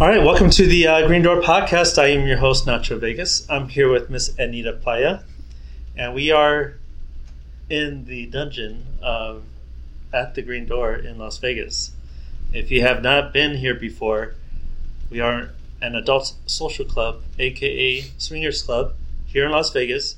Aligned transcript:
All 0.00 0.08
right, 0.08 0.24
welcome 0.24 0.48
to 0.48 0.66
the 0.66 0.86
uh, 0.86 1.06
Green 1.06 1.20
Door 1.20 1.42
podcast. 1.42 2.02
I 2.02 2.06
am 2.06 2.26
your 2.26 2.38
host, 2.38 2.64
Nacho 2.64 2.98
Vegas. 2.98 3.46
I'm 3.50 3.68
here 3.68 3.92
with 3.92 4.08
Miss 4.08 4.34
Anita 4.38 4.72
Playa, 4.72 5.24
and 5.94 6.14
we 6.14 6.30
are 6.30 6.78
in 7.68 8.06
the 8.06 8.24
dungeon 8.24 8.86
of 9.02 9.42
at 10.10 10.34
the 10.34 10.40
Green 10.40 10.64
Door 10.64 10.94
in 10.94 11.18
Las 11.18 11.36
Vegas. 11.36 11.90
If 12.50 12.70
you 12.70 12.80
have 12.80 13.02
not 13.02 13.34
been 13.34 13.58
here 13.58 13.74
before, 13.74 14.36
we 15.10 15.20
are 15.20 15.50
an 15.82 15.94
adult 15.94 16.32
social 16.46 16.86
club, 16.86 17.20
aka 17.38 18.00
swingers 18.16 18.62
club, 18.62 18.94
here 19.26 19.44
in 19.44 19.50
Las 19.52 19.70
Vegas. 19.70 20.16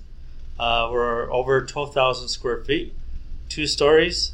Uh, 0.60 0.91
we're 0.92 1.28
over 1.33 1.66
12,000 1.66 2.28
square 2.28 2.62
feet, 2.62 2.95
two 3.48 3.66
stories, 3.66 4.30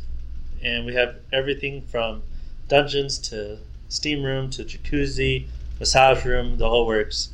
and 0.63 0.85
we 0.85 0.93
have 0.93 1.17
everything 1.33 1.81
from 1.81 2.23
dungeons 2.69 3.17
to 3.31 3.61
steam 3.89 4.23
room 4.23 4.51
to 4.51 4.65
jacuzzi, 4.65 5.47
massage 5.79 6.25
room, 6.25 6.59
the 6.59 6.69
whole 6.69 6.87
works. 6.87 7.31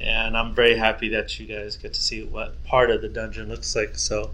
And 0.00 0.36
I'm 0.36 0.54
very 0.54 0.76
happy 0.76 1.08
that 1.10 1.38
you 1.40 1.46
guys 1.46 1.76
get 1.76 1.94
to 1.94 2.02
see 2.02 2.22
what 2.22 2.62
part 2.64 2.90
of 2.90 3.02
the 3.02 3.08
dungeon 3.08 3.48
looks 3.48 3.74
like. 3.74 3.96
So, 3.98 4.30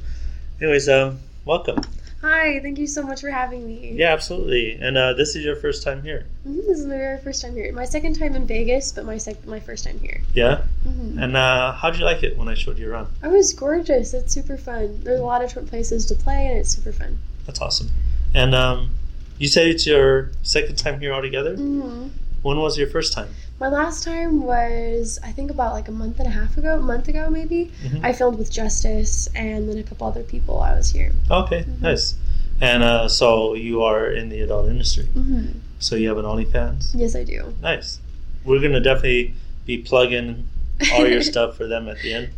anyways, 0.61 0.89
um, 0.89 1.21
welcome. 1.45 1.79
Hi, 2.21 2.59
thank 2.61 2.79
you 2.79 2.87
so 2.87 3.03
much 3.03 3.21
for 3.21 3.31
having 3.31 3.67
me. 3.67 3.93
Yeah, 3.95 4.13
absolutely. 4.13 4.73
And 4.81 4.97
uh, 4.97 5.13
this 5.13 5.37
is 5.37 5.45
your 5.45 5.57
first 5.57 5.83
time 5.83 6.03
here. 6.03 6.27
Mhm, 6.47 6.67
This 6.67 6.79
is 6.81 6.87
my 6.87 6.97
very 6.97 7.19
first 7.19 7.43
time 7.43 7.55
here. 7.55 7.71
My 7.73 7.85
second 7.85 8.15
time 8.19 8.35
in 8.35 8.47
Vegas, 8.47 8.93
but 8.93 9.05
my 9.05 9.19
sec- 9.19 9.47
my 9.47 9.61
first 9.61 9.85
time 9.85 9.99
here. 10.01 10.23
Yeah. 10.35 10.63
hmm 10.85 11.19
And 11.19 11.37
uh, 11.37 11.73
how'd 11.73 11.97
you 11.99 12.05
like 12.05 12.23
it 12.23 12.37
when 12.39 12.49
I 12.49 12.55
showed 12.55 12.79
you 12.79 12.91
around? 12.91 13.09
It 13.23 13.29
was 13.29 13.53
gorgeous. 13.53 14.13
It's 14.15 14.33
super 14.33 14.57
fun. 14.57 15.01
There's 15.05 15.21
a 15.21 15.25
lot 15.25 15.43
of 15.43 15.49
different 15.49 15.69
places 15.69 16.07
to 16.07 16.15
play, 16.15 16.47
and 16.47 16.59
it's 16.59 16.71
super 16.75 16.93
fun. 16.93 17.19
That's 17.47 17.61
awesome. 17.61 17.91
And 18.35 18.55
um, 18.55 18.91
you 19.39 19.49
said 19.49 19.67
it's 19.67 19.87
your 19.87 20.31
second 20.43 20.77
time 20.77 21.01
here 21.01 21.13
altogether. 21.13 21.57
hmm 21.57 22.09
When 22.43 22.59
was 22.59 22.77
your 22.79 22.89
first 22.89 23.13
time? 23.13 23.29
My 23.61 23.69
last 23.69 24.03
time 24.05 24.43
was, 24.43 25.19
I 25.23 25.31
think, 25.33 25.51
about 25.51 25.73
like 25.73 25.89
a 25.89 25.93
month 25.93 26.19
and 26.19 26.27
a 26.29 26.31
half 26.31 26.57
ago, 26.59 26.79
a 26.79 26.83
month 26.83 27.09
ago 27.09 27.31
maybe. 27.31 27.71
Mhm. 27.85 28.01
I 28.05 28.13
filmed 28.13 28.39
with 28.39 28.51
Justice 28.51 29.29
and 29.35 29.69
then 29.69 29.79
a 29.79 29.83
couple 29.83 30.07
other 30.07 30.23
people. 30.25 30.61
I 30.61 30.75
was 30.75 30.91
here. 30.91 31.13
Okay, 31.31 31.63
Mhm. 31.63 31.81
nice. 31.81 32.15
And 32.61 32.83
uh, 32.83 33.09
so 33.09 33.55
you 33.55 33.83
are 33.83 34.07
in 34.11 34.29
the 34.29 34.41
adult 34.41 34.69
industry. 34.69 35.07
hmm 35.07 35.47
So 35.79 35.97
you 35.97 36.09
have 36.09 36.19
an 36.19 36.25
OnlyFans. 36.25 36.93
Yes, 36.95 37.15
I 37.17 37.25
do. 37.25 37.55
Nice. 37.63 37.99
We're 38.45 38.61
gonna 38.61 38.81
definitely 38.81 39.35
be 39.67 39.79
plugging 39.79 40.47
all 40.93 41.07
your 41.09 41.23
stuff 41.33 41.57
for 41.57 41.67
them 41.67 41.89
at 41.89 41.99
the 42.03 42.13
end, 42.13 42.29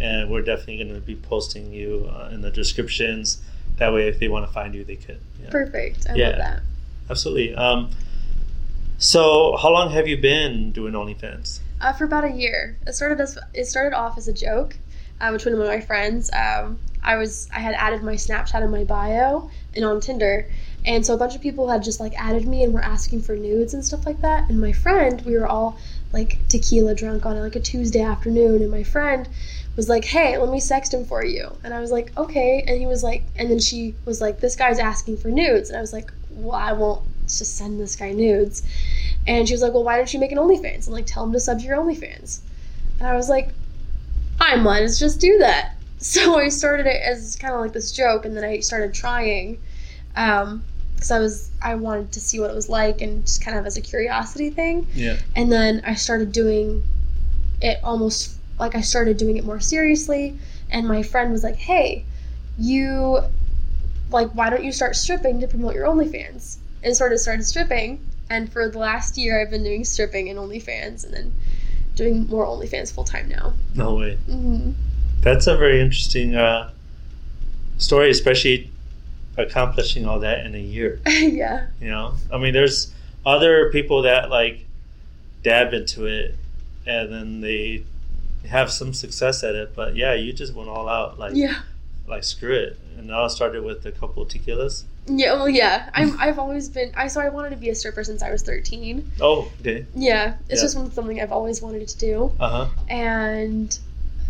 and 0.00 0.30
we're 0.30 0.42
definitely 0.42 0.78
gonna 0.84 1.00
be 1.00 1.14
posting 1.16 1.72
you 1.72 2.08
uh, 2.10 2.30
in 2.32 2.40
the 2.40 2.50
descriptions. 2.50 3.38
That 3.76 3.92
way, 3.92 4.08
if 4.08 4.18
they 4.18 4.28
want 4.28 4.46
to 4.46 4.52
find 4.52 4.74
you, 4.74 4.84
they 4.84 4.96
could. 4.96 5.20
Perfect. 5.50 6.06
I 6.08 6.14
Yeah. 6.14 6.28
love 6.28 6.38
that. 6.38 6.62
Absolutely. 7.10 7.54
Um, 7.54 7.90
so, 8.98 9.56
how 9.60 9.70
long 9.70 9.90
have 9.90 10.06
you 10.06 10.16
been 10.16 10.72
doing 10.72 10.94
OnlyFans? 10.94 11.60
Uh, 11.80 11.92
for 11.92 12.04
about 12.04 12.24
a 12.24 12.30
year. 12.30 12.76
It 12.86 12.94
started 12.94 13.20
as 13.20 13.36
it 13.52 13.66
started 13.66 13.96
off 13.96 14.16
as 14.16 14.28
a 14.28 14.32
joke 14.32 14.76
uh, 15.20 15.32
between 15.32 15.54
one 15.58 15.66
of 15.66 15.68
my 15.72 15.80
friends. 15.80 16.30
Um, 16.32 16.78
I 17.02 17.16
was 17.16 17.48
I 17.52 17.58
had 17.58 17.74
added 17.74 18.02
my 18.04 18.14
Snapchat 18.14 18.62
in 18.62 18.70
my 18.70 18.84
bio 18.84 19.50
and 19.74 19.84
on 19.84 20.00
Tinder, 20.00 20.48
and 20.84 21.04
so 21.04 21.14
a 21.14 21.18
bunch 21.18 21.34
of 21.34 21.40
people 21.40 21.68
had 21.68 21.82
just 21.82 21.98
like 21.98 22.12
added 22.16 22.46
me 22.46 22.62
and 22.62 22.72
were 22.72 22.84
asking 22.84 23.22
for 23.22 23.34
nudes 23.34 23.74
and 23.74 23.84
stuff 23.84 24.06
like 24.06 24.20
that. 24.20 24.48
And 24.48 24.60
my 24.60 24.72
friend, 24.72 25.20
we 25.22 25.36
were 25.36 25.46
all 25.48 25.76
like 26.12 26.38
tequila 26.48 26.94
drunk 26.94 27.26
on 27.26 27.38
like 27.38 27.56
a 27.56 27.60
Tuesday 27.60 28.02
afternoon, 28.02 28.62
and 28.62 28.70
my 28.70 28.82
friend 28.82 29.28
was 29.76 29.88
like, 29.88 30.04
"Hey, 30.04 30.36
let 30.38 30.50
me 30.50 30.60
sext 30.60 30.92
him 30.92 31.04
for 31.04 31.24
you," 31.24 31.56
and 31.64 31.72
I 31.72 31.80
was 31.80 31.90
like, 31.90 32.16
"Okay," 32.16 32.64
and 32.66 32.78
he 32.78 32.86
was 32.86 33.02
like, 33.02 33.24
and 33.36 33.50
then 33.50 33.58
she 33.58 33.94
was 34.04 34.20
like, 34.20 34.40
"This 34.40 34.56
guy's 34.56 34.78
asking 34.78 35.16
for 35.18 35.28
nudes," 35.28 35.70
and 35.70 35.78
I 35.78 35.80
was 35.80 35.92
like, 35.92 36.12
"Well, 36.30 36.56
I 36.56 36.72
won't 36.72 37.02
just 37.26 37.56
send 37.56 37.80
this 37.80 37.96
guy 37.96 38.12
nudes." 38.12 38.62
And 39.26 39.46
she 39.46 39.54
was 39.54 39.62
like, 39.62 39.72
Well, 39.72 39.84
why 39.84 39.96
don't 39.96 40.12
you 40.12 40.20
make 40.20 40.32
an 40.32 40.38
OnlyFans? 40.38 40.86
And 40.86 40.94
like, 40.94 41.06
tell 41.06 41.24
him 41.24 41.32
to 41.32 41.40
sub 41.40 41.60
to 41.60 41.64
your 41.64 41.76
OnlyFans. 41.76 42.40
And 42.98 43.08
I 43.08 43.14
was 43.14 43.28
like, 43.28 43.50
I 44.40 44.56
might 44.56 44.82
as 44.82 44.98
just 44.98 45.20
do 45.20 45.38
that. 45.38 45.76
So 46.02 46.36
I 46.36 46.48
started 46.48 46.86
it 46.86 47.00
as 47.00 47.36
kind 47.36 47.54
of 47.54 47.60
like 47.60 47.72
this 47.72 47.92
joke, 47.92 48.24
and 48.24 48.36
then 48.36 48.42
I 48.42 48.58
started 48.58 48.92
trying. 48.92 49.60
Um, 50.16 50.64
because 51.02 51.10
I 51.10 51.18
was, 51.18 51.50
I 51.60 51.74
wanted 51.74 52.12
to 52.12 52.20
see 52.20 52.38
what 52.38 52.48
it 52.48 52.54
was 52.54 52.68
like, 52.68 53.00
and 53.00 53.26
just 53.26 53.44
kind 53.44 53.58
of 53.58 53.66
as 53.66 53.76
a 53.76 53.80
curiosity 53.80 54.50
thing. 54.50 54.86
Yeah. 54.94 55.16
And 55.34 55.50
then 55.50 55.82
I 55.84 55.94
started 55.94 56.30
doing 56.30 56.84
it 57.60 57.80
almost 57.82 58.36
like 58.60 58.76
I 58.76 58.82
started 58.82 59.16
doing 59.16 59.36
it 59.36 59.44
more 59.44 59.58
seriously. 59.58 60.38
And 60.70 60.86
my 60.86 61.02
friend 61.02 61.32
was 61.32 61.42
like, 61.42 61.56
Hey, 61.56 62.04
you, 62.56 63.18
like, 64.12 64.30
why 64.30 64.48
don't 64.48 64.62
you 64.62 64.70
start 64.70 64.94
stripping 64.94 65.40
to 65.40 65.48
promote 65.48 65.74
your 65.74 65.88
OnlyFans? 65.88 66.58
And 66.84 66.96
sort 66.96 67.12
of 67.12 67.18
started 67.18 67.44
stripping. 67.44 68.06
And 68.30 68.52
for 68.52 68.68
the 68.68 68.78
last 68.78 69.18
year, 69.18 69.42
I've 69.42 69.50
been 69.50 69.64
doing 69.64 69.84
stripping 69.84 70.28
and 70.30 70.38
OnlyFans, 70.38 71.04
and 71.04 71.12
then 71.12 71.32
doing 71.96 72.28
more 72.28 72.46
OnlyFans 72.46 72.94
full 72.94 73.04
time 73.04 73.28
now. 73.28 73.54
No 73.74 73.96
way. 73.96 74.14
hmm 74.26 74.70
That's 75.20 75.48
a 75.48 75.56
very 75.56 75.80
interesting 75.80 76.36
uh, 76.36 76.70
story, 77.78 78.08
especially 78.10 78.71
accomplishing 79.36 80.06
all 80.06 80.20
that 80.20 80.44
in 80.46 80.54
a 80.54 80.58
year. 80.58 81.00
yeah. 81.06 81.66
You 81.80 81.88
know, 81.90 82.14
I 82.32 82.38
mean, 82.38 82.52
there's 82.52 82.92
other 83.24 83.70
people 83.70 84.02
that 84.02 84.30
like 84.30 84.66
dab 85.42 85.72
into 85.72 86.06
it 86.06 86.36
and 86.86 87.12
then 87.12 87.40
they 87.40 87.84
have 88.48 88.70
some 88.70 88.92
success 88.92 89.42
at 89.44 89.54
it, 89.54 89.74
but 89.74 89.94
yeah, 89.96 90.14
you 90.14 90.32
just 90.32 90.54
went 90.54 90.68
all 90.68 90.88
out, 90.88 91.18
like 91.18 91.32
Yeah. 91.34 91.60
like 92.08 92.24
screw 92.24 92.54
it. 92.54 92.78
And 92.98 93.10
all 93.10 93.28
started 93.30 93.64
with 93.64 93.84
a 93.86 93.90
couple 93.92 94.22
of 94.22 94.28
tequilas. 94.28 94.84
Yeah. 95.06 95.32
Well, 95.32 95.48
yeah. 95.48 95.88
I'm. 95.94 96.14
I've 96.20 96.38
always 96.38 96.68
been. 96.68 96.92
I 96.94 97.08
so 97.08 97.20
I 97.20 97.30
wanted 97.30 97.50
to 97.50 97.56
be 97.56 97.70
a 97.70 97.74
stripper 97.74 98.04
since 98.04 98.22
I 98.22 98.30
was 98.30 98.42
13. 98.42 99.10
Oh, 99.20 99.50
okay. 99.60 99.86
Yeah. 99.96 100.34
It's 100.48 100.60
Yeah. 100.60 100.64
just 100.66 100.94
something 100.94 101.20
I've 101.20 101.32
always 101.32 101.60
wanted 101.62 101.88
to 101.88 101.98
do. 101.98 102.30
Uh 102.38 102.66
huh. 102.66 102.68
And 102.88 103.76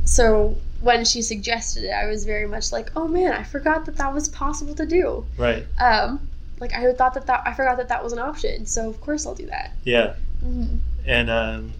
so 0.04 0.56
when 0.80 1.04
she 1.04 1.22
suggested 1.22 1.84
it, 1.84 1.90
I 1.92 2.06
was 2.06 2.24
very 2.24 2.46
much 2.46 2.72
like, 2.72 2.90
oh 2.96 3.06
man, 3.06 3.32
I 3.32 3.44
forgot 3.44 3.86
that 3.86 3.96
that 3.96 4.12
was 4.12 4.28
possible 4.28 4.74
to 4.74 4.86
do. 4.86 5.24
Right. 5.36 5.64
Um, 5.78 6.28
like 6.58 6.74
I 6.74 6.92
thought 6.92 7.14
that 7.14 7.26
that 7.26 7.42
I 7.46 7.54
forgot 7.54 7.76
that 7.78 7.88
that 7.88 8.02
was 8.02 8.12
an 8.12 8.18
option. 8.18 8.66
So 8.66 8.88
of 8.88 9.00
course 9.00 9.26
I'll 9.26 9.34
do 9.34 9.46
that. 9.46 9.72
Yeah. 9.84 10.14
hmm 10.40 10.76
And 11.06 11.30
um, 11.30 11.72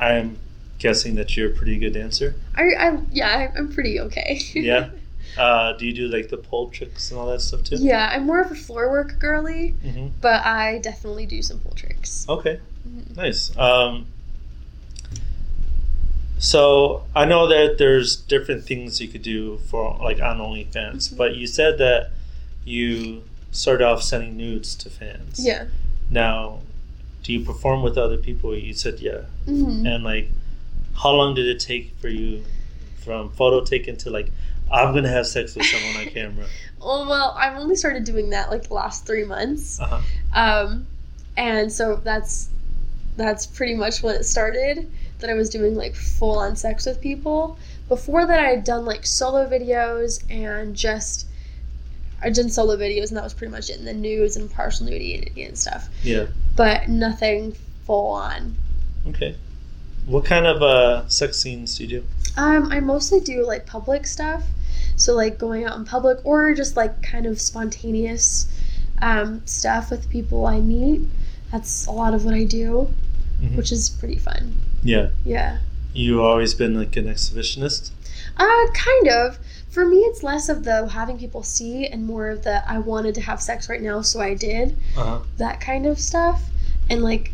I'm 0.00 0.38
guessing 0.78 1.14
that 1.16 1.36
you're 1.36 1.50
a 1.50 1.54
pretty 1.54 1.78
good 1.78 1.92
dancer. 1.94 2.34
I, 2.56 2.62
I 2.78 2.98
yeah, 3.10 3.50
I'm 3.56 3.72
pretty 3.72 4.00
okay. 4.00 4.40
Yeah. 4.54 4.90
Uh, 5.38 5.74
do 5.74 5.86
you 5.86 5.92
do 5.92 6.08
like 6.08 6.28
the 6.28 6.36
pole 6.36 6.70
tricks 6.70 7.12
and 7.12 7.20
all 7.20 7.26
that 7.30 7.40
stuff 7.40 7.62
too? 7.62 7.76
yeah, 7.76 8.10
I'm 8.12 8.26
more 8.26 8.40
of 8.40 8.50
a 8.50 8.54
floor 8.56 8.90
work 8.90 9.16
girly, 9.20 9.76
hmm 9.80 10.08
but 10.20 10.44
I 10.44 10.78
definitely 10.78 11.24
do 11.24 11.40
some 11.40 11.60
pole 11.60 11.72
tricks. 11.76 12.26
Okay. 12.28 12.58
Mhm. 12.88 13.16
Nice. 13.16 13.56
Um, 13.56 14.06
so 16.40 17.04
I 17.14 17.26
know 17.26 17.46
that 17.48 17.76
there's 17.78 18.16
different 18.16 18.64
things 18.64 19.00
you 19.00 19.08
could 19.08 19.22
do 19.22 19.58
for 19.68 19.96
like 20.02 20.20
on 20.20 20.38
OnlyFans, 20.38 21.10
Mhm. 21.12 21.16
but 21.16 21.36
you 21.36 21.46
said 21.46 21.78
that 21.78 22.10
you 22.64 23.22
started 23.52 23.84
off 23.84 24.02
sending 24.02 24.36
nudes 24.36 24.74
to 24.76 24.88
fans. 24.90 25.38
Yeah. 25.38 25.66
Now, 26.10 26.60
do 27.22 27.32
you 27.34 27.44
perform 27.44 27.82
with 27.82 27.98
other 27.98 28.16
people? 28.16 28.56
You 28.56 28.72
said 28.72 29.00
yeah. 29.00 29.22
hmm 29.44 29.86
And 29.86 30.02
like, 30.02 30.30
how 31.02 31.12
long 31.12 31.34
did 31.34 31.46
it 31.46 31.60
take 31.60 31.94
for 32.00 32.08
you 32.08 32.42
from 33.04 33.30
photo 33.32 33.62
taken 33.64 33.96
to 33.98 34.10
like, 34.10 34.32
I'm 34.72 34.94
gonna 34.94 35.08
have 35.10 35.26
sex 35.26 35.54
with 35.54 35.66
someone 35.66 35.96
on 36.06 36.06
camera? 36.12 36.46
Oh 36.82 37.06
well, 37.06 37.36
I've 37.38 37.58
only 37.58 37.76
started 37.76 38.04
doing 38.04 38.30
that 38.30 38.48
like 38.50 38.68
the 38.68 38.72
last 38.72 39.04
three 39.04 39.24
months. 39.24 39.78
Uh 39.78 40.00
huh. 40.32 40.40
Um, 40.64 40.86
and 41.36 41.70
so 41.70 41.96
that's 42.02 42.48
that's 43.18 43.44
pretty 43.44 43.74
much 43.74 44.02
when 44.02 44.14
it 44.16 44.24
started. 44.24 44.90
That 45.20 45.30
I 45.30 45.34
was 45.34 45.50
doing 45.50 45.74
like 45.76 45.94
full 45.94 46.38
on 46.38 46.56
sex 46.56 46.86
with 46.86 47.00
people. 47.00 47.58
Before 47.88 48.26
that, 48.26 48.38
I 48.40 48.48
had 48.48 48.64
done 48.64 48.84
like 48.84 49.04
solo 49.06 49.48
videos 49.48 50.22
and 50.30 50.74
just 50.76 51.26
I 52.22 52.30
did 52.30 52.52
solo 52.52 52.76
videos, 52.76 53.08
and 53.08 53.16
that 53.16 53.24
was 53.24 53.32
pretty 53.34 53.50
much 53.50 53.70
it. 53.70 53.78
And 53.78 53.86
the 53.86 53.94
nudes 53.94 54.36
and 54.36 54.50
partial 54.50 54.86
nudity 54.86 55.42
and 55.42 55.56
stuff, 55.56 55.88
Yeah. 56.02 56.26
but 56.56 56.88
nothing 56.88 57.54
full 57.86 58.08
on. 58.10 58.56
Okay. 59.08 59.36
What 60.06 60.24
kind 60.24 60.46
of 60.46 60.62
uh, 60.62 61.08
sex 61.08 61.38
scenes 61.38 61.76
do 61.78 61.84
you 61.84 62.00
do? 62.00 62.04
Um, 62.36 62.70
I 62.70 62.80
mostly 62.80 63.20
do 63.20 63.46
like 63.46 63.64
public 63.66 64.06
stuff, 64.06 64.44
so 64.96 65.14
like 65.14 65.38
going 65.38 65.64
out 65.64 65.76
in 65.76 65.84
public 65.84 66.18
or 66.24 66.54
just 66.54 66.76
like 66.76 67.02
kind 67.02 67.26
of 67.26 67.40
spontaneous 67.40 68.46
um, 69.02 69.42
stuff 69.46 69.90
with 69.90 70.08
people 70.10 70.46
I 70.46 70.60
meet. 70.60 71.02
That's 71.52 71.86
a 71.86 71.90
lot 71.90 72.12
of 72.14 72.24
what 72.24 72.34
I 72.34 72.44
do, 72.44 72.92
Mhm. 73.40 73.56
which 73.56 73.72
is 73.72 73.88
pretty 73.90 74.16
fun. 74.16 74.54
Yeah. 74.82 75.08
Yeah. 75.24 75.58
You 75.94 76.22
always 76.22 76.54
been 76.54 76.74
like 76.74 76.96
an 76.96 77.06
exhibitionist? 77.06 77.90
Uh, 78.36 78.66
kind 78.74 79.08
of. 79.08 79.38
For 79.70 79.84
me, 79.84 79.98
it's 79.98 80.22
less 80.22 80.48
of 80.48 80.64
the 80.64 80.88
having 80.88 81.18
people 81.18 81.42
see 81.42 81.86
and 81.86 82.04
more 82.04 82.28
of 82.30 82.42
the 82.42 82.68
I 82.70 82.78
wanted 82.78 83.14
to 83.16 83.20
have 83.20 83.40
sex 83.40 83.68
right 83.68 83.80
now, 83.82 84.02
so 84.02 84.20
I 84.20 84.34
did. 84.34 84.76
Uh 84.96 85.04
huh. 85.04 85.18
That 85.38 85.60
kind 85.60 85.86
of 85.86 85.98
stuff. 85.98 86.42
And 86.88 87.02
like, 87.02 87.32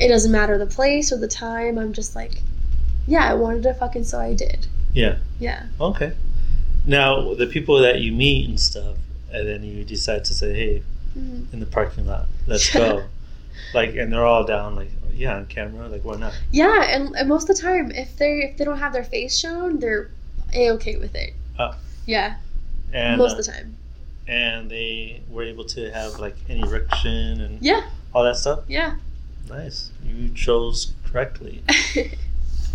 it 0.00 0.08
doesn't 0.08 0.32
matter 0.32 0.58
the 0.58 0.66
place 0.66 1.12
or 1.12 1.18
the 1.18 1.28
time. 1.28 1.78
I'm 1.78 1.92
just 1.92 2.14
like, 2.16 2.42
yeah, 3.06 3.30
I 3.30 3.34
wanted 3.34 3.62
to 3.64 3.74
fucking, 3.74 4.04
so 4.04 4.18
I 4.18 4.34
did. 4.34 4.66
Yeah. 4.92 5.18
Yeah. 5.38 5.66
Okay. 5.80 6.12
Now, 6.86 7.34
the 7.34 7.46
people 7.46 7.78
that 7.80 8.00
you 8.00 8.12
meet 8.12 8.48
and 8.48 8.58
stuff, 8.58 8.96
and 9.32 9.46
then 9.46 9.62
you 9.62 9.84
decide 9.84 10.24
to 10.26 10.34
say, 10.34 10.52
hey, 10.54 10.82
Mhm. 11.16 11.52
in 11.52 11.60
the 11.60 11.66
parking 11.66 12.06
lot, 12.06 12.26
let's 12.46 12.72
go. 12.72 13.04
like, 13.74 13.94
and 13.96 14.12
they're 14.12 14.26
all 14.26 14.44
down. 14.44 14.76
Like, 14.76 14.90
yeah, 15.14 15.36
on 15.36 15.46
camera. 15.46 15.88
Like, 15.88 16.04
why 16.04 16.16
not? 16.16 16.38
Yeah, 16.50 16.82
and, 16.84 17.14
and 17.16 17.28
most 17.28 17.48
of 17.50 17.56
the 17.56 17.62
time, 17.62 17.90
if 17.92 18.16
they 18.16 18.38
if 18.42 18.56
they 18.56 18.64
don't 18.64 18.78
have 18.78 18.92
their 18.92 19.04
face 19.04 19.38
shown, 19.38 19.78
they're 19.78 20.10
a 20.54 20.70
okay 20.72 20.96
with 20.96 21.14
it. 21.14 21.34
Oh. 21.58 21.74
Yeah, 22.06 22.36
And 22.92 23.18
most 23.18 23.32
uh, 23.34 23.38
of 23.38 23.44
the 23.44 23.52
time. 23.52 23.76
and 24.26 24.70
they 24.70 25.20
were 25.30 25.44
able 25.44 25.64
to 25.64 25.90
have 25.92 26.18
like 26.18 26.36
an 26.48 26.64
erection 26.64 27.40
and 27.40 27.62
Yeah, 27.62 27.82
all 28.14 28.24
that 28.24 28.36
stuff. 28.36 28.60
yeah. 28.68 28.96
Nice. 29.48 29.90
You 30.04 30.30
chose 30.30 30.92
correctly. 31.04 31.62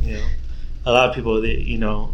You 0.04 0.18
know, 0.18 0.26
a 0.86 0.92
lot 0.92 1.10
of 1.10 1.16
people, 1.16 1.42
they, 1.42 1.56
you 1.56 1.78
know, 1.78 2.14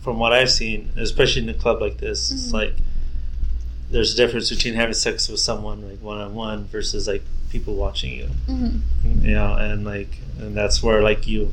from 0.00 0.18
what 0.18 0.32
I've 0.32 0.50
seen, 0.50 0.90
especially 0.96 1.42
in 1.42 1.48
a 1.50 1.54
club 1.54 1.80
like 1.80 1.98
this, 1.98 2.32
it's 2.32 2.48
Mhm. 2.48 2.52
like 2.54 2.74
there's 3.90 4.14
a 4.14 4.16
difference 4.16 4.50
between 4.50 4.74
having 4.74 4.94
sex 4.94 5.28
with 5.28 5.38
someone 5.40 5.88
like 5.88 6.02
one 6.02 6.18
on 6.18 6.34
one 6.34 6.64
versus 6.64 7.06
like 7.06 7.22
people 7.58 7.74
watching 7.74 8.12
you. 8.12 8.26
hmm 8.46 8.78
You 9.22 9.34
know, 9.34 9.54
and 9.54 9.84
like, 9.84 10.18
and 10.38 10.54
that's 10.54 10.82
where 10.82 11.02
like 11.02 11.26
you 11.26 11.52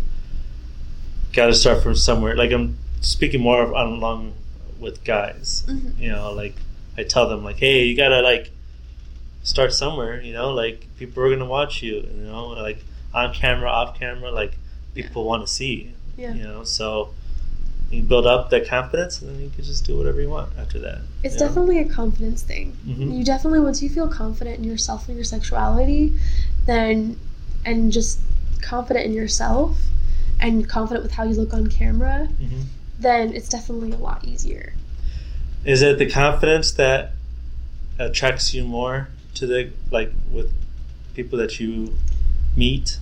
got 1.32 1.48
to 1.48 1.54
start 1.54 1.82
from 1.82 1.96
somewhere. 1.96 2.36
Like 2.36 2.52
I'm 2.52 2.78
speaking 3.02 3.42
more 3.42 3.64
of 3.64 3.70
along 3.72 4.34
with 4.80 5.04
guys. 5.04 5.64
hmm 5.68 5.90
You 5.98 6.10
know, 6.10 6.32
like 6.34 6.56
I 6.98 7.04
tell 7.04 7.30
them 7.30 7.44
like, 7.44 7.58
hey, 7.58 7.86
you 7.86 7.96
gotta 7.96 8.22
like 8.22 8.52
start 9.44 9.74
somewhere. 9.74 10.22
You 10.22 10.34
know, 10.34 10.52
like 10.54 10.88
people 10.98 11.24
are 11.24 11.30
gonna 11.30 11.46
watch 11.60 11.82
you. 11.82 11.96
You 11.96 12.24
know, 12.32 12.48
like 12.50 12.84
on 13.14 13.34
camera, 13.34 13.70
off 13.70 13.98
camera, 13.98 14.32
like 14.32 14.58
people 14.94 15.24
want 15.24 15.48
to 15.48 15.52
see. 15.52 15.94
Yeah. 16.18 16.34
You 16.34 16.44
know, 16.44 16.64
so 16.64 17.14
you 17.94 18.02
build 18.02 18.26
up 18.26 18.50
that 18.50 18.68
confidence, 18.68 19.22
and 19.22 19.30
then 19.36 19.42
you 19.42 19.50
can 19.50 19.64
just 19.64 19.86
do 19.86 19.96
whatever 19.96 20.20
you 20.20 20.30
want 20.30 20.52
after 20.58 20.80
that. 20.80 21.02
It's 21.24 21.36
you 21.36 21.42
know? 21.42 21.48
definitely 21.48 21.80
a 21.80 21.86
confidence 21.86 22.42
thing. 22.42 22.76
Mhm. 22.88 23.18
You 23.18 23.24
definitely 23.24 23.60
once 23.60 23.84
you 23.84 23.90
feel 23.90 24.08
confident 24.08 24.58
in 24.58 24.64
yourself 24.64 25.08
and 25.08 25.16
your 25.16 25.24
sexuality, 25.24 26.14
then 26.66 27.18
and 27.66 27.92
just 27.92 28.20
confident 28.62 29.06
in 29.06 29.14
yourself 29.14 29.78
and 30.40 30.68
confident 30.68 31.04
with 31.04 31.14
how 31.14 31.24
you 31.24 31.36
look 31.36 31.54
on 31.54 31.68
camera, 31.68 32.28
Mhm. 32.42 32.64
then 33.00 33.34
it's 33.34 33.48
definitely 33.48 33.92
a 33.92 33.98
lot 33.98 34.26
easier. 34.26 34.74
Is 35.64 35.82
it 35.82 35.98
the 35.98 36.10
confidence 36.10 36.72
that 36.72 37.14
attracts 38.00 38.54
you 38.54 38.66
more 38.66 39.10
to 39.36 39.46
the 39.46 39.70
like 39.92 40.12
with 40.32 40.52
people 41.14 41.38
that 41.38 41.60
you 41.60 41.94
meet, 42.58 42.98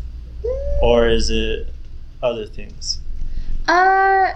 or 0.82 1.08
is 1.08 1.30
it 1.30 1.74
other 2.22 2.46
things? 2.46 3.00
Uh, 3.68 4.34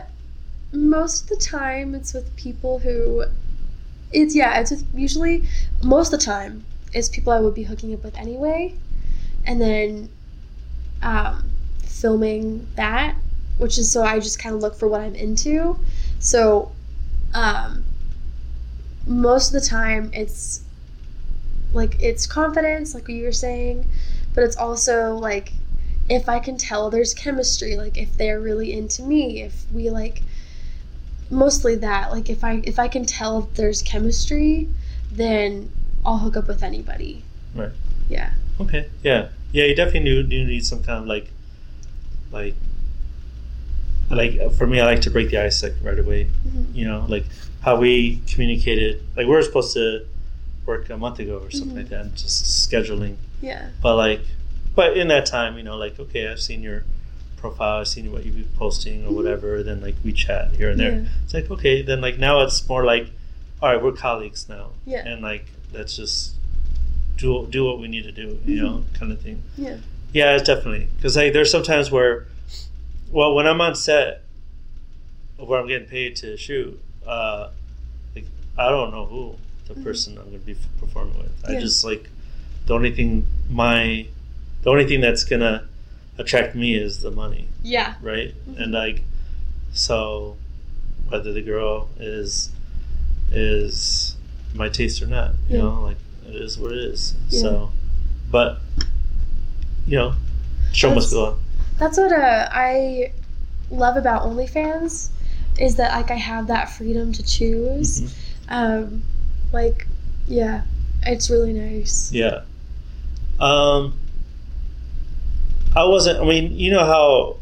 most 0.71 1.23
of 1.23 1.29
the 1.29 1.43
time 1.43 1.95
it's 1.95 2.13
with 2.13 2.35
people 2.35 2.79
who, 2.79 3.25
it's 4.11 4.35
yeah, 4.35 4.59
it's 4.59 4.71
with 4.71 4.85
usually 4.93 5.43
most 5.83 6.13
of 6.13 6.19
the 6.19 6.25
time 6.25 6.65
it's 6.93 7.09
people 7.09 7.33
I 7.33 7.39
would 7.39 7.53
be 7.53 7.63
hooking 7.63 7.93
up 7.93 8.03
with 8.03 8.17
anyway, 8.17 8.75
and 9.45 9.61
then, 9.61 10.09
um, 11.01 11.51
filming 11.83 12.67
that, 12.75 13.15
which 13.57 13.77
is 13.77 13.91
so 13.91 14.03
I 14.03 14.19
just 14.19 14.39
kind 14.39 14.55
of 14.55 14.61
look 14.61 14.75
for 14.75 14.87
what 14.87 15.01
I'm 15.01 15.15
into, 15.15 15.77
so, 16.19 16.71
um, 17.33 17.83
most 19.07 19.53
of 19.53 19.61
the 19.61 19.67
time 19.67 20.09
it's 20.13 20.61
like 21.73 22.01
it's 22.01 22.25
confidence, 22.25 22.95
like 22.95 23.07
you 23.09 23.23
were 23.25 23.31
saying, 23.31 23.85
but 24.33 24.43
it's 24.43 24.55
also 24.55 25.15
like 25.15 25.51
if 26.09 26.29
I 26.29 26.39
can 26.39 26.57
tell 26.57 26.89
there's 26.89 27.13
chemistry, 27.13 27.75
like 27.75 27.97
if 27.97 28.15
they're 28.15 28.39
really 28.39 28.73
into 28.73 29.03
me, 29.03 29.41
if 29.41 29.65
we 29.71 29.89
like 29.89 30.21
mostly 31.29 31.75
that, 31.75 32.11
like 32.11 32.29
if 32.29 32.43
I 32.43 32.61
if 32.63 32.79
I 32.79 32.87
can 32.87 33.05
tell 33.05 33.39
if 33.39 33.53
there's 33.55 33.81
chemistry, 33.81 34.67
then 35.11 35.71
I'll 36.05 36.17
hook 36.19 36.37
up 36.37 36.47
with 36.47 36.63
anybody. 36.63 37.23
Right. 37.53 37.71
Yeah. 38.09 38.31
Okay. 38.59 38.87
Yeah. 39.03 39.29
Yeah. 39.51 39.65
You 39.65 39.75
definitely 39.75 40.09
do, 40.09 40.23
do 40.23 40.45
need 40.45 40.65
some 40.65 40.83
kind 40.83 40.99
of 40.99 41.07
like, 41.07 41.31
like, 42.31 42.55
like 44.09 44.51
for 44.53 44.67
me, 44.67 44.79
I 44.79 44.85
like 44.85 45.01
to 45.01 45.11
break 45.11 45.29
the 45.31 45.37
ice 45.43 45.63
like 45.63 45.73
right 45.81 45.97
away. 45.97 46.27
Mhm. 46.47 46.75
You 46.75 46.85
know, 46.87 47.05
like 47.07 47.25
how 47.61 47.77
we 47.77 48.21
communicated. 48.27 49.01
Like 49.15 49.25
we 49.25 49.31
were 49.33 49.41
supposed 49.41 49.73
to 49.73 50.05
work 50.65 50.89
a 50.89 50.97
month 50.97 51.19
ago 51.19 51.37
or 51.39 51.51
something 51.51 51.71
Mhm. 51.75 51.77
like 51.77 51.89
that, 51.89 52.01
and 52.01 52.15
just 52.15 52.69
scheduling. 52.69 53.15
Yeah. 53.41 53.69
But 53.81 53.95
like, 53.95 54.21
but 54.75 54.97
in 54.97 55.07
that 55.07 55.25
time, 55.25 55.57
you 55.57 55.63
know, 55.63 55.77
like 55.77 55.99
okay, 55.99 56.27
I've 56.27 56.39
seen 56.41 56.61
your 56.61 56.83
profile, 57.49 57.79
I've 57.81 57.87
seen 57.87 58.11
what 58.11 58.25
you've 58.25 58.35
been 58.35 58.49
posting 58.57 59.05
or 59.05 59.11
whatever. 59.13 59.61
Then 59.63 59.81
like 59.81 59.95
we 60.03 60.11
chat 60.11 60.51
here 60.55 60.69
and 60.71 60.79
there. 60.79 60.91
Yeah. 60.91 61.05
It's 61.23 61.33
like 61.33 61.49
okay, 61.51 61.81
then 61.81 62.01
like 62.01 62.17
now 62.17 62.41
it's 62.41 62.67
more 62.67 62.83
like, 62.85 63.07
all 63.61 63.71
right, 63.71 63.81
we're 63.81 63.91
colleagues 63.93 64.47
now, 64.49 64.71
Yeah. 64.85 65.07
and 65.07 65.21
like 65.21 65.45
let's 65.73 65.95
just 65.95 66.33
do 67.17 67.47
do 67.49 67.63
what 67.65 67.79
we 67.79 67.87
need 67.87 68.03
to 68.03 68.11
do, 68.11 68.39
you 68.45 68.61
know, 68.61 68.83
kind 68.93 69.11
of 69.11 69.21
thing. 69.21 69.41
Yeah. 69.57 69.77
Yeah, 70.13 70.37
definitely 70.37 70.87
because 70.97 71.15
like 71.17 71.33
there's 71.33 71.51
sometimes 71.51 71.91
where, 71.91 72.25
well, 73.11 73.35
when 73.35 73.45
I'm 73.47 73.61
on 73.61 73.75
set, 73.75 74.23
where 75.37 75.59
I'm 75.59 75.67
getting 75.67 75.87
paid 75.87 76.15
to 76.17 76.37
shoot, 76.37 76.79
uh, 77.05 77.49
like 78.15 78.25
I 78.57 78.69
don't 78.69 78.91
know 78.91 79.05
who 79.05 79.35
the 79.67 79.73
Mhm. 79.75 79.83
person 79.83 80.17
I'm 80.17 80.25
going 80.29 80.39
to 80.39 80.45
be 80.45 80.55
performing 80.79 81.17
with. 81.17 81.31
I 81.47 81.59
just 81.59 81.83
like 81.83 82.09
the 82.65 82.73
only 82.73 82.91
thing 82.91 83.25
my 83.49 84.07
the 84.63 84.69
only 84.71 84.85
thing 84.87 84.99
that's 85.01 85.23
gonna 85.23 85.67
attract 86.17 86.55
me 86.55 86.75
is 86.75 87.01
the 87.01 87.11
money, 87.11 87.47
Yeah. 87.63 87.95
right? 88.01 88.33
Mhm. 88.49 88.61
And 88.63 88.71
like 88.71 89.03
so, 89.73 90.35
whether 91.09 91.33
the 91.33 91.41
girl 91.41 91.89
is 91.99 92.49
is 93.31 94.15
my 94.53 94.69
taste 94.69 95.01
or 95.01 95.07
not, 95.07 95.31
you 95.49 95.57
Yeah. 95.57 95.63
know, 95.63 95.81
like 95.83 95.97
it 96.27 96.35
is 96.35 96.57
what 96.57 96.71
it 96.71 96.77
is. 96.77 97.15
Yeah. 97.29 97.41
So, 97.41 97.71
but 98.31 98.61
you 99.87 99.97
know, 99.97 100.13
show 100.71 100.93
must 100.93 101.11
That's- 101.11 101.13
go 101.13 101.25
on. 101.33 101.39
That's 101.77 101.97
what 101.97 102.11
uh, 102.13 102.47
I 102.51 103.11
love 103.69 103.97
about 103.97 104.23
OnlyFans 104.23 105.09
is 105.59 105.75
that 105.75 105.91
like 105.91 106.09
I 106.11 106.15
have 106.15 106.47
that 106.47 106.69
freedom 106.69 107.11
to 107.13 107.23
choose. 107.23 108.01
Mhm. 108.01 108.09
Um, 108.47 109.03
like, 109.51 109.87
yeah, 110.27 110.61
it's 111.03 111.29
really 111.29 111.51
nice. 111.53 112.11
Yeah. 112.13 112.41
Um, 113.39 113.93
I 115.75 115.83
wasn't. 115.85 116.19
I 116.19 116.25
mean, 116.25 116.57
you 116.57 116.71
know 116.71 116.85
how. 116.85 117.37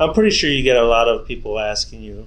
I'm 0.00 0.12
pretty 0.12 0.30
sure 0.34 0.50
you 0.50 0.62
get 0.64 0.76
a 0.76 0.84
lot 0.84 1.06
of 1.08 1.26
people 1.26 1.58
asking 1.60 2.02
you 2.02 2.26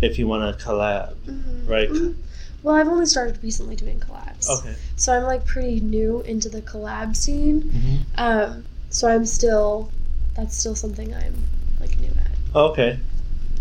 if 0.00 0.18
you 0.18 0.26
want 0.26 0.58
to 0.58 0.64
collab, 0.64 1.14
Mhm. 1.26 1.68
right? 1.68 1.90
Mhm. 1.90 2.14
Well, 2.62 2.74
I've 2.74 2.88
only 2.88 3.04
started 3.06 3.38
recently 3.42 3.76
doing 3.76 4.00
collabs. 4.00 4.48
Okay. 4.48 4.74
So 4.96 5.12
I'm 5.12 5.24
like 5.24 5.44
pretty 5.44 5.80
new 5.80 6.22
into 6.22 6.48
the 6.48 6.62
collab 6.62 7.14
scene. 7.14 7.62
Mm-hmm. 7.62 7.96
Um, 8.16 8.64
so 8.90 9.06
I'm 9.08 9.26
still, 9.26 9.90
that's 10.34 10.56
still 10.56 10.74
something 10.74 11.14
I'm 11.14 11.34
like 11.80 11.98
new 12.00 12.08
at. 12.08 12.56
Okay. 12.56 12.98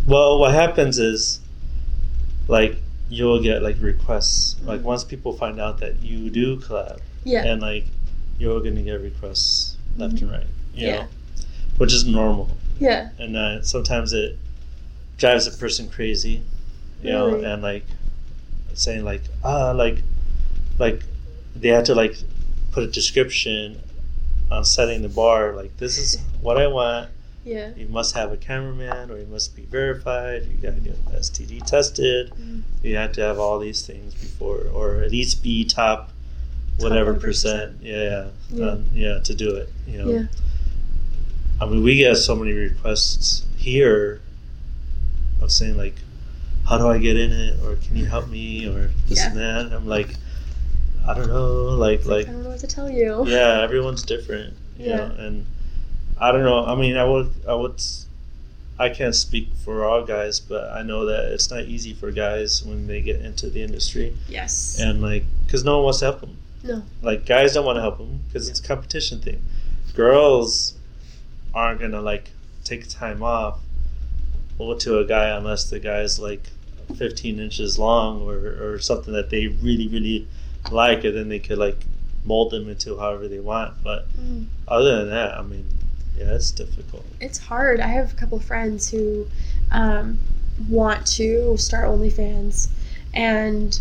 Well, 0.08 0.40
what 0.40 0.54
happens 0.54 0.98
is, 0.98 1.40
like, 2.48 2.78
you'll 3.10 3.42
get 3.42 3.62
like 3.62 3.76
requests. 3.82 4.56
Like, 4.64 4.80
Mhm. 4.82 4.84
once 4.84 5.04
people 5.04 5.34
find 5.34 5.60
out 5.60 5.80
that 5.80 6.02
you 6.02 6.30
do 6.30 6.58
collab, 6.62 7.00
Yeah. 7.26 7.44
and 7.44 7.62
like, 7.62 7.86
you're 8.40 8.62
gonna 8.62 8.82
get 8.82 9.02
requests 9.02 9.75
left 9.98 10.22
and 10.22 10.32
right. 10.32 10.48
You 10.74 10.88
Yeah. 10.88 10.96
know, 11.02 11.08
which 11.78 11.94
is 11.94 12.06
normal. 12.06 12.50
yeah. 12.80 13.10
and 13.20 13.36
uh, 13.38 13.62
sometimes 13.62 14.12
it 14.14 14.38
drives 15.18 15.48
a 15.48 15.52
person 15.52 15.88
crazy, 15.90 16.42
you 17.02 17.12
know, 17.12 17.36
and 17.36 17.62
like 17.62 17.86
saying 18.74 19.06
like 19.06 19.22
ah 19.44 19.72
like 19.72 20.02
like 20.78 21.04
they 21.56 21.70
have 21.70 21.86
to 21.86 21.96
like 21.96 22.16
put 22.72 22.84
a 22.84 22.88
description 22.88 23.80
on 24.52 24.66
setting 24.66 25.02
the 25.02 25.08
bar 25.10 25.54
like 25.54 25.76
this 25.78 25.98
is 25.98 26.20
what 26.42 26.58
I 26.58 26.68
want. 26.68 27.10
Yeah. 27.46 27.72
You 27.78 27.88
must 27.88 28.16
have 28.16 28.32
a 28.32 28.38
cameraman, 28.38 29.12
or 29.12 29.18
you 29.20 29.28
must 29.28 29.56
be 29.56 29.62
verified. 29.66 30.46
You 30.48 30.56
got 30.68 30.74
to 30.76 30.82
get 30.82 30.98
STD 31.14 31.64
tested. 31.66 32.32
Mhm. 32.32 32.64
You 32.84 32.96
have 32.96 33.12
to 33.14 33.22
have 33.22 33.38
all 33.40 33.60
these 33.60 33.86
things 33.86 34.14
before, 34.16 34.62
or 34.74 35.04
at 35.04 35.12
least 35.12 35.44
be 35.44 35.64
top 35.64 36.12
whatever 36.78 37.14
100%. 37.16 37.76
Yeah, 37.82 38.30
yeah, 38.52 38.66
um, 38.70 38.86
yeah, 38.94 39.20
to 39.20 39.36
do 39.36 39.56
it. 39.56 39.70
You 39.88 39.98
know. 40.00 40.10
Yeah. 40.10 40.24
I 41.62 41.66
mean, 41.68 41.84
we 41.84 41.96
get 41.96 42.16
so 42.18 42.36
many 42.36 42.52
requests 42.52 43.46
here 43.58 44.22
of 45.42 45.52
saying 45.52 45.78
like, 45.78 45.96
"How 46.68 46.78
do 46.78 46.88
I 46.88 46.98
get 46.98 47.16
in 47.18 47.32
it?" 47.32 47.60
or 47.64 47.76
"Can 47.78 47.96
you 47.96 48.06
help 48.06 48.28
me?" 48.30 48.68
or 48.68 48.92
this 49.08 49.20
Yeah. 49.20 49.30
and 49.30 49.38
that. 49.40 49.66
And 49.68 49.74
I'm 49.74 49.88
like, 49.88 50.16
I 51.08 51.14
don't 51.14 51.28
know, 51.28 51.54
like 51.76 52.06
like 52.06 52.28
I 52.28 52.32
don't 52.32 52.44
know 52.44 52.50
what 52.50 52.60
to 52.60 52.68
tell 52.68 52.90
you. 52.90 53.24
yeah, 53.28 53.62
everyone's 53.62 54.04
different, 54.04 54.54
you 54.78 54.88
Yeah. 54.90 54.96
know, 54.98 55.16
and 55.18 55.46
I 56.20 56.32
don't 56.32 56.44
know. 56.44 56.66
I 56.66 56.76
mean, 56.76 56.98
I 56.98 57.06
would 57.06 57.32
I 57.48 57.54
would 57.54 57.82
I 58.78 58.90
can't 58.90 59.16
speak 59.16 59.48
for 59.64 59.86
all 59.86 60.04
guys, 60.04 60.42
but 60.42 60.70
I 60.74 60.82
know 60.84 61.06
that 61.06 61.32
it's 61.32 61.50
not 61.50 61.64
easy 61.64 61.94
for 61.94 62.12
guys 62.12 62.62
when 62.66 62.88
they 62.88 63.00
get 63.02 63.22
into 63.22 63.50
the 63.50 63.62
industry, 63.62 64.14
Yes. 64.28 64.78
and 64.82 65.02
like 65.02 65.24
because 65.46 65.64
no 65.64 65.78
one 65.78 65.86
wants 65.86 66.00
to 66.00 66.06
help 66.06 66.20
them. 66.20 66.36
No. 66.66 66.84
Like 67.02 67.26
guys 67.26 67.54
don't 67.54 67.66
want 67.66 67.78
to 67.78 67.82
help 67.82 67.98
them 68.00 68.22
because 68.28 68.50
it's 68.50 68.60
a 68.60 68.64
competition 68.64 69.20
thing. 69.22 69.42
Girls 69.94 70.74
aren't 71.54 71.80
gonna 71.80 72.02
like 72.02 72.32
take 72.64 72.90
time 72.90 73.22
off 73.22 73.60
to 74.80 75.00
a 75.00 75.06
guy 75.06 75.30
unless 75.38 75.70
the 75.70 75.80
guy's 75.80 76.20
like 76.20 76.42
15 76.98 77.40
inches 77.40 77.78
long 77.78 78.22
or, 78.22 78.36
or 78.74 78.80
something 78.80 79.14
that 79.14 79.30
they 79.30 79.48
really 79.48 79.88
really 79.88 80.28
like, 80.72 81.04
and 81.04 81.16
then 81.16 81.30
they 81.30 81.40
could 81.40 81.58
like 81.58 81.78
mold 82.24 82.52
them 82.52 82.68
into 82.70 82.98
however 82.98 83.28
they 83.28 83.40
want. 83.40 83.76
But 83.84 84.08
Mm. 84.18 84.48
other 84.68 84.98
than 84.98 85.10
that, 85.10 85.38
I 85.38 85.44
mean, 85.44 85.68
yeah, 86.18 86.34
it's 86.34 86.52
difficult. 86.52 87.06
It's 87.20 87.38
hard. 87.38 87.80
I 87.80 87.88
have 87.88 88.12
a 88.14 88.16
couple 88.16 88.40
friends 88.40 88.90
who 88.90 89.28
um, 89.72 90.20
want 90.70 91.06
to 91.08 91.56
start 91.58 91.86
OnlyFans, 91.86 92.70
and 93.14 93.80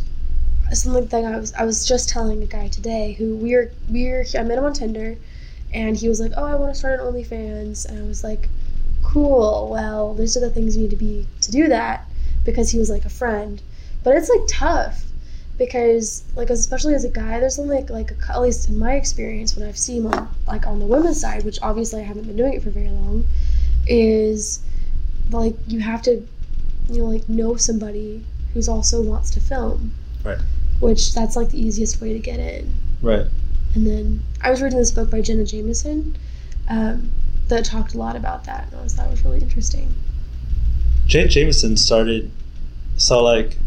something 0.74 1.26
I 1.26 1.38
was 1.38 1.52
I 1.54 1.64
was 1.64 1.86
just 1.86 2.08
telling 2.08 2.42
a 2.42 2.46
guy 2.46 2.68
today 2.68 3.12
who 3.12 3.36
we 3.36 3.54
were 3.54 3.70
we 3.90 4.08
were 4.10 4.24
I 4.36 4.42
met 4.42 4.58
him 4.58 4.64
on 4.64 4.72
Tinder, 4.72 5.16
and 5.72 5.96
he 5.96 6.08
was 6.08 6.20
like, 6.20 6.32
"Oh, 6.36 6.44
I 6.44 6.54
want 6.54 6.72
to 6.72 6.78
start 6.78 7.00
an 7.00 7.06
OnlyFans," 7.06 7.86
and 7.86 7.98
I 7.98 8.06
was 8.06 8.24
like, 8.24 8.48
"Cool. 9.02 9.68
Well, 9.70 10.14
these 10.14 10.36
are 10.36 10.40
the 10.40 10.50
things 10.50 10.76
you 10.76 10.82
need 10.82 10.90
to 10.90 10.96
be 10.96 11.26
to 11.42 11.50
do 11.50 11.68
that," 11.68 12.08
because 12.44 12.70
he 12.70 12.78
was 12.78 12.90
like 12.90 13.04
a 13.04 13.10
friend, 13.10 13.62
but 14.02 14.16
it's 14.16 14.28
like 14.28 14.46
tough. 14.48 15.04
Because 15.56 16.24
like 16.34 16.50
especially 16.50 16.94
as 16.94 17.04
a 17.04 17.10
guy, 17.10 17.38
there's 17.38 17.58
only 17.58 17.76
like, 17.76 17.90
like 17.90 18.10
a, 18.10 18.32
at 18.32 18.42
least 18.42 18.68
in 18.68 18.78
my 18.78 18.94
experience 18.94 19.56
when 19.56 19.68
I've 19.68 19.78
seen 19.78 20.06
on 20.06 20.28
like 20.46 20.66
on 20.66 20.80
the 20.80 20.86
women's 20.86 21.20
side, 21.20 21.44
which 21.44 21.58
obviously 21.62 22.00
I 22.00 22.04
haven't 22.04 22.24
been 22.24 22.36
doing 22.36 22.54
it 22.54 22.62
for 22.62 22.70
very 22.70 22.90
long, 22.90 23.24
is 23.86 24.60
like 25.30 25.54
you 25.68 25.80
have 25.80 26.02
to 26.02 26.26
you 26.90 26.98
know 26.98 27.06
like 27.06 27.28
know 27.28 27.56
somebody 27.56 28.24
who's 28.52 28.68
also 28.68 29.00
wants 29.00 29.30
to 29.30 29.40
film 29.40 29.92
Right. 30.24 30.38
Which 30.80 31.14
that's 31.14 31.36
like 31.36 31.50
the 31.50 31.60
easiest 31.60 32.00
way 32.00 32.12
to 32.12 32.18
get 32.18 32.38
in 32.40 32.72
Right. 33.02 33.26
and 33.74 33.86
then 33.86 34.22
i 34.42 34.50
was 34.50 34.62
reading 34.62 34.78
this 34.78 34.90
book 34.90 35.10
by 35.10 35.20
jenna 35.20 35.44
jameson 35.44 36.16
um, 36.68 37.10
that 37.48 37.64
talked 37.64 37.94
a 37.94 37.98
lot 37.98 38.16
about 38.16 38.44
that 38.44 38.68
and 38.68 38.80
i 38.80 38.82
was 38.82 38.96
that 38.96 39.10
was 39.10 39.24
really 39.24 39.40
interesting 39.40 39.94
Jane 41.06 41.28
Jameson 41.28 41.76
started, 41.76 42.30
so 42.96 43.22
like, 43.22 43.58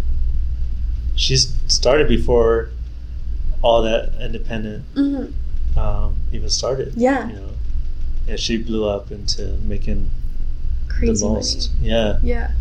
she's 1.16 1.54
started 1.68 2.08
before 2.08 2.70
all 3.62 3.84
that 3.84 4.12
independent 4.20 4.84
mm-hmm. 4.96 5.80
um, 5.80 6.16
even 6.32 6.50
started. 6.50 6.94
Yeah. 6.96 7.28
You 7.28 7.34
know, 7.36 7.50
and 8.28 8.40
she 8.40 8.58
blew 8.58 8.88
up 8.88 9.12
into 9.12 9.58
making 9.64 10.10
crazy 10.88 11.14
the 11.14 11.26
money 11.26 11.36
most. 11.36 11.72
Yeah, 11.80 12.20
yeah 12.24 12.52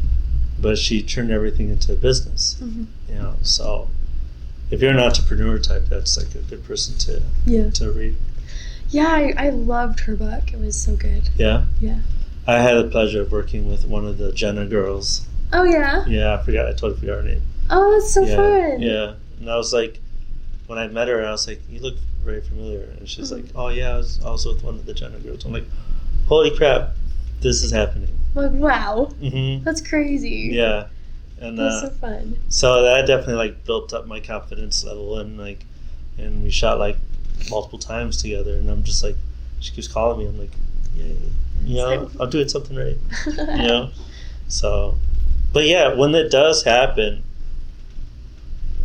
but 0.59 0.79
she 0.79 1.03
turned 1.03 1.31
everything 1.31 1.69
into 1.71 1.93
a 1.93 1.97
business. 1.97 2.57
hmm 2.59 2.85
You 3.09 3.15
know, 3.17 3.35
so 3.43 3.88
if 4.70 4.80
you're 4.82 4.90
an 4.90 4.99
entrepreneur 4.99 5.58
type, 5.58 5.85
that's 5.88 6.16
like 6.16 6.35
a 6.35 6.38
good 6.38 6.64
person 6.64 6.96
to 6.99 7.23
yeah 7.46 7.70
to 7.70 7.90
read. 7.92 8.16
yeah 8.90 9.08
I, 9.08 9.35
I 9.46 9.50
loved 9.50 10.00
her 10.00 10.16
book 10.16 10.52
it 10.52 10.58
was 10.61 10.80
so 10.80 10.96
good 10.96 11.28
Yeah. 11.37 11.64
Yeah. 11.80 12.00
I 12.49 12.58
had 12.61 12.75
the 12.76 12.88
pleasure 12.90 13.23
of 13.23 13.32
working 13.32 13.68
with 13.68 13.87
one 13.87 14.06
of 14.06 14.18
the 14.18 14.30
Jenna 14.32 14.66
girls. 14.66 15.26
oh 15.52 15.64
yeah 15.64 16.04
Yeah, 16.06 16.35
I 16.35 16.42
forgot. 16.44 16.66
I 16.66 16.73
totally 16.73 17.00
forgot 17.00 17.16
her 17.16 17.23
name. 17.23 17.42
oh 17.70 17.92
that's 17.92 18.12
so 18.12 18.23
yeah, 18.25 18.37
fun 18.37 18.80
Yeah, 18.80 19.14
and 19.40 19.50
I 19.50 19.56
was 19.56 19.73
like, 19.73 20.00
when 20.66 20.78
I 20.78 20.88
met 20.88 21.06
her, 21.08 21.25
I 21.25 21.30
was 21.30 21.46
like, 21.46 21.61
"You 21.70 21.78
look 21.80 21.96
very 22.25 22.40
familiar," 22.40 22.88
and 22.99 23.08
she's 23.08 23.30
Mhm. 23.30 23.37
like, 23.37 23.44
"Oh 23.54 23.68
yeah, 23.68 23.94
I 23.94 23.96
was 23.99 24.20
also 24.25 24.52
with 24.52 24.64
one 24.64 24.75
of 24.75 24.85
the 24.87 24.94
Jenna 24.94 25.18
girls." 25.20 25.44
I'm 25.44 25.52
like, 25.52 25.66
"Holy 26.26 26.50
crap, 26.56 26.94
this 27.40 27.62
is 27.62 27.70
happening!" 27.70 28.08
like 28.35 28.50
wow 28.52 29.12
mm-hmm. 29.23 29.62
that's 29.64 29.80
crazy 29.80 30.50
Yeah, 30.52 30.88
and 31.38 31.59
that's 31.59 31.76
uh, 31.76 31.88
so 31.88 31.90
fun 31.97 32.37
so 32.49 32.83
that 32.83 33.07
definitely 33.07 33.35
like 33.35 33.64
built 33.64 33.93
up 33.93 34.07
my 34.07 34.21
confidence 34.21 34.85
level, 34.85 35.19
and 35.19 35.38
like, 35.38 35.64
and 36.19 36.43
we 36.45 36.50
shot 36.50 36.78
like 36.78 36.97
multiple 37.50 37.78
times 37.78 38.21
together, 38.23 38.57
and 38.57 38.69
I'm 38.71 38.83
just 38.83 39.02
like, 39.05 39.16
she 39.61 39.73
keeps 39.75 39.88
calling 39.88 40.19
me. 40.19 40.26
I'm 40.26 40.38
like, 40.38 40.52
yeah, 40.97 41.12
you 41.64 41.76
know, 41.76 42.11
I'm 42.21 42.31
doing 42.31 42.49
something 42.49 42.76
right. 42.76 42.97
you 43.26 43.66
know 43.66 43.90
so 44.49 44.97
but 45.52 45.64
yeah 45.66 45.93
when 45.95 46.14
it 46.14 46.31
does 46.31 46.62
happen 46.62 47.23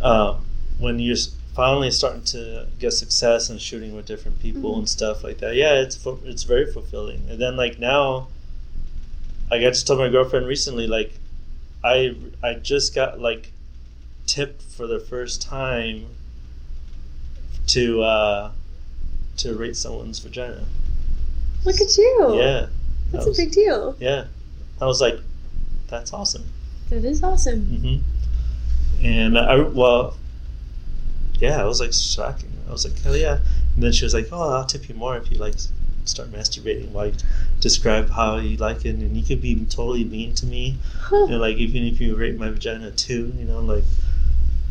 um, 0.00 0.44
when 0.78 0.98
you're 0.98 1.16
finally 1.54 1.90
starting 1.90 2.24
to 2.24 2.66
get 2.78 2.90
success 2.92 3.48
and 3.50 3.60
shooting 3.60 3.94
with 3.94 4.06
different 4.06 4.40
people 4.40 4.74
Mhm. 4.74 4.78
and 4.78 4.88
stuff 4.88 5.22
like 5.22 5.38
that 5.38 5.54
yeah 5.54 5.74
it's 5.74 6.04
it's 6.24 6.42
very 6.44 6.66
fulfilling 6.72 7.22
and 7.28 7.38
then 7.40 7.56
like 7.56 7.78
now 7.78 8.26
i 9.50 9.60
got 9.60 9.74
to 9.74 9.84
tell 9.84 9.96
my 9.96 10.08
girlfriend 10.08 10.46
recently 10.46 10.86
like 10.86 11.12
i 11.84 12.14
i 12.42 12.54
just 12.54 12.94
got 12.94 13.20
like 13.20 13.52
tipped 14.26 14.62
for 14.62 14.86
the 14.86 15.00
first 15.00 15.42
time 15.42 16.06
to 17.66 18.02
uh 18.02 18.50
to 19.36 19.54
rate 19.54 19.76
someone's 19.76 20.18
vagina. 20.18 20.64
Look 21.64 21.80
at 21.80 21.96
you. 21.96 22.34
Yeah. 22.34 22.66
That's 23.10 23.24
that 23.24 23.32
a 23.32 23.36
big 23.36 23.52
deal. 23.52 23.96
Yeah. 23.98 24.26
I 24.80 24.86
was 24.86 25.00
like 25.00 25.18
that's 25.88 26.12
awesome. 26.12 26.44
That 26.90 27.04
is 27.04 27.22
awesome. 27.22 27.64
Hmm 27.66 27.96
And 29.04 29.36
I, 29.36 29.60
well, 29.60 30.16
yeah, 31.38 31.60
I 31.60 31.64
was 31.64 31.80
like 31.80 31.92
shocking. 31.92 32.52
I 32.68 32.72
was 32.72 32.86
like, 32.86 32.98
hell 33.02 33.16
yeah. 33.16 33.38
And 33.74 33.82
then 33.82 33.92
she 33.92 34.04
was 34.04 34.14
like, 34.14 34.28
oh, 34.30 34.54
I'll 34.54 34.64
tip 34.66 34.88
you 34.88 34.94
more 34.94 35.16
if 35.16 35.30
you 35.30 35.38
like 35.38 35.54
start 36.04 36.30
masturbating 36.32 36.90
while 36.90 37.06
you 37.06 37.14
describe 37.60 38.10
how 38.10 38.36
you 38.36 38.56
like 38.56 38.84
it. 38.84 38.96
And 38.96 39.16
you 39.16 39.22
could 39.24 39.40
be 39.40 39.54
totally 39.66 40.04
mean 40.04 40.34
to 40.34 40.46
me. 40.46 40.76
Huh. 41.00 41.26
And 41.26 41.40
like, 41.40 41.56
even 41.56 41.84
if 41.84 42.00
you 42.00 42.16
rate 42.16 42.38
my 42.38 42.50
vagina 42.50 42.90
too, 42.90 43.32
you 43.38 43.44
know, 43.44 43.60
like, 43.60 43.84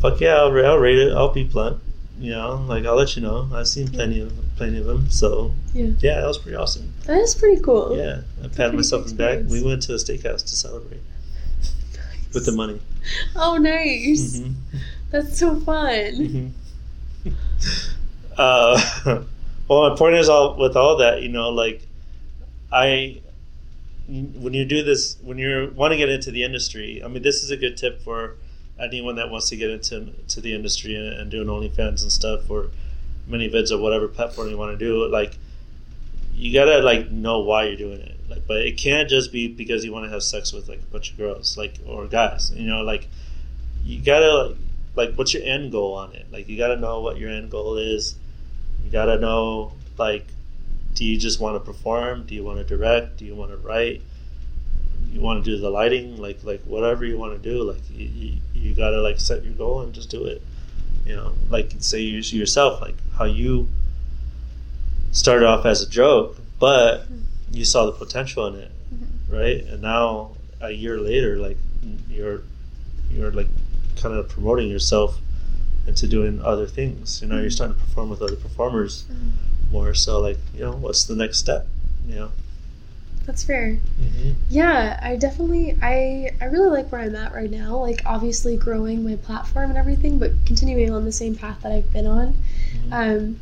fuck 0.00 0.20
yeah, 0.20 0.34
I'll, 0.36 0.66
I'll 0.66 0.78
rate 0.78 0.98
it. 0.98 1.12
I'll 1.12 1.32
be 1.32 1.44
blunt. 1.44 1.78
You 2.18 2.30
know, 2.32 2.56
like, 2.68 2.84
I'll 2.84 2.94
let 2.96 3.16
you 3.16 3.22
know. 3.22 3.48
I've 3.52 3.66
seen 3.66 3.88
plenty 3.88 4.20
of 4.20 4.32
plenty 4.56 4.78
of 4.78 4.84
them. 4.86 5.10
So, 5.10 5.52
Yeah. 5.74 5.86
yeah, 6.00 6.20
that 6.20 6.26
was 6.26 6.38
pretty 6.38 6.56
awesome. 6.56 6.92
that 7.06 7.18
is 7.18 7.34
pretty 7.34 7.60
cool 7.62 7.96
Yeah, 7.96 8.20
I 8.44 8.48
patted 8.48 8.74
myself 8.74 9.06
in 9.08 9.16
the 9.16 9.22
back. 9.24 9.38
We 9.48 9.62
went 9.64 9.82
to 9.84 9.94
a 9.94 9.96
steakhouse 9.96 10.42
to 10.42 10.54
celebrate 10.54 11.00
with 12.34 12.44
the 12.46 12.52
money. 12.52 12.80
oh 13.34 13.56
nice 13.56 14.38
Mhm. 14.38 14.54
that's 15.10 15.38
so 15.38 15.58
fun 15.60 16.52
Mhm. 17.24 17.32
uh, 18.38 18.80
well, 19.72 19.90
my 19.90 19.96
point 19.96 20.14
is 20.16 20.28
all 20.28 20.56
with 20.56 20.76
all 20.76 20.96
that, 20.98 21.22
you 21.22 21.28
know, 21.28 21.50
like 21.50 21.86
I, 22.70 23.22
when 24.08 24.54
you 24.54 24.64
do 24.64 24.82
this, 24.82 25.16
when 25.22 25.38
you 25.38 25.72
want 25.74 25.92
to 25.92 25.96
get 25.96 26.08
into 26.08 26.30
the 26.30 26.44
industry, 26.44 27.02
I 27.04 27.08
mean, 27.08 27.22
this 27.22 27.42
is 27.42 27.50
a 27.50 27.56
good 27.56 27.76
tip 27.76 28.02
for 28.02 28.36
anyone 28.78 29.16
that 29.16 29.30
wants 29.30 29.48
to 29.50 29.56
get 29.56 29.70
into 29.70 30.12
to 30.28 30.40
the 30.40 30.54
industry 30.54 30.94
and, 30.94 31.06
and 31.08 31.30
doing 31.30 31.46
OnlyFans 31.46 32.02
and 32.02 32.12
stuff 32.12 32.50
or 32.50 32.68
ManyVids 33.28 33.70
or 33.70 33.78
whatever 33.78 34.08
platform 34.08 34.48
you 34.48 34.56
want 34.56 34.78
to 34.78 34.84
do. 34.84 35.06
Like, 35.06 35.36
you 36.34 36.52
gotta 36.52 36.78
like 36.78 37.10
know 37.10 37.40
why 37.40 37.64
you're 37.64 37.76
doing 37.76 38.00
it. 38.00 38.18
Like, 38.28 38.46
but 38.46 38.58
it 38.58 38.78
can't 38.78 39.08
just 39.08 39.32
be 39.32 39.48
because 39.48 39.84
you 39.84 39.92
want 39.92 40.06
to 40.06 40.10
have 40.10 40.22
sex 40.22 40.52
with 40.52 40.68
like 40.68 40.80
a 40.80 40.86
bunch 40.86 41.12
of 41.12 41.18
girls, 41.18 41.56
like 41.56 41.74
or 41.86 42.06
guys. 42.06 42.50
You 42.54 42.66
know, 42.66 42.82
like 42.82 43.08
you 43.84 44.02
gotta 44.02 44.56
like 44.94 45.14
what's 45.14 45.32
your 45.32 45.42
end 45.42 45.72
goal 45.72 45.94
on 45.94 46.12
it 46.14 46.26
like 46.30 46.48
you 46.48 46.58
got 46.58 46.68
to 46.68 46.76
know 46.76 47.00
what 47.00 47.16
your 47.18 47.30
end 47.30 47.50
goal 47.50 47.76
is 47.76 48.16
you 48.92 48.98
got 48.98 49.06
to 49.06 49.18
know 49.18 49.72
like 49.96 50.26
do 50.94 51.06
you 51.06 51.16
just 51.16 51.40
want 51.40 51.56
to 51.56 51.60
perform? 51.60 52.24
Do 52.24 52.34
you 52.34 52.44
want 52.44 52.58
to 52.58 52.64
direct? 52.64 53.16
Do 53.16 53.24
you 53.24 53.34
want 53.34 53.50
to 53.50 53.56
write? 53.56 54.02
You 55.10 55.20
want 55.22 55.42
to 55.42 55.50
do 55.50 55.58
the 55.58 55.70
lighting? 55.70 56.18
Like 56.18 56.44
like 56.44 56.60
whatever 56.64 57.06
you 57.06 57.16
want 57.16 57.42
to 57.42 57.50
do 57.50 57.62
like 57.62 57.80
you, 57.90 58.06
you, 58.06 58.36
you 58.52 58.74
got 58.74 58.90
to 58.90 59.00
like 59.00 59.18
set 59.18 59.44
your 59.44 59.54
goal 59.54 59.80
and 59.80 59.94
just 59.94 60.10
do 60.10 60.26
it. 60.26 60.42
You 61.06 61.16
know 61.16 61.32
like 61.48 61.72
say 61.78 62.00
you 62.00 62.18
yourself 62.18 62.82
like 62.82 62.96
how 63.16 63.24
you 63.24 63.68
started 65.10 65.46
off 65.46 65.66
as 65.66 65.82
a 65.82 65.88
joke 65.88 66.38
but 66.58 67.02
mm-hmm. 67.02 67.20
you 67.50 67.64
saw 67.64 67.86
the 67.86 67.92
potential 67.92 68.46
in 68.46 68.56
it 68.56 68.70
mm-hmm. 68.94 69.34
right? 69.34 69.64
And 69.64 69.80
now 69.80 70.32
a 70.60 70.70
year 70.70 71.00
later 71.00 71.38
like 71.38 71.56
you're 72.10 72.42
you're 73.10 73.32
like 73.32 73.48
kind 73.96 74.14
of 74.14 74.28
promoting 74.28 74.68
yourself 74.68 75.18
into 75.86 76.06
doing 76.06 76.40
other 76.42 76.66
things 76.66 77.20
you 77.22 77.28
know 77.28 77.40
you're 77.40 77.50
starting 77.50 77.74
to 77.76 77.80
perform 77.82 78.08
with 78.10 78.22
other 78.22 78.36
performers 78.36 79.04
Mhm. 79.10 79.72
more 79.72 79.94
so 79.94 80.20
like 80.20 80.38
you 80.54 80.60
know 80.60 80.72
what's 80.72 81.04
the 81.04 81.16
next 81.16 81.38
step 81.38 81.66
you 82.08 82.14
know 82.14 82.30
that's 83.26 83.44
fair 83.44 83.78
mm-hmm. 84.00 84.30
Yeah, 84.50 84.98
I 85.00 85.16
definitely 85.16 85.78
I 85.80 86.30
I 86.40 86.46
really 86.46 86.70
like 86.70 86.90
where 86.92 87.00
I'm 87.00 87.14
at 87.16 87.32
right 87.32 87.50
now. 87.50 87.76
Like 87.78 88.02
obviously 88.04 88.56
growing 88.56 89.02
my 89.04 89.14
platform 89.16 89.70
and 89.70 89.78
everything, 89.78 90.18
but 90.18 90.32
continuing 90.44 90.90
on 90.92 91.04
the 91.04 91.12
same 91.12 91.34
path 91.36 91.62
that 91.62 91.70
I've 91.72 91.90
been 91.92 92.06
on. 92.06 92.34
Um, 92.90 93.38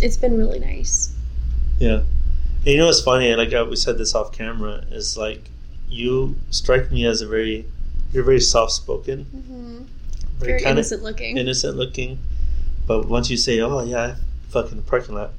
it's 0.00 0.16
been 0.16 0.36
really 0.36 0.58
nice. 0.58 1.14
yeah 1.78 2.00
and 2.00 2.66
you 2.66 2.76
know 2.76 2.86
what's 2.86 3.00
funny 3.00 3.34
like 3.36 3.52
I, 3.54 3.62
we 3.62 3.76
said 3.76 3.96
this 3.98 4.14
off 4.14 4.32
camera 4.32 4.84
is 4.90 5.16
like 5.16 5.48
you 5.88 6.34
strike 6.50 6.90
me 6.90 7.06
as 7.06 7.20
a 7.22 7.26
very 7.28 7.64
you're 8.12 8.24
very 8.24 8.40
soft 8.40 8.72
spoken 8.72 9.26
Mm-hmm. 10.44 10.50
very, 10.52 10.58
Very 10.58 10.64
kind 10.64 10.72
of 10.78 10.84
innocent 10.84 11.02
looking. 11.02 11.36
innocent 11.38 11.76
looking 11.76 12.18
but 12.86 13.08
once 13.08 13.30
you 13.30 13.36
say 13.36 13.60
oh 13.60 13.82
yeah 13.84 14.02
I 14.02 14.14
fuck 14.50 14.70
in 14.70 14.76
the 14.76 14.82
parking 14.82 15.14
lot 15.14 15.30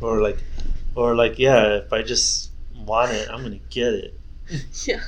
or 0.00 0.20
like 0.22 0.38
or 0.94 1.14
like 1.14 1.38
yeah 1.38 1.76
if 1.76 1.92
I 1.92 2.02
just 2.02 2.50
want 2.84 3.12
it 3.12 3.28
I'm 3.30 3.42
gonna 3.42 3.60
get 3.70 3.92
it 3.94 4.14
yeah, 4.84 5.00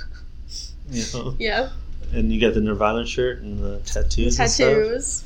you 0.91 1.05
know 1.15 1.35
yeah. 1.39 1.71
and 2.13 2.33
you 2.33 2.41
got 2.41 2.55
the 2.55 2.61
Nirvana 2.61 3.07
shirt 3.07 3.41
and 3.43 3.59
the 3.63 3.79
tattoos 3.81 4.39
and 4.41 4.51
stuff. 4.51 4.67
Tattoos. 4.69 5.25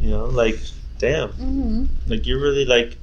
You 0.00 0.10
know, 0.10 0.24
like 0.26 0.58
damn, 0.98 1.28
Mm-hmm. 1.30 1.84
like 2.06 2.26
you're 2.26 2.40
really 2.40 2.64
like, 2.64 2.96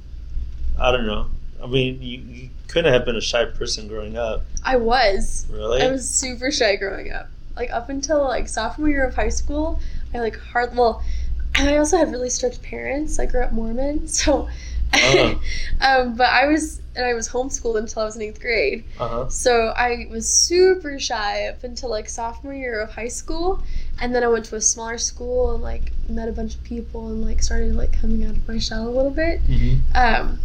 I 0.78 0.90
don't 0.90 1.06
know. 1.06 1.26
I 1.62 1.66
mean, 1.66 2.02
you, 2.02 2.18
you 2.18 2.48
couldn't 2.68 2.92
have 2.92 3.04
been 3.04 3.14
a 3.16 3.20
shy 3.20 3.44
person 3.44 3.86
growing 3.88 4.16
up, 4.16 4.42
I 4.64 4.76
was. 4.76 5.46
really. 5.50 5.82
I 5.82 5.90
was 5.90 6.08
super 6.08 6.50
shy 6.50 6.74
growing 6.76 7.12
up. 7.12 7.28
Like 7.56 7.70
up 7.72 7.88
until 7.88 8.22
like 8.24 8.48
sophomore 8.48 8.88
year 8.88 9.06
of 9.06 9.14
high 9.14 9.28
school, 9.28 9.78
I 10.14 10.20
like 10.20 10.38
hard. 10.38 10.76
Well, 10.76 11.02
I 11.56 11.76
also 11.76 11.96
had 11.96 12.10
really 12.10 12.30
strict 12.30 12.62
parents. 12.62 13.18
I 13.18 13.26
grew 13.26 13.42
up 13.42 13.52
Mormon, 13.52 14.06
so. 14.20 14.48
Oh. 14.96 15.40
um, 15.80 16.16
but 16.16 16.28
I 16.28 16.46
was 16.46 16.80
and 16.96 17.04
I 17.04 17.14
was 17.14 17.28
homeschooled 17.28 17.76
until 17.76 18.02
I 18.02 18.04
was 18.04 18.14
in 18.14 18.22
eighth 18.22 18.40
grade. 18.40 18.84
Uh 18.98 19.08
huh. 19.08 19.28
So 19.28 19.72
I 19.76 20.06
was 20.10 20.28
super 20.28 21.00
shy 21.00 21.48
up 21.48 21.64
until 21.64 21.90
like 21.90 22.08
sophomore 22.08 22.54
year 22.54 22.80
of 22.80 22.92
high 22.92 23.08
school, 23.08 23.60
and 24.00 24.14
then 24.14 24.22
I 24.22 24.28
went 24.28 24.44
to 24.46 24.56
a 24.56 24.60
smaller 24.60 24.98
school 24.98 25.54
and 25.54 25.62
like 25.62 25.92
met 26.08 26.28
a 26.28 26.32
bunch 26.32 26.54
of 26.54 26.62
people 26.62 27.08
and 27.08 27.24
like 27.24 27.42
started 27.42 27.74
like 27.74 28.00
coming 28.00 28.24
out 28.24 28.36
of 28.36 28.46
my 28.46 28.58
shell 28.58 28.86
a 28.86 28.90
little 28.90 29.10
bit. 29.10 29.40
hmm 29.40 29.78
Um, 29.94 30.38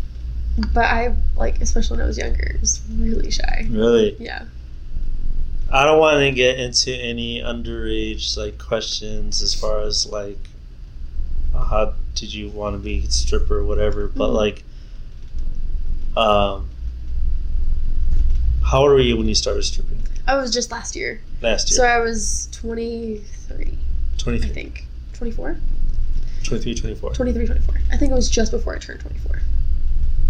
but 0.74 0.86
I 0.86 1.16
like 1.38 1.62
especially 1.62 1.98
when 1.98 2.06
I 2.06 2.08
was 2.08 2.18
younger, 2.18 2.58
was 2.60 2.82
really 2.98 3.30
shy. 3.30 3.68
Really? 3.70 4.16
Yeah. 4.20 4.46
I 5.72 5.84
don't 5.86 6.00
want 6.00 6.20
to 6.22 6.32
get 6.32 6.60
into 6.60 6.92
any 6.94 7.42
underage 7.42 8.36
like 8.38 8.58
questions 8.58 9.42
as 9.42 9.54
far 9.54 9.82
as 9.82 10.08
like 10.08 10.38
how 11.54 11.94
did 12.16 12.34
you 12.34 12.50
want 12.50 12.76
to 12.76 12.80
be 12.80 13.04
a 13.06 13.12
stripper 13.12 13.60
or 13.60 13.64
whatever, 13.64 14.08
but 14.08 14.30
Mhm. 14.30 14.34
like, 14.34 14.64
um, 16.18 16.70
how 18.64 18.82
old 18.82 18.90
were 18.92 19.00
you 19.00 19.18
when 19.18 19.28
you 19.28 19.36
started 19.36 19.64
stripping 19.64 19.98
I 20.28 20.36
was 20.38 20.52
just 20.52 20.72
last 20.72 20.96
year, 20.96 21.22
last 21.42 21.72
year. 21.72 21.78
so? 21.78 21.84
I 21.86 22.00
was 22.00 22.48
23. 22.52 23.78
23. 24.18 24.50
I 24.50 24.54
think. 24.54 24.86
24? 25.14 25.58
23, 26.44 26.76
24. 26.76 27.14
23, 27.14 27.46
24. 27.48 27.76
I 27.92 27.98
think 27.98 28.12
it 28.12 28.16
was 28.16 28.30
just 28.30 28.52
before 28.52 28.76
I 28.76 28.78
turned 28.80 29.00
24. 29.00 29.42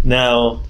Now, 0.04 0.62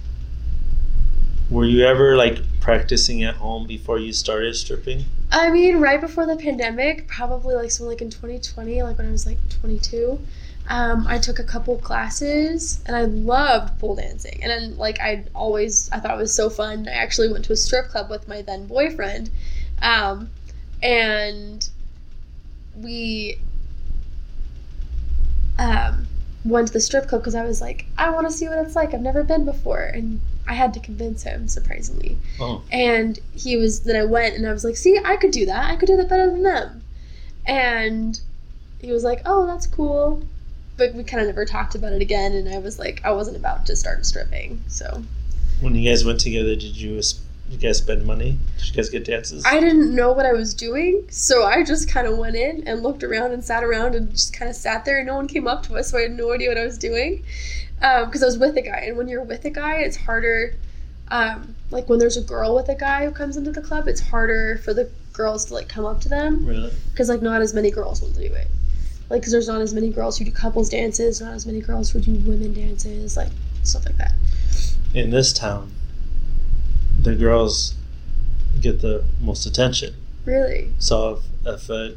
were 1.50 1.64
you 1.64 1.84
ever 1.84 2.16
like 2.16 2.38
practicing 2.60 3.24
at 3.24 3.36
home 3.36 3.66
before 3.66 3.98
you 3.98 4.12
started 4.12 4.54
stripping? 4.54 5.04
I 5.32 5.50
mean, 5.50 5.78
right 5.78 6.00
before 6.00 6.26
the 6.26 6.36
pandemic, 6.36 7.08
probably 7.08 7.54
like 7.54 7.70
so 7.70 7.84
like 7.84 8.00
in 8.00 8.10
2020, 8.10 8.82
like 8.82 8.98
when 8.98 9.08
I 9.08 9.10
was 9.10 9.26
like 9.26 9.38
22, 9.60 10.20
um, 10.68 11.04
I 11.08 11.18
took 11.18 11.38
a 11.38 11.44
couple 11.44 11.76
classes 11.78 12.80
and 12.86 12.94
I 12.94 13.02
loved 13.02 13.78
pole 13.80 13.96
dancing. 13.96 14.38
And 14.42 14.50
then 14.50 14.76
like 14.76 15.00
I 15.00 15.24
always 15.34 15.90
I 15.90 15.98
thought 15.98 16.14
it 16.14 16.20
was 16.20 16.34
so 16.34 16.50
fun. 16.50 16.88
I 16.88 16.92
actually 16.92 17.32
went 17.32 17.44
to 17.46 17.52
a 17.52 17.56
strip 17.56 17.88
club 17.88 18.10
with 18.10 18.28
my 18.28 18.42
then 18.42 18.66
boyfriend, 18.66 19.30
um, 19.82 20.30
and 20.82 21.68
we 22.76 23.38
um, 25.58 26.06
went 26.44 26.68
to 26.68 26.72
the 26.72 26.80
strip 26.80 27.08
club 27.08 27.22
because 27.22 27.34
I 27.34 27.44
was 27.44 27.60
like, 27.60 27.86
I 27.98 28.10
want 28.10 28.28
to 28.28 28.32
see 28.32 28.48
what 28.48 28.58
it's 28.58 28.76
like. 28.76 28.94
I've 28.94 29.00
never 29.00 29.24
been 29.24 29.44
before, 29.44 29.82
and 29.82 30.20
I 30.50 30.54
had 30.54 30.74
to 30.74 30.80
convince 30.80 31.22
him 31.22 31.46
surprisingly. 31.46 32.18
Oh, 32.40 32.62
And 32.72 33.20
he 33.32 33.56
was, 33.56 33.82
then 33.82 33.94
I 33.94 34.04
went 34.04 34.34
and 34.34 34.48
I 34.48 34.52
was 34.52 34.64
like, 34.64 34.76
see, 34.76 34.98
I 35.04 35.16
could 35.16 35.30
do 35.30 35.46
that. 35.46 35.70
I 35.70 35.76
could 35.76 35.86
do 35.86 35.96
that 35.96 36.08
better 36.08 36.28
than 36.28 36.42
them. 36.42 36.82
And 37.46 38.20
he 38.80 38.90
was 38.90 39.04
like, 39.04 39.22
oh, 39.24 39.46
that's 39.46 39.68
cool. 39.68 40.24
But 40.76 40.92
we 40.94 41.04
kind 41.04 41.20
of 41.20 41.28
never 41.28 41.44
talked 41.44 41.76
about 41.76 41.92
it 41.92 42.02
again. 42.02 42.32
And 42.32 42.48
I 42.48 42.58
was 42.58 42.80
like, 42.80 43.00
I 43.04 43.12
wasn't 43.12 43.36
about 43.36 43.64
to 43.66 43.76
start 43.76 44.04
stripping. 44.04 44.64
So 44.66 45.04
when 45.60 45.76
you 45.76 45.88
guys 45.88 46.04
went 46.04 46.18
together, 46.18 46.56
did 46.56 46.76
you 46.76 47.00
you 47.48 47.58
guys 47.58 47.78
spend 47.78 48.04
money? 48.04 48.38
Did 48.58 48.68
you 48.68 48.74
guys 48.74 48.90
get 48.90 49.04
dances? 49.04 49.44
I 49.46 49.60
didn't 49.60 49.94
know 49.94 50.10
what 50.10 50.26
I 50.26 50.32
was 50.32 50.52
doing. 50.52 51.06
So 51.10 51.44
I 51.44 51.62
just 51.62 51.88
kind 51.88 52.08
of 52.08 52.18
went 52.18 52.34
in 52.34 52.66
and 52.66 52.82
looked 52.82 53.04
around 53.04 53.32
and 53.32 53.44
sat 53.44 53.62
around 53.62 53.94
and 53.94 54.10
just 54.10 54.32
kind 54.32 54.48
of 54.50 54.56
sat 54.56 54.84
there. 54.84 54.98
And 54.98 55.06
no 55.06 55.14
one 55.14 55.28
came 55.28 55.46
up 55.46 55.62
to 55.64 55.76
us. 55.76 55.90
So 55.90 55.98
I 55.98 56.02
had 56.02 56.12
no 56.12 56.32
idea 56.32 56.48
what 56.48 56.58
I 56.58 56.64
was 56.64 56.78
doing. 56.78 57.22
Because 57.80 58.22
I 58.22 58.26
was 58.26 58.38
with 58.38 58.56
a 58.56 58.62
guy. 58.62 58.84
And 58.88 58.96
when 58.96 59.08
you're 59.08 59.24
with 59.24 59.44
a 59.44 59.50
guy, 59.50 59.76
it's 59.78 59.96
harder. 59.96 60.54
Um, 61.08 61.56
like 61.70 61.88
when 61.88 61.98
there's 61.98 62.16
a 62.16 62.22
girl 62.22 62.54
with 62.54 62.68
a 62.68 62.74
guy 62.76 63.04
who 63.04 63.10
comes 63.10 63.36
into 63.36 63.50
the 63.50 63.60
club, 63.62 63.88
it's 63.88 64.00
harder 64.00 64.58
for 64.58 64.72
the 64.72 64.88
girls 65.12 65.46
to 65.46 65.54
like 65.54 65.68
come 65.68 65.84
up 65.84 66.00
to 66.02 66.08
them. 66.08 66.46
really? 66.46 66.70
because 66.92 67.08
like 67.08 67.20
not 67.20 67.42
as 67.42 67.52
many 67.52 67.70
girls 67.70 68.00
will 68.00 68.10
do 68.10 68.22
it 68.22 68.46
like 69.10 69.20
because 69.20 69.32
there's 69.32 69.48
not 69.48 69.60
as 69.60 69.74
many 69.74 69.90
girls 69.90 70.16
who 70.16 70.24
do 70.24 70.30
couples 70.30 70.68
dances 70.68 71.20
not 71.20 71.34
as 71.34 71.44
many 71.44 71.60
girls 71.60 71.90
who 71.90 72.00
do 72.00 72.14
women 72.30 72.54
dances 72.54 73.16
like 73.16 73.28
stuff 73.64 73.84
like 73.84 73.96
that 73.96 74.14
In 74.94 75.10
this 75.10 75.32
town, 75.32 75.72
the 76.98 77.14
girls 77.16 77.74
get 78.60 78.80
the 78.80 79.04
most 79.20 79.46
attention. 79.46 79.94
really 80.24 80.72
So 80.78 81.20
if 81.44 81.64
if 81.64 81.70
I, 81.70 81.94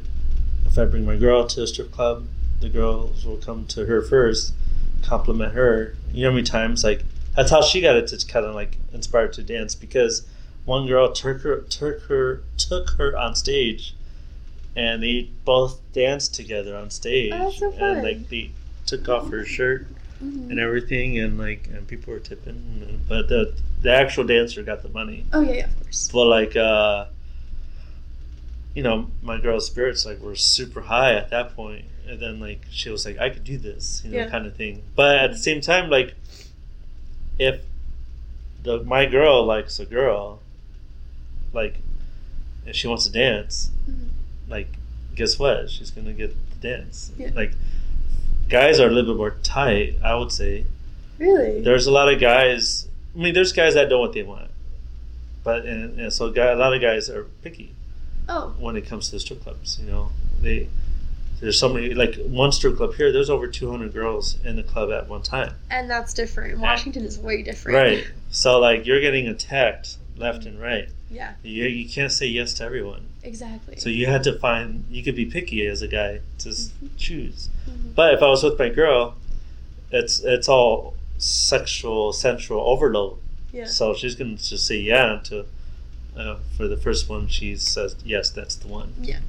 if 0.66 0.76
I 0.78 0.84
bring 0.86 1.06
my 1.06 1.16
girl 1.16 1.46
to 1.46 1.62
a 1.62 1.66
strip 1.66 1.92
club, 1.92 2.26
the 2.60 2.68
girls 2.68 3.24
will 3.24 3.36
come 3.36 3.64
to 3.68 3.86
her 3.86 4.02
first, 4.02 4.52
compliment 5.04 5.54
her. 5.54 5.94
You 6.12 6.22
know 6.24 6.30
how 6.30 6.34
many 6.36 6.46
times 6.46 6.82
like 6.84 7.04
that's 7.36 7.50
how 7.50 7.62
she 7.62 7.80
got 7.80 7.96
it 7.96 8.06
to 8.08 8.26
kind 8.26 8.46
of 8.46 8.54
like 8.54 8.78
inspired 8.92 9.32
to 9.34 9.42
dance 9.42 9.74
because 9.74 10.26
one 10.64 10.86
girl 10.86 11.12
took 11.12 11.42
her 11.42 11.60
took 11.62 12.02
her 12.04 12.42
took 12.56 12.90
her 12.98 13.16
on 13.16 13.34
stage, 13.34 13.94
and 14.74 15.02
they 15.02 15.30
both 15.44 15.80
danced 15.92 16.34
together 16.34 16.76
on 16.76 16.90
stage, 16.90 17.32
Oh, 17.34 17.38
that's 17.44 17.58
so 17.58 17.70
fun. 17.72 17.82
and 17.82 18.02
like 18.02 18.28
they 18.28 18.52
took 18.86 19.08
off 19.08 19.30
her 19.30 19.44
shirt 19.44 19.86
Mhm. 20.22 20.50
and 20.50 20.58
everything, 20.60 21.18
and 21.18 21.38
like 21.38 21.68
and 21.72 21.86
people 21.88 22.12
were 22.12 22.20
tipping, 22.20 23.02
but 23.08 23.28
the 23.28 23.54
the 23.82 23.90
actual 23.92 24.24
dancer 24.24 24.62
got 24.62 24.82
the 24.82 24.88
money. 24.88 25.24
oh 25.32 25.40
yeah 25.42 25.52
yeah 25.52 25.64
of 25.66 25.80
course 25.82 26.08
But 26.12 26.24
like, 26.26 26.56
uh, 26.56 27.06
you 28.74 28.82
know, 28.82 29.10
my 29.22 29.38
girl's 29.40 29.66
spirits 29.66 30.04
like 30.06 30.20
were 30.20 30.34
super 30.34 30.80
high 30.82 31.14
at 31.14 31.30
that 31.30 31.54
point, 31.54 31.84
and 32.08 32.20
then 32.20 32.40
like 32.40 32.60
she 32.70 32.90
was 32.90 33.04
like, 33.06 33.18
I 33.18 33.30
could 33.30 33.44
do 33.44 33.56
this, 33.58 34.02
you 34.04 34.10
know, 34.10 34.18
Yeah. 34.18 34.30
kind 34.30 34.46
of 34.46 34.54
thing. 34.56 34.82
But 34.94 35.16
at 35.18 35.32
the 35.32 35.38
same 35.38 35.60
time, 35.60 35.90
like, 35.90 36.14
if 37.38 37.60
the 38.62 38.82
my 38.84 39.06
girl 39.06 39.44
likes 39.44 39.78
a 39.78 39.86
girl, 39.86 40.40
like, 41.52 41.76
if 42.66 42.74
she 42.76 42.86
wants 42.88 43.04
to 43.06 43.12
dance, 43.12 43.70
Mhm. 43.88 44.08
like, 44.48 44.68
guess 45.14 45.38
what? 45.38 45.70
She's 45.70 45.90
gonna 45.90 46.12
get 46.12 46.34
the 46.60 46.68
dance. 46.68 47.12
Yeah. 47.18 47.30
Like, 47.34 47.52
guys 48.48 48.80
are 48.80 48.88
a 48.88 48.90
little 48.90 49.14
bit 49.14 49.18
more 49.18 49.36
tight, 49.42 49.96
I 50.02 50.14
would 50.16 50.32
say. 50.32 50.64
really 51.18 51.60
There's 51.60 51.86
a 51.86 51.92
lot 51.92 52.12
of 52.12 52.18
guys. 52.20 52.88
I 53.14 53.18
mean, 53.18 53.34
there's 53.34 53.52
guys 53.52 53.74
that 53.74 53.88
know 53.88 54.00
what 54.00 54.12
they 54.14 54.22
want, 54.24 54.50
but 55.44 55.64
and, 55.64 55.98
and 56.00 56.12
so 56.12 56.30
guy, 56.30 56.46
a 56.50 56.56
lot 56.56 56.74
of 56.74 56.80
guys 56.80 57.08
are 57.08 57.24
picky 57.42 57.72
oh 58.28 58.54
when 58.58 58.74
it 58.76 58.82
comes 58.86 59.10
to 59.10 59.20
strip 59.20 59.42
clubs. 59.44 59.78
You 59.80 59.86
know, 59.90 60.10
they 60.42 60.68
there's 61.44 61.58
so 61.60 61.68
many 61.72 61.94
like 61.94 62.16
one 62.26 62.50
strip 62.52 62.76
club 62.76 62.94
here. 62.94 63.12
There's 63.12 63.30
over 63.30 63.46
200 63.46 63.92
girls 63.92 64.36
in 64.44 64.56
the 64.56 64.62
club 64.62 64.90
at 64.90 65.08
one 65.08 65.22
time. 65.22 65.54
and 65.70 65.88
that's 65.88 66.12
different 66.14 66.58
washington 66.58 67.04
is 67.04 67.18
way 67.18 67.42
different 67.42 67.76
Right. 67.76 68.04
So 68.30 68.58
like 68.58 68.86
you're 68.86 69.00
getting 69.00 69.28
attacked 69.28 69.96
left 70.16 70.44
and 70.46 70.60
right. 70.60 70.88
yeah 71.10 71.34
You 71.42 71.64
you 71.64 71.88
can't 71.88 72.10
say 72.12 72.26
yes 72.26 72.54
to 72.54 72.64
everyone. 72.64 73.02
exactly 73.22 73.76
So 73.76 73.88
you 73.88 74.06
had 74.06 74.22
to 74.24 74.32
find. 74.38 74.84
You 74.90 75.02
could 75.04 75.16
be 75.16 75.26
picky 75.26 75.66
as 75.66 75.82
a 75.82 75.88
guy 75.88 76.20
to 76.42 76.48
s 76.48 76.70
choose. 76.96 77.48
Mhm. 77.70 77.94
But 77.94 78.14
if 78.14 78.20
I 78.22 78.28
was 78.34 78.42
with 78.42 78.58
my 78.58 78.68
girl, 78.82 79.14
it's 79.90 80.20
it's 80.34 80.48
all 80.48 80.94
sexual 81.18 82.12
sensual 82.12 82.60
overload. 82.72 83.18
yeah 83.52 83.66
So 83.66 83.94
she's 83.94 84.14
gonna 84.18 84.36
just 84.36 84.66
say 84.66 84.78
yeah 84.92 85.20
to 85.28 85.46
uh, 86.16 86.36
for 86.56 86.66
the 86.68 86.76
first 86.76 87.08
one. 87.08 87.26
She 87.28 87.56
says 87.56 87.96
yes, 88.04 88.30
that's 88.30 88.56
the 88.56 88.68
one. 88.68 88.90
Yeah. 89.00 89.20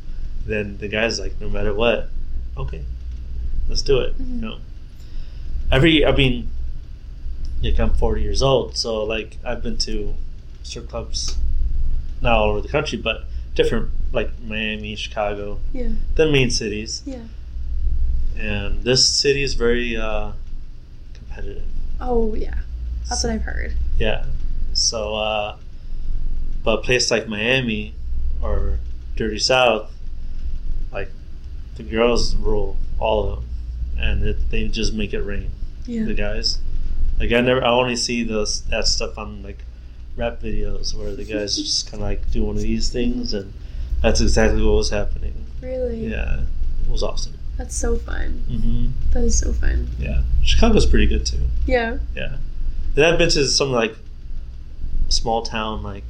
Then 0.46 0.78
the 0.78 0.88
guy's 0.88 1.20
like, 1.20 1.40
no 1.42 1.50
matter 1.50 1.74
what, 1.74 2.10
okay, 2.58 2.84
let's 3.68 3.82
do 3.82 4.00
it. 4.00 4.18
Mhm. 4.18 4.36
You 4.36 4.42
know, 4.42 4.58
every 5.72 6.06
I 6.06 6.12
mean, 6.16 6.50
like 7.64 7.80
I'm 7.80 7.94
40 7.94 8.22
years 8.22 8.42
old, 8.42 8.78
so 8.78 9.04
like 9.04 9.38
I've 9.44 9.64
been 9.64 9.78
to 9.80 10.14
strip 10.64 10.90
clubs 10.90 11.38
not 12.22 12.34
all 12.34 12.50
over 12.52 12.62
the 12.62 12.68
country, 12.68 12.98
but 12.98 13.24
different 13.56 13.90
like 14.12 14.30
Miami, 14.44 14.96
Chicago, 14.96 15.60
yeah 15.74 15.90
the 16.16 16.32
main 16.32 16.50
cities, 16.50 17.02
yeah 17.06 17.24
and 18.38 18.84
this 18.84 19.08
city 19.10 19.44
is 19.44 19.54
very 19.56 19.96
uh, 19.98 20.32
competitive. 21.14 21.64
oh 22.02 22.34
yeah 22.36 22.60
that's 23.08 23.24
what 23.24 23.32
i've 23.34 23.42
heard 23.44 23.74
Yeah. 23.98 24.26
So, 24.74 25.16
uh, 25.16 25.56
but 26.66 26.80
a 26.80 26.82
place 26.82 27.10
like 27.10 27.30
Miami 27.30 27.94
or 28.42 28.78
Dirty 29.16 29.40
South, 29.40 29.90
the 31.76 31.84
girls 31.84 32.36
rule 32.36 32.78
all 33.00 33.24
of 33.30 33.36
them, 33.40 33.50
and 33.98 34.24
it, 34.24 34.50
they 34.50 34.68
just 34.68 34.94
make 34.94 35.14
it 35.14 35.22
rain. 35.22 35.52
yeah 35.86 36.06
The 36.06 36.14
guys, 36.14 36.60
like 37.20 37.32
I 37.32 37.42
never, 37.42 37.64
I 37.64 37.70
only 37.70 37.96
see 37.96 38.24
those 38.24 38.62
that 38.64 38.88
stuff 38.88 39.18
on 39.18 39.44
like 39.44 39.60
rap 40.16 40.40
videos 40.42 40.94
where 40.98 41.14
the 41.16 41.26
guys 41.26 41.58
just 41.62 41.92
kind 41.92 42.02
of 42.02 42.08
like 42.10 42.32
do 42.32 42.44
one 42.44 42.56
of 42.56 42.62
these 42.62 42.90
things, 42.90 43.34
and 43.34 43.54
that's 44.02 44.22
exactly 44.22 44.62
what 44.64 44.76
was 44.76 44.90
happening. 44.92 45.46
really 45.62 46.08
Yeah, 46.08 46.42
it 46.86 46.90
was 46.92 47.04
awesome. 47.04 47.34
that's 47.58 47.76
so 47.76 47.98
fun 47.98 48.44
hmm 48.48 48.88
that 49.12 49.24
is 49.24 49.40
so 49.40 49.52
fun 49.54 49.88
Yeah, 50.00 50.24
Chicago's 50.44 50.86
pretty 50.86 51.08
good 51.08 51.26
too. 51.26 51.40
yeah 51.66 51.98
Yeah. 52.16 52.38
And 52.96 53.04
I've 53.06 53.18
been 53.18 53.30
to 53.30 53.46
some 53.48 53.72
like 53.74 53.96
small 55.10 55.42
town 55.44 55.84
like 55.84 56.04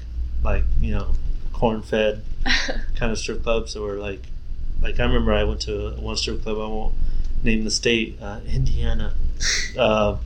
like, 0.43 0.63
you 0.79 0.91
know, 0.93 1.15
corn 1.53 1.81
fed 1.81 2.21
kind 2.95 3.11
of 3.11 3.17
strip 3.17 3.41
clubs 3.43 3.73
that 3.73 3.81
were 3.81 3.97
like 3.97 4.21
like 4.85 4.99
I 4.99 5.03
remember 5.03 5.33
I 5.33 5.43
went 5.43 5.61
to 5.61 5.91
one 5.99 6.15
strip 6.15 6.43
club, 6.43 6.57
I 6.57 6.67
won't 6.67 6.93
name 7.43 7.63
the 7.63 7.71
state, 7.71 8.17
uh, 8.21 8.39
Indiana. 8.47 9.13
Uh, 9.77 10.17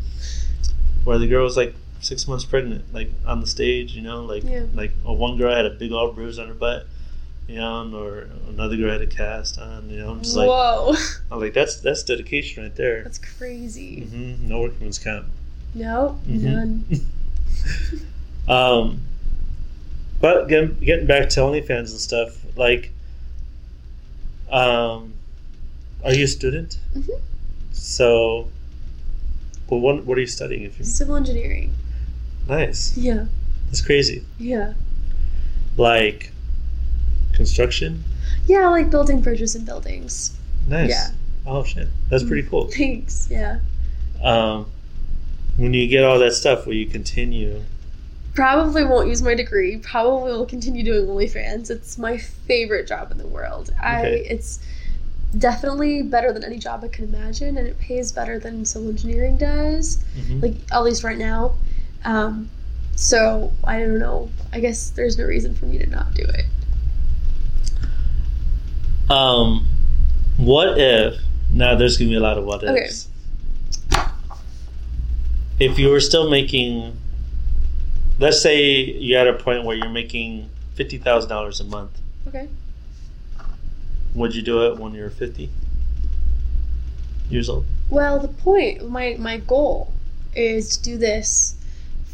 where 1.05 1.17
the 1.17 1.27
girl 1.27 1.43
was 1.43 1.57
like 1.57 1.73
six 2.01 2.27
months 2.27 2.43
pregnant, 2.45 2.93
like 2.93 3.09
on 3.25 3.39
the 3.41 3.47
stage, 3.47 3.93
you 3.93 4.01
know, 4.01 4.23
like 4.25 4.43
Yeah. 4.43 4.65
like 4.73 4.91
oh, 5.05 5.13
one 5.13 5.37
girl 5.37 5.55
had 5.55 5.65
a 5.65 5.71
big 5.71 5.91
old 5.91 6.15
bruise 6.15 6.37
on 6.37 6.47
her 6.47 6.53
butt 6.53 6.87
you 7.47 7.55
know, 7.55 7.89
or 7.95 8.27
another 8.47 8.77
girl 8.77 8.91
had 8.91 9.01
a 9.01 9.07
cast 9.07 9.57
on. 9.57 9.89
You 9.89 9.99
know, 10.01 10.11
I'm 10.11 10.21
just 10.21 10.35
like, 10.35 10.49
Whoa, 10.49 10.93
I'm 11.31 11.39
like, 11.39 11.53
that's 11.53 11.77
that's 11.79 12.03
dedication 12.03 12.63
right 12.63 12.75
there. 12.75 13.01
that's 13.03 13.17
crazy. 13.17 14.01
hmm 14.01 14.47
No 14.47 14.61
workman's 14.61 14.99
comp. 14.99 15.25
No, 15.73 16.19
Mhm. 16.29 16.41
none. 16.43 16.85
Um, 18.47 19.01
but 20.21 20.47
getting 20.47 20.75
getting 20.79 21.05
back 21.05 21.29
to 21.29 21.39
OnlyFans 21.41 21.91
and 21.91 21.99
stuff, 21.99 22.35
like, 22.57 22.91
um, 24.51 25.13
are 26.03 26.13
you 26.13 26.23
a 26.25 26.27
student? 26.27 26.79
Mhm. 26.95 27.19
So, 27.71 28.49
well, 29.69 29.79
what 29.79 30.05
what 30.05 30.17
are 30.17 30.21
you 30.21 30.27
studying? 30.27 30.63
If 30.63 30.79
you 30.79 30.85
Civil 30.85 31.15
engineering. 31.15 31.73
nice, 32.47 32.97
Yeah, 32.97 33.25
that's 33.67 33.81
crazy. 33.81 34.23
yeah, 34.39 34.73
Like, 35.77 36.31
construction, 37.33 38.03
yeah. 38.47 38.67
Like 38.69 38.89
building 38.89 39.21
bridges 39.21 39.55
and 39.55 39.65
buildings. 39.65 40.31
nice. 40.67 40.89
Yeah. 40.89 41.11
Oh 41.45 41.63
shit, 41.63 41.87
that's 42.09 42.23
pretty 42.23 42.47
cool. 42.47 42.67
Thanks. 42.71 43.27
Yeah. 43.31 43.59
Um, 44.21 44.65
when 45.57 45.73
you 45.73 45.87
get 45.87 46.03
all 46.03 46.19
that 46.19 46.33
stuff, 46.33 46.65
will 46.65 46.73
you 46.73 46.85
continue? 46.85 47.61
Probably 48.35 48.83
won't 48.85 49.07
use 49.09 49.21
my 49.21 49.33
degree. 49.35 49.77
Probably 49.77 50.31
will 50.31 50.45
continue 50.45 50.83
doing 50.83 51.07
OnlyFans. 51.07 51.69
It's 51.69 51.97
my 51.97 52.17
favorite 52.17 52.87
job 52.87 53.11
in 53.11 53.17
the 53.17 53.27
world. 53.27 53.71
I 53.81 54.03
it's 54.05 54.59
definitely 55.37 56.01
better 56.03 56.31
than 56.33 56.43
any 56.43 56.57
job 56.57 56.83
I 56.83 56.87
can 56.87 57.05
imagine, 57.05 57.57
and 57.57 57.67
it 57.67 57.77
pays 57.79 58.11
better 58.11 58.39
than 58.39 58.65
civil 58.65 58.89
engineering 58.89 59.37
does. 59.37 59.97
Mhm. 60.17 60.41
Like 60.41 60.55
at 60.71 60.83
least 60.83 61.03
right 61.03 61.17
now. 61.17 61.53
Um, 62.05 62.49
so 62.95 63.51
I 63.63 63.79
don't 63.79 63.99
know. 63.99 64.29
I 64.53 64.59
guess 64.59 64.89
there's 64.91 65.17
no 65.17 65.25
reason 65.25 65.53
for 65.55 65.65
me 65.65 65.77
to 65.79 65.85
not 65.87 66.13
do 66.13 66.23
it. 66.23 66.45
Um, 69.11 69.67
what 70.37 70.77
if 70.79 71.19
now? 71.51 71.75
There's 71.75 71.97
gonna 71.97 72.09
be 72.09 72.15
a 72.15 72.19
lot 72.19 72.37
of 72.37 72.45
what 72.45 72.63
Okay. 72.63 72.83
ifs. 72.85 73.07
If 75.59 75.77
you 75.77 75.89
were 75.89 75.99
still 75.99 76.29
making, 76.29 76.93
let's 78.19 78.41
say 78.41 78.83
you're 78.83 79.19
at 79.19 79.27
a 79.27 79.33
point 79.33 79.63
where 79.63 79.75
you're 79.75 79.89
making 79.89 80.49
fifty 80.75 80.97
thousand 80.97 81.29
dollars 81.29 81.59
a 81.59 81.63
month, 81.63 81.91
Okay. 82.27 82.47
would 84.13 84.35
you 84.35 84.41
do 84.41 84.65
it 84.67 84.77
when 84.77 84.93
you're 84.93 85.09
fifty 85.09 85.49
years 87.29 87.49
old? 87.49 87.65
Well, 87.89 88.19
the 88.19 88.27
point, 88.27 88.89
my 88.89 89.15
my 89.19 89.37
goal, 89.37 89.91
is 90.35 90.77
to 90.77 90.83
do 90.83 90.97
this 90.97 91.55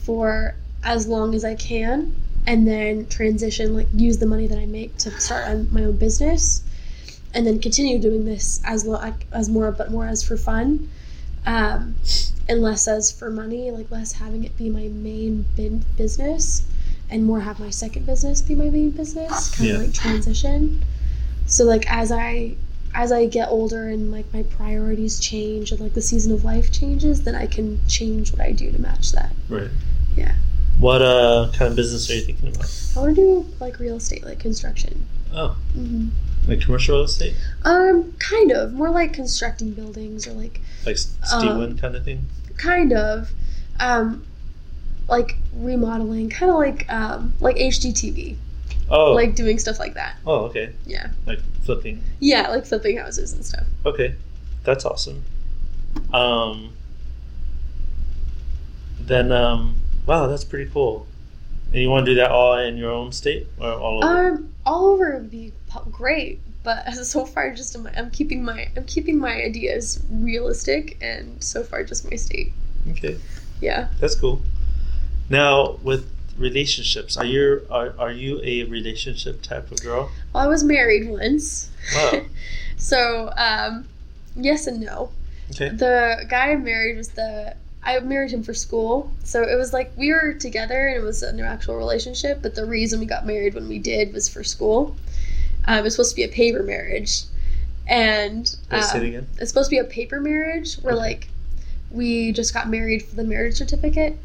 for 0.04 0.56
as 0.84 1.08
long 1.08 1.34
as 1.34 1.44
I 1.44 1.56
can, 1.56 2.16
and 2.46 2.68
then 2.68 3.08
transition, 3.08 3.74
like 3.76 3.88
use 3.94 4.18
the 4.20 4.28
money 4.28 4.48
that 4.48 4.58
I 4.60 4.66
make 4.66 4.98
to 5.00 5.12
start 5.20 5.72
my 5.72 5.84
own 5.86 5.98
business, 5.98 6.64
and 7.34 7.46
then 7.46 7.60
continue 7.60 8.00
doing 8.00 8.26
this 8.26 8.62
as 8.66 8.86
lo- 8.86 9.14
as 9.32 9.50
more, 9.50 9.72
but 9.72 9.92
more 9.92 10.06
as 10.08 10.24
for 10.24 10.38
fun, 10.38 10.88
um, 11.46 11.96
and 12.48 12.62
less 12.62 12.88
as 12.88 13.12
for 13.12 13.30
money, 13.30 13.72
like 13.72 13.90
less 13.92 14.14
having 14.14 14.44
it 14.44 14.56
be 14.58 14.70
my 14.70 14.88
main 14.88 15.46
business, 15.98 16.64
and 17.10 17.24
more 17.26 17.42
have 17.42 17.60
my 17.60 17.70
second 17.70 18.06
business 18.06 18.42
be 18.42 18.56
my 18.56 18.70
main 18.70 18.92
business, 18.92 19.56
kind 19.56 19.70
of 19.70 19.76
Yeah. 19.78 19.82
like 19.84 19.94
transition. 19.94 20.84
So 21.46 21.64
like 21.64 21.90
as 21.92 22.12
I 22.12 22.56
as 22.94 23.12
I 23.12 23.26
get 23.26 23.50
older 23.50 23.90
and 23.90 24.10
like 24.12 24.32
my 24.34 24.44
priorities 24.44 25.20
change 25.20 25.72
and 25.72 25.82
like 25.82 25.94
the 25.94 26.02
season 26.02 26.32
of 26.32 26.46
life 26.46 26.72
changes, 26.72 27.24
then 27.24 27.36
I 27.36 27.46
can 27.46 27.80
change 27.88 28.32
what 28.32 28.42
I 28.42 28.52
do 28.54 28.72
to 28.72 28.82
match 28.82 29.12
that. 29.12 29.32
Right. 29.50 29.70
Yeah. 30.16 30.34
What 30.80 31.02
uh 31.02 31.52
kind 31.54 31.70
of 31.72 31.76
business 31.76 32.10
are 32.10 32.16
you 32.16 32.22
thinking 32.22 32.50
about? 32.56 32.72
I 32.96 33.00
want 33.00 33.16
to 33.16 33.22
do 33.22 33.46
like 33.60 33.80
real 33.80 33.98
estate, 33.98 34.24
like 34.26 34.40
construction. 34.40 35.06
Oh, 35.34 35.58
hmm 35.74 36.08
like 36.48 36.62
commercial 36.62 36.96
real 36.98 37.06
estate, 37.06 37.34
Um, 37.64 38.14
kind 38.20 38.52
of 38.52 38.74
more 38.74 38.90
like 38.90 39.14
constructing 39.14 39.72
buildings 39.74 40.28
or 40.28 40.32
like 40.34 40.62
like 40.86 40.96
S- 40.96 41.14
Um, 41.34 41.78
kind 41.78 41.96
of 41.96 42.04
thing. 42.06 42.26
kind 42.58 42.94
of, 42.94 43.32
um, 43.80 44.24
like 45.08 45.38
remodeling, 45.56 46.30
kind 46.30 46.52
of 46.52 46.58
like 46.58 46.86
um 46.92 47.34
like 47.40 47.56
HGTV, 47.58 48.36
Oh, 48.90 49.14
like 49.14 49.36
doing 49.36 49.58
stuff 49.60 49.80
like 49.80 49.94
that. 49.96 50.16
oh, 50.26 50.46
okay, 50.46 50.74
Yeah. 50.86 51.10
like 51.26 51.40
flipping. 51.64 52.04
Yeah, 52.20 52.50
like 52.50 52.66
flipping 52.66 52.98
houses 52.98 53.34
and 53.34 53.44
stuff. 53.44 53.66
Okay, 53.86 54.14
that's 54.64 54.86
awesome. 54.86 55.24
Um, 56.14 56.72
then 59.00 59.32
um, 59.32 59.76
wow, 60.06 60.28
that's 60.28 60.44
pretty 60.44 60.70
cool. 60.72 61.08
And 61.72 61.82
you 61.82 61.90
want 61.90 62.06
to 62.06 62.12
do 62.12 62.16
that 62.16 62.32
all 62.32 62.58
in 62.58 62.78
your 62.78 62.92
own 62.92 63.12
state 63.12 63.48
or 63.60 63.72
all 63.74 64.04
over? 64.04 64.28
Um, 64.30 64.50
all 64.66 64.88
over 64.88 65.18
would 65.18 65.30
be 65.32 65.52
great, 65.92 66.40
but 66.64 66.90
so 66.94 67.26
far 67.26 67.54
just 67.54 67.76
in 67.76 67.84
my, 67.84 67.92
I'm 67.98 68.10
keeping 68.12 68.44
my 68.44 68.70
I'm 68.76 68.86
keeping 68.86 69.20
my 69.20 69.34
ideas 69.42 70.04
realistic, 70.10 70.98
and 71.02 71.44
so 71.44 71.64
far 71.64 71.84
just 71.84 72.10
my 72.10 72.18
state. 72.18 72.54
okay, 72.92 73.18
Yeah. 73.62 73.88
that's 74.00 74.16
cool. 74.16 74.42
Now 75.30 75.78
with 75.84 76.10
relationships, 76.38 77.18
are 77.18 77.26
you 77.26 77.66
are, 77.70 77.94
are 77.98 78.12
you 78.12 78.42
a 78.44 78.64
relationship 78.64 79.42
type 79.42 79.72
of 79.72 79.82
girl? 79.82 80.12
Well, 80.34 80.44
I 80.44 80.48
was 80.48 80.64
married 80.64 81.08
once, 81.10 81.70
Wow. 81.94 82.22
so 82.78 83.32
um, 83.38 83.88
yes 84.36 84.68
and 84.68 84.82
no. 84.82 85.12
Okay. 85.52 85.70
The 85.70 86.26
guy 86.28 86.52
I 86.52 86.56
married 86.56 86.98
was 86.98 87.10
the 87.10 87.56
I 87.84 88.00
married 88.00 88.32
him 88.32 88.42
for 88.42 88.56
school, 88.56 89.12
so 89.24 89.44
it 89.44 89.56
was 89.56 89.72
like 89.72 89.92
we 89.96 90.12
were 90.12 90.34
together 90.34 90.88
and 90.88 90.98
it 90.98 91.04
was 91.04 91.22
an 91.22 91.40
actual 91.40 91.76
relationship. 91.76 92.42
But 92.42 92.56
the 92.56 92.66
reason 92.66 93.00
we 93.00 93.06
got 93.06 93.26
married 93.28 93.54
when 93.54 93.70
we 93.70 93.78
did 93.80 94.12
was 94.14 94.28
for 94.28 94.44
school. 94.44 94.96
Um, 95.68 95.80
it 95.80 95.84
was 95.84 95.94
supposed 95.94 96.12
to 96.12 96.16
be 96.16 96.24
a 96.24 96.28
paper 96.28 96.64
marriage, 96.64 97.24
and 97.88 98.56
it 98.72 98.84
um, 98.96 99.02
again. 99.02 99.28
it's 99.40 99.50
supposed 99.50 99.70
to 99.70 99.76
be 99.76 99.80
a 99.80 99.84
paper 99.84 100.20
marriage 100.20 100.76
where 100.76 100.94
Okay. 100.94 101.02
like 101.02 101.28
we 101.92 102.32
just 102.32 102.54
got 102.54 102.70
married 102.70 103.04
for 103.04 103.16
the 103.16 103.24
marriage 103.24 103.56
certificate 103.56 104.18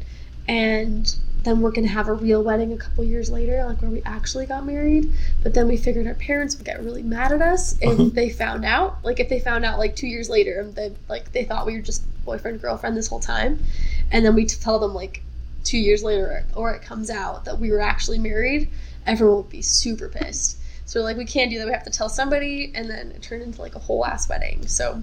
and 0.47 1.15
then 1.43 1.61
we're 1.61 1.71
gonna 1.71 1.87
have 1.87 2.07
a 2.07 2.13
real 2.13 2.43
wedding 2.43 2.73
a 2.73 2.77
couple 2.77 3.03
years 3.03 3.29
later 3.29 3.63
like 3.65 3.79
where 3.81 3.91
we 3.91 4.01
actually 4.03 4.45
got 4.47 4.65
married 4.65 5.11
but 5.43 5.53
then 5.53 5.67
we 5.67 5.77
figured 5.77 6.07
our 6.07 6.15
parents 6.15 6.55
would 6.57 6.65
get 6.65 6.83
really 6.83 7.03
mad 7.03 7.31
at 7.31 7.41
us 7.41 7.77
if 7.81 7.91
Uh-huh. 7.99 8.09
they 8.13 8.29
found 8.29 8.65
out 8.65 8.97
like 9.05 9.19
if 9.19 9.29
they 9.29 9.39
found 9.39 9.63
out 9.63 9.77
like 9.77 9.95
two 9.95 10.07
years 10.07 10.27
later 10.29 10.59
and 10.61 10.75
they 10.75 10.91
like 11.07 11.31
they 11.33 11.43
thought 11.45 11.65
we 11.67 11.75
were 11.75 11.81
just 11.83 12.03
boyfriend 12.25 12.59
girlfriend 12.59 12.97
this 12.97 13.07
whole 13.07 13.19
time 13.19 13.63
and 14.11 14.25
then 14.25 14.33
we 14.33 14.45
tell 14.45 14.79
them 14.79 14.93
like 14.95 15.21
two 15.63 15.77
years 15.77 16.03
later 16.03 16.43
or 16.55 16.73
it 16.73 16.81
comes 16.81 17.09
out 17.11 17.45
that 17.45 17.59
we 17.59 17.71
were 17.71 17.79
actually 17.81 18.17
married 18.17 18.67
everyone 19.05 19.37
would 19.37 19.49
be 19.49 19.61
super 19.61 20.09
pissed 20.09 20.57
so 20.91 20.99
we're 20.99 21.05
like 21.05 21.15
we 21.15 21.23
can't 21.23 21.49
do 21.49 21.57
that 21.57 21.65
we 21.65 21.71
have 21.71 21.85
to 21.85 21.89
tell 21.89 22.09
somebody 22.09 22.69
and 22.75 22.89
then 22.89 23.11
it 23.11 23.21
turned 23.21 23.41
into 23.41 23.61
like 23.61 23.75
a 23.75 23.79
whole 23.79 24.05
ass 24.05 24.27
wedding 24.27 24.67
so 24.67 25.01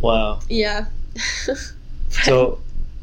Wow. 0.00 0.40
yeah. 0.48 0.86
So, 2.24 2.58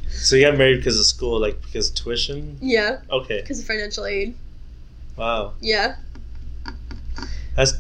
so 0.10 0.36
you 0.36 0.46
got 0.46 0.58
married 0.58 0.78
because 0.78 1.00
of 1.00 1.06
school, 1.06 1.40
like 1.40 1.62
because 1.62 1.90
of 1.90 1.96
tuition? 1.96 2.58
yeah, 2.62 3.00
Okay. 3.10 3.40
because 3.42 3.60
of 3.62 3.66
financial 3.66 4.06
aid. 4.06 4.36
Wow. 5.16 5.54
Yeah. 5.62 5.96
That's 7.56 7.74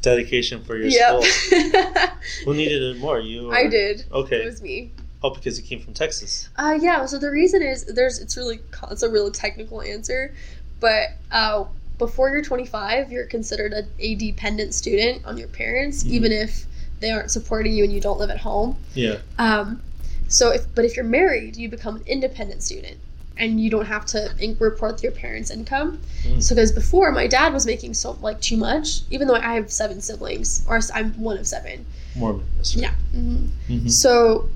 dedication 0.00 0.62
for 0.64 0.76
your 0.76 0.86
Yep. 0.86 1.22
school. 1.24 1.60
Who 2.44 2.54
needed 2.54 2.82
it 2.82 2.98
more? 3.00 3.18
You? 3.20 3.50
Or? 3.50 3.54
I 3.54 3.66
did. 3.66 4.04
Okay. 4.12 4.36
It 4.42 4.44
was 4.46 4.62
me. 4.62 4.92
Oh, 5.22 5.30
because 5.30 5.60
you 5.60 5.66
came 5.66 5.80
from 5.80 5.92
Texas. 5.94 6.48
Uh, 6.56 6.78
yeah. 6.80 7.04
So 7.06 7.18
the 7.18 7.30
reason 7.30 7.60
is 7.62 7.84
there's 7.84 8.18
it's 8.18 8.36
really 8.36 8.60
it's 8.90 9.02
a 9.02 9.10
really 9.10 9.30
technical 9.32 9.82
answer, 9.82 10.32
but 10.80 11.08
uh, 11.30 11.64
before 11.98 12.30
you're 12.30 12.42
25, 12.42 13.12
you're 13.12 13.26
considered 13.26 13.72
a, 13.72 13.82
a 13.98 14.14
dependent 14.14 14.74
student 14.74 15.24
on 15.24 15.36
your 15.36 15.48
parents, 15.48 16.02
Mhm. 16.04 16.10
even 16.10 16.32
if 16.32 16.66
they 17.00 17.10
aren't 17.10 17.30
supporting 17.30 17.72
you 17.74 17.84
and 17.84 17.92
you 17.92 18.00
don't 18.00 18.18
live 18.18 18.30
at 18.30 18.38
home. 18.38 18.76
Yeah. 18.94 19.16
Um, 19.38 19.82
so 20.28 20.50
if 20.50 20.72
but 20.74 20.84
if 20.84 20.96
you're 20.96 21.04
married, 21.04 21.56
you 21.56 21.68
become 21.68 21.96
an 21.96 22.02
independent 22.06 22.62
student, 22.62 22.96
and 23.36 23.60
you 23.60 23.70
don't 23.70 23.86
have 23.86 24.04
to 24.06 24.30
in- 24.38 24.56
report 24.60 25.02
your 25.02 25.12
parents' 25.12 25.50
income. 25.50 26.00
Mm. 26.24 26.42
So 26.42 26.54
because 26.54 26.72
before 26.72 27.12
my 27.12 27.26
dad 27.26 27.52
was 27.52 27.66
making 27.66 27.94
so 27.94 28.16
like 28.22 28.40
too 28.40 28.56
much, 28.56 29.02
even 29.10 29.28
though 29.28 29.34
I 29.36 29.54
have 29.54 29.70
seven 29.70 30.00
siblings, 30.00 30.64
or 30.68 30.80
I'm 30.94 31.12
one 31.20 31.38
of 31.38 31.46
seven. 31.46 31.84
Mormon. 32.16 32.44
Right. 32.58 32.74
Yeah. 32.76 32.94
hmm 33.12 33.46
Mhm. 33.68 33.90
So 33.90 34.48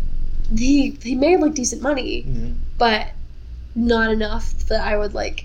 he 0.57 0.96
he 1.03 1.14
made 1.14 1.40
like 1.40 1.55
decent 1.55 1.83
money, 1.83 2.25
Mhm. 2.29 2.55
but 2.79 3.09
not 3.75 4.11
enough 4.11 4.53
that 4.68 4.81
I 4.81 4.96
would 4.96 5.14
like 5.14 5.44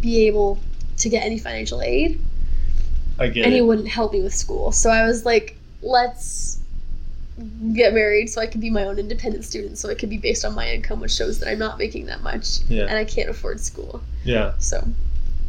be 0.00 0.26
able 0.26 0.58
to 1.02 1.08
get 1.08 1.24
any 1.24 1.38
financial 1.38 1.82
aid, 1.82 2.20
I 3.18 3.28
get 3.28 3.44
and 3.44 3.52
he 3.54 3.60
wouldn't 3.60 3.88
help 3.88 4.12
me 4.12 4.22
with 4.22 4.34
school. 4.34 4.72
So 4.72 4.90
I 4.90 5.04
was 5.04 5.24
like, 5.24 5.56
let's 5.82 6.58
get 7.74 7.92
married 7.94 8.28
so 8.28 8.40
I 8.40 8.46
can 8.46 8.60
be 8.60 8.70
my 8.70 8.84
own 8.84 8.98
independent 8.98 9.44
student, 9.44 9.78
so 9.78 9.88
it 9.88 9.98
could 9.98 10.10
be 10.10 10.18
based 10.18 10.44
on 10.44 10.54
my 10.54 10.68
income, 10.70 11.00
which 11.00 11.12
shows 11.12 11.38
that 11.40 11.48
I'm 11.48 11.58
not 11.58 11.78
making 11.78 12.06
that 12.06 12.22
much 12.22 12.60
Yeah. 12.68 12.82
and 12.86 12.96
I 12.96 13.04
can't 13.04 13.28
afford 13.30 13.60
school. 13.60 14.02
Yeah. 14.24 14.52
So 14.58 14.86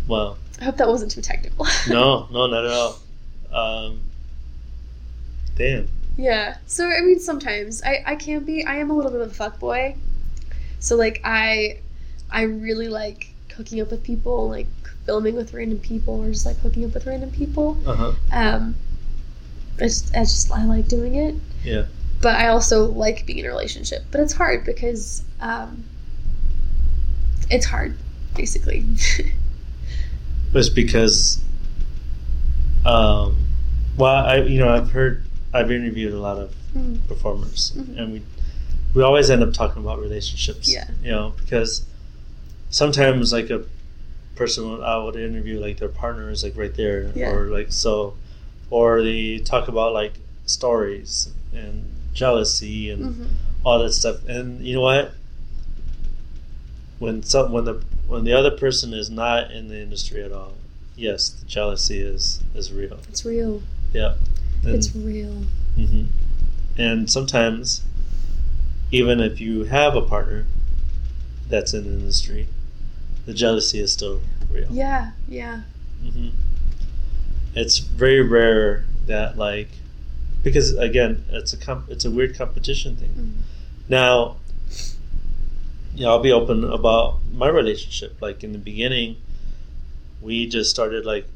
Wow. 0.07 0.37
I 0.59 0.65
hope 0.65 0.77
that 0.77 0.87
wasn't 0.87 1.11
too 1.11 1.21
technical. 1.21 1.65
No, 1.89 2.27
no, 2.31 2.47
not 2.47 2.65
at 2.65 2.71
all. 2.71 2.99
Um, 3.51 3.99
damn. 5.55 5.87
Yeah. 6.17 6.57
So 6.67 6.85
I 6.89 7.01
mean, 7.01 7.19
sometimes 7.19 7.81
I 7.83 8.03
I 8.05 8.15
can 8.15 8.43
be. 8.43 8.65
I 8.65 8.75
am 8.77 8.89
a 8.89 8.95
little 8.95 9.11
bit 9.11 9.21
of 9.21 9.31
a 9.31 9.33
fuck 9.33 9.59
boy. 9.59 9.95
So 10.79 10.95
like 10.95 11.21
I, 11.23 11.79
I 12.31 12.43
really 12.43 12.87
like 12.87 13.29
hooking 13.55 13.79
up 13.81 13.91
with 13.91 14.03
people, 14.03 14.49
like 14.49 14.67
filming 15.05 15.35
with 15.35 15.53
random 15.53 15.79
people, 15.79 16.21
or 16.21 16.29
just 16.31 16.45
like 16.45 16.57
hooking 16.57 16.85
up 16.85 16.93
with 16.93 17.05
random 17.05 17.31
people. 17.31 17.77
Uh 17.85 17.95
huh. 17.95 18.11
Um, 18.31 18.75
I 19.79 19.83
just, 19.83 20.15
I 20.15 20.19
just 20.19 20.51
I 20.51 20.65
like 20.65 20.87
doing 20.87 21.15
it. 21.15 21.35
Yeah. 21.63 21.85
But 22.21 22.35
I 22.37 22.47
also 22.47 22.85
like 22.85 23.25
being 23.25 23.39
in 23.39 23.45
a 23.45 23.49
relationship. 23.49 24.03
But 24.11 24.21
it's 24.21 24.33
hard 24.33 24.63
because 24.65 25.23
um, 25.41 25.83
it's 27.49 27.65
hard, 27.65 27.97
basically. 28.35 28.85
But 30.53 30.59
it's 30.59 30.69
because, 30.69 31.41
um, 32.85 33.37
well, 33.97 34.13
I 34.25 34.35
you 34.41 34.59
know 34.59 34.69
I've 34.69 34.91
heard 34.91 35.23
I've 35.53 35.71
interviewed 35.71 36.13
a 36.13 36.19
lot 36.19 36.37
of 36.37 36.53
Mm. 36.77 37.07
performers, 37.07 37.71
Mhm. 37.75 37.97
and 37.99 38.13
we 38.13 38.21
we 38.95 39.01
always 39.03 39.29
end 39.31 39.41
up 39.43 39.53
talking 39.53 39.81
about 39.83 39.99
relationships. 39.99 40.71
Yeah. 40.71 40.87
You 41.03 41.11
know, 41.11 41.33
because 41.37 41.85
sometimes 42.69 43.31
like 43.33 43.49
a 43.49 43.63
person 44.35 44.81
I 44.83 44.97
would 44.97 45.15
interview 45.15 45.59
like 45.59 45.77
their 45.77 45.89
partner 45.89 46.29
is 46.29 46.43
like 46.43 46.57
right 46.57 46.73
there, 46.73 47.11
Yeah. 47.15 47.31
or 47.31 47.47
like 47.47 47.71
so, 47.71 48.15
or 48.69 49.01
they 49.03 49.39
talk 49.39 49.67
about 49.67 49.93
like 49.93 50.13
stories 50.45 51.29
and 51.53 51.85
jealousy 52.13 52.89
and 52.89 53.15
Mhm. 53.15 53.27
all 53.63 53.79
that 53.79 53.93
stuff. 53.93 54.25
And 54.27 54.65
you 54.65 54.73
know 54.75 54.81
what? 54.81 55.13
When 56.99 57.23
some 57.23 57.51
when 57.51 57.65
the 57.65 57.81
when 58.07 58.23
the 58.23 58.33
other 58.33 58.51
person 58.51 58.93
is 58.93 59.09
not 59.09 59.51
in 59.51 59.67
the 59.69 59.79
industry 59.79 60.23
at 60.23 60.31
all, 60.31 60.53
yes, 60.95 61.29
the 61.29 61.45
jealousy 61.45 61.99
is 61.99 62.39
is 62.55 62.71
real. 62.71 62.99
It's 63.09 63.25
real. 63.25 63.61
Yeah. 63.93 64.15
And, 64.63 64.75
It's 64.75 64.95
real. 64.95 65.43
mhm. 65.77 66.07
and 66.77 67.09
sometimes, 67.11 67.81
even 68.91 69.19
if 69.19 69.41
you 69.41 69.65
have 69.65 69.95
a 69.95 70.01
partner 70.01 70.45
that's 71.49 71.73
in 71.73 71.83
the 71.83 71.91
industry, 71.91 72.47
the 73.25 73.33
jealousy 73.33 73.79
is 73.79 73.91
still 73.93 74.21
real. 74.51 74.67
Yeah, 74.71 75.11
yeah. 75.27 75.61
hmm 76.03 76.29
It's 77.55 77.77
very 77.79 78.21
rare 78.21 78.85
that 79.07 79.37
like 79.37 79.69
because 80.43 80.75
again, 80.77 81.23
it's 81.29 81.53
a 81.53 81.57
comp- 81.57 81.89
it's 81.89 82.05
a 82.05 82.11
weird 82.11 82.35
competition 82.35 82.95
thing. 82.97 83.09
Mm. 83.17 83.31
Now, 83.89 84.37
yeah, 85.95 86.07
I'll 86.09 86.21
be 86.21 86.31
open 86.31 86.63
about 86.65 87.19
my 87.31 87.47
relationship. 87.47 88.21
Like 88.21 88.43
in 88.43 88.51
the 88.51 88.57
beginning, 88.57 89.17
we 90.21 90.47
just 90.47 90.69
started 90.69 91.05
like 91.05 91.27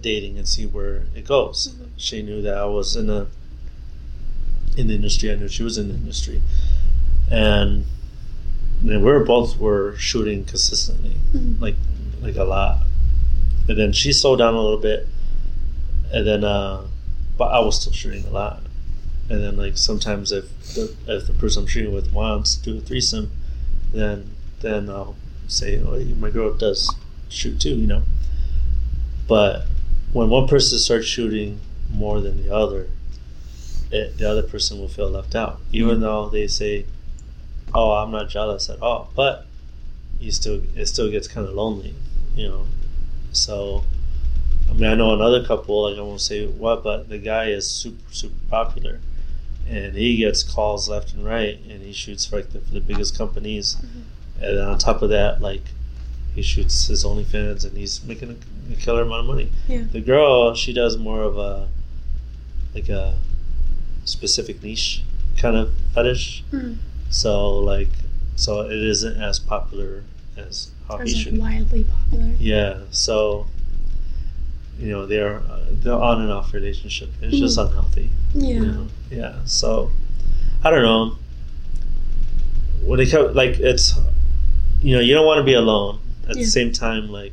dating 0.00 0.38
and 0.38 0.48
see 0.48 0.64
where 0.66 1.06
it 1.14 1.26
goes. 1.26 1.68
Mhm. 1.68 1.88
She 1.96 2.22
knew 2.22 2.40
that 2.42 2.56
I 2.56 2.64
was 2.66 2.96
in 2.96 3.06
the 3.08 3.26
in 4.76 4.86
the 4.86 4.94
industry. 4.94 5.30
I 5.30 5.34
knew 5.34 5.48
she 5.48 5.62
was 5.62 5.76
in 5.76 5.88
the 5.88 5.94
industry, 5.94 6.40
and 7.30 7.84
we 8.84 8.96
were 8.96 9.24
both 9.24 9.58
were 9.58 9.94
shooting 9.96 10.44
consistently, 10.44 11.16
Mhm. 11.34 11.60
like 11.60 11.76
like 12.22 12.36
a 12.36 12.44
lot. 12.44 12.84
And 13.68 13.78
then 13.78 13.92
she 13.92 14.12
slowed 14.12 14.38
down 14.38 14.54
a 14.54 14.60
little 14.62 14.78
bit, 14.78 15.08
and 16.12 16.26
then 16.26 16.44
uh, 16.44 16.82
but 17.38 17.46
I 17.46 17.60
was 17.60 17.80
still 17.80 17.92
shooting 17.92 18.24
a 18.26 18.30
lot. 18.30 18.62
And 19.28 19.40
then 19.42 19.56
like 19.56 19.76
sometimes 19.78 20.32
if 20.32 20.44
the 20.74 20.92
if 21.06 21.26
the 21.26 21.32
person 21.32 21.62
I'm 21.62 21.68
shooting 21.68 21.92
with 21.94 22.12
wants 22.12 22.56
to 22.56 22.72
do 22.72 22.78
a 22.78 22.80
threesome, 22.80 23.30
then 23.92 24.30
then 24.60 24.88
I'll 24.90 25.16
say, 25.48 25.80
oh, 25.82 25.98
my 26.18 26.30
girl 26.30 26.52
does 26.54 26.88
shoot 27.28 27.60
too, 27.60 27.74
you 27.74 27.86
know. 27.86 28.02
But 29.28 29.66
when 30.12 30.28
one 30.28 30.48
person 30.48 30.78
starts 30.78 31.06
shooting 31.06 31.60
more 31.90 32.20
than 32.20 32.42
the 32.42 32.54
other, 32.54 32.88
it, 33.90 34.18
the 34.18 34.28
other 34.28 34.42
person 34.42 34.78
will 34.78 34.88
feel 34.88 35.08
left 35.10 35.34
out, 35.34 35.60
even 35.72 35.98
Mhm. 35.98 36.00
though 36.00 36.28
they 36.28 36.46
say, 36.46 36.86
"Oh, 37.74 37.92
I'm 37.92 38.10
not 38.10 38.28
jealous 38.28 38.68
at 38.70 38.80
all," 38.82 39.10
but 39.14 39.46
you 40.20 40.30
still 40.32 40.62
it 40.76 40.86
still 40.86 41.10
gets 41.10 41.26
kind 41.28 41.46
of 41.46 41.54
lonely, 41.54 41.94
you 42.36 42.48
know. 42.48 42.66
So, 43.32 43.84
I 44.70 44.74
mean, 44.74 44.84
I 44.84 44.94
know 44.94 45.14
another 45.14 45.44
couple, 45.44 45.90
like 45.90 45.98
I 45.98 46.02
won't 46.02 46.20
say 46.20 46.46
what, 46.46 46.82
but 46.84 47.08
the 47.08 47.18
guy 47.18 47.46
is 47.46 47.68
super 47.68 48.12
super 48.12 48.34
popular, 48.50 49.00
and 49.68 49.94
he 49.94 50.16
gets 50.16 50.42
calls 50.42 50.88
left 50.88 51.12
and 51.14 51.24
right, 51.24 51.58
and 51.68 51.82
he 51.82 51.92
shoots 51.92 52.26
for 52.26 52.36
like 52.36 52.50
the, 52.50 52.60
for 52.60 52.72
the 52.74 52.80
biggest 52.80 53.16
companies, 53.16 53.76
Mhm. 53.76 54.02
and 54.44 54.58
then 54.58 54.68
on 54.68 54.78
top 54.78 55.02
of 55.02 55.10
that, 55.10 55.40
like 55.40 55.62
he 56.34 56.42
shoots 56.42 56.86
his 56.86 57.04
OnlyFans, 57.04 57.64
and 57.64 57.76
he's 57.76 58.02
making 58.04 58.30
a, 58.30 58.72
a 58.72 58.76
killer 58.76 59.02
amount 59.02 59.20
of 59.20 59.26
money. 59.26 59.50
Yeah. 59.68 59.84
The 59.90 60.00
girl, 60.00 60.54
she 60.54 60.72
does 60.72 60.96
more 60.96 61.22
of 61.22 61.36
a 61.38 61.68
like 62.74 62.88
a 62.88 63.14
specific 64.04 64.62
niche 64.62 65.02
kind 65.36 65.56
of 65.56 65.72
fetish. 65.94 66.42
Mm. 66.52 66.76
So 67.12 67.58
like, 67.58 67.90
so 68.36 68.62
it 68.62 68.72
isn't 68.72 69.20
as 69.22 69.38
popular 69.38 70.02
as 70.36 70.70
he 70.88 70.94
like 70.96 71.08
should. 71.08 71.38
wildly 71.38 71.84
popular. 71.84 72.32
Yeah. 72.40 72.78
So 72.90 73.46
you 74.78 74.90
know 74.90 75.06
they're 75.06 75.36
uh, 75.38 75.60
they're 75.70 75.92
on 75.94 76.22
and 76.22 76.30
off 76.32 76.52
relationship. 76.52 77.10
It's 77.20 77.38
just 77.38 77.56
Mhm. 77.58 77.68
unhealthy. 77.68 78.10
Yeah. 78.34 78.48
You 78.54 78.60
know? 78.66 78.86
Yeah. 79.10 79.34
So 79.44 79.90
I 80.64 80.70
don't 80.70 80.82
know. 80.82 81.16
When 82.84 82.98
it 82.98 83.10
comes, 83.10 83.36
like 83.36 83.60
it's, 83.60 83.94
you 84.82 84.94
know, 84.96 85.00
you 85.00 85.14
don't 85.14 85.26
want 85.26 85.38
to 85.38 85.44
be 85.44 85.54
alone. 85.54 86.00
At 86.28 86.36
Yeah. 86.36 86.42
the 86.42 86.48
same 86.48 86.72
time, 86.72 87.08
like 87.10 87.32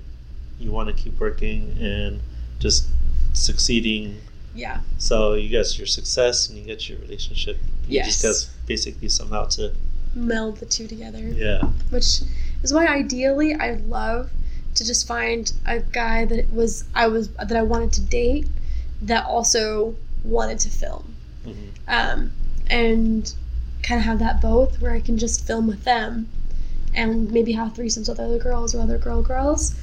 you 0.60 0.72
want 0.72 0.88
to 0.90 0.94
keep 1.04 1.20
working 1.20 1.76
and 1.80 2.20
just 2.60 2.88
succeeding. 3.34 4.18
Yeah. 4.54 4.82
So 4.98 5.34
you 5.34 5.48
get 5.50 5.78
your 5.78 5.88
success 5.88 6.50
and 6.50 6.58
you 6.58 6.66
get 6.66 6.88
your 6.90 7.00
relationship. 7.00 7.58
Yes. 7.90 8.22
just 8.22 8.24
got 8.24 8.68
basically 8.68 9.10
somehow 9.10 9.46
to 9.46 9.74
Meld 10.16 10.58
the 10.58 10.66
two 10.66 10.88
together. 10.88 11.20
yeah. 11.20 11.62
Which 11.90 12.22
is 12.64 12.74
why 12.74 12.88
ideally 12.88 13.54
I'd 13.54 13.86
love 13.86 14.30
to 14.76 14.86
just 14.86 15.08
find 15.08 15.52
a 15.66 15.80
guy 15.80 16.26
that 16.26 16.52
was 16.54 16.84
I 16.96 17.08
was 17.08 17.30
that 17.34 17.56
I 17.56 17.62
wanted 17.62 17.92
to 17.94 18.02
date 18.02 18.48
that 19.02 19.26
also 19.26 19.96
wanted 20.24 20.60
to 20.60 20.70
film. 20.70 21.16
hmm 21.44 21.70
Um, 21.88 22.32
and 22.70 23.34
kind 23.84 24.00
of 24.00 24.06
have 24.06 24.20
that 24.20 24.42
both 24.42 24.82
where 24.82 24.92
I 24.92 25.00
can 25.00 25.18
just 25.18 25.46
film 25.48 25.68
with 25.68 25.84
them 25.84 26.28
and 26.94 27.32
maybe 27.32 27.54
have 27.54 27.74
threesomes 27.74 28.10
with 28.10 28.20
other 28.20 28.38
girls 28.40 28.76
or 28.76 28.82
other 28.82 28.98
girl 28.98 29.22
girls. 29.22 29.76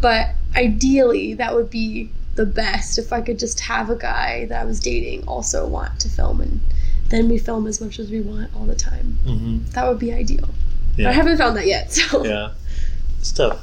But 0.00 0.30
ideally, 0.54 1.34
that 1.34 1.54
would 1.54 1.70
be 1.70 2.10
the 2.34 2.46
best 2.46 2.98
if 2.98 3.12
I 3.12 3.20
could 3.20 3.38
just 3.38 3.60
have 3.60 3.90
a 3.90 3.96
guy 3.96 4.46
that 4.46 4.60
I 4.60 4.64
was 4.64 4.80
dating 4.80 5.26
also 5.26 5.66
want 5.66 6.00
to 6.00 6.08
film 6.08 6.40
and 6.40 6.60
then 7.12 7.28
we 7.28 7.38
film 7.38 7.66
as 7.66 7.80
much 7.80 7.98
as 7.98 8.10
we 8.10 8.20
want 8.20 8.50
all 8.56 8.64
the 8.66 8.74
time. 8.74 9.18
hmm 9.24 9.58
That 9.74 9.86
would 9.88 9.98
be 9.98 10.12
ideal. 10.12 10.48
But 10.96 11.06
I 11.06 11.12
haven't 11.12 11.36
found 11.38 11.56
that 11.56 11.66
yet, 11.66 11.92
so. 11.98 12.24
Yeah. 12.24 12.52
It's 13.20 13.32
tough. 13.32 13.60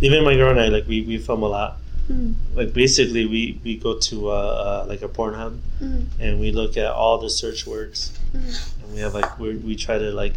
Even 0.00 0.24
my 0.24 0.34
girl 0.34 0.50
and 0.50 0.60
I, 0.60 0.68
like 0.68 0.86
we, 0.88 1.02
we 1.02 1.18
film 1.18 1.42
a 1.42 1.48
lot. 1.48 1.78
Mm, 2.10 2.34
Like 2.54 2.74
basically, 2.74 3.24
we 3.26 3.60
we 3.64 3.78
go 3.78 3.98
to 3.98 4.28
uh, 4.28 4.32
uh, 4.34 4.86
like 4.88 5.00
a 5.02 5.08
Pornhub 5.08 5.58
mm, 5.80 6.04
and 6.20 6.38
we 6.38 6.52
look 6.52 6.76
at 6.76 6.90
all 6.90 7.16
the 7.16 7.30
search 7.30 7.66
words 7.66 8.12
mm. 8.34 8.44
and 8.82 8.92
we 8.92 9.00
have 9.00 9.14
like 9.14 9.38
we 9.38 9.56
we 9.56 9.74
try 9.74 9.96
to 9.96 10.10
like 10.12 10.34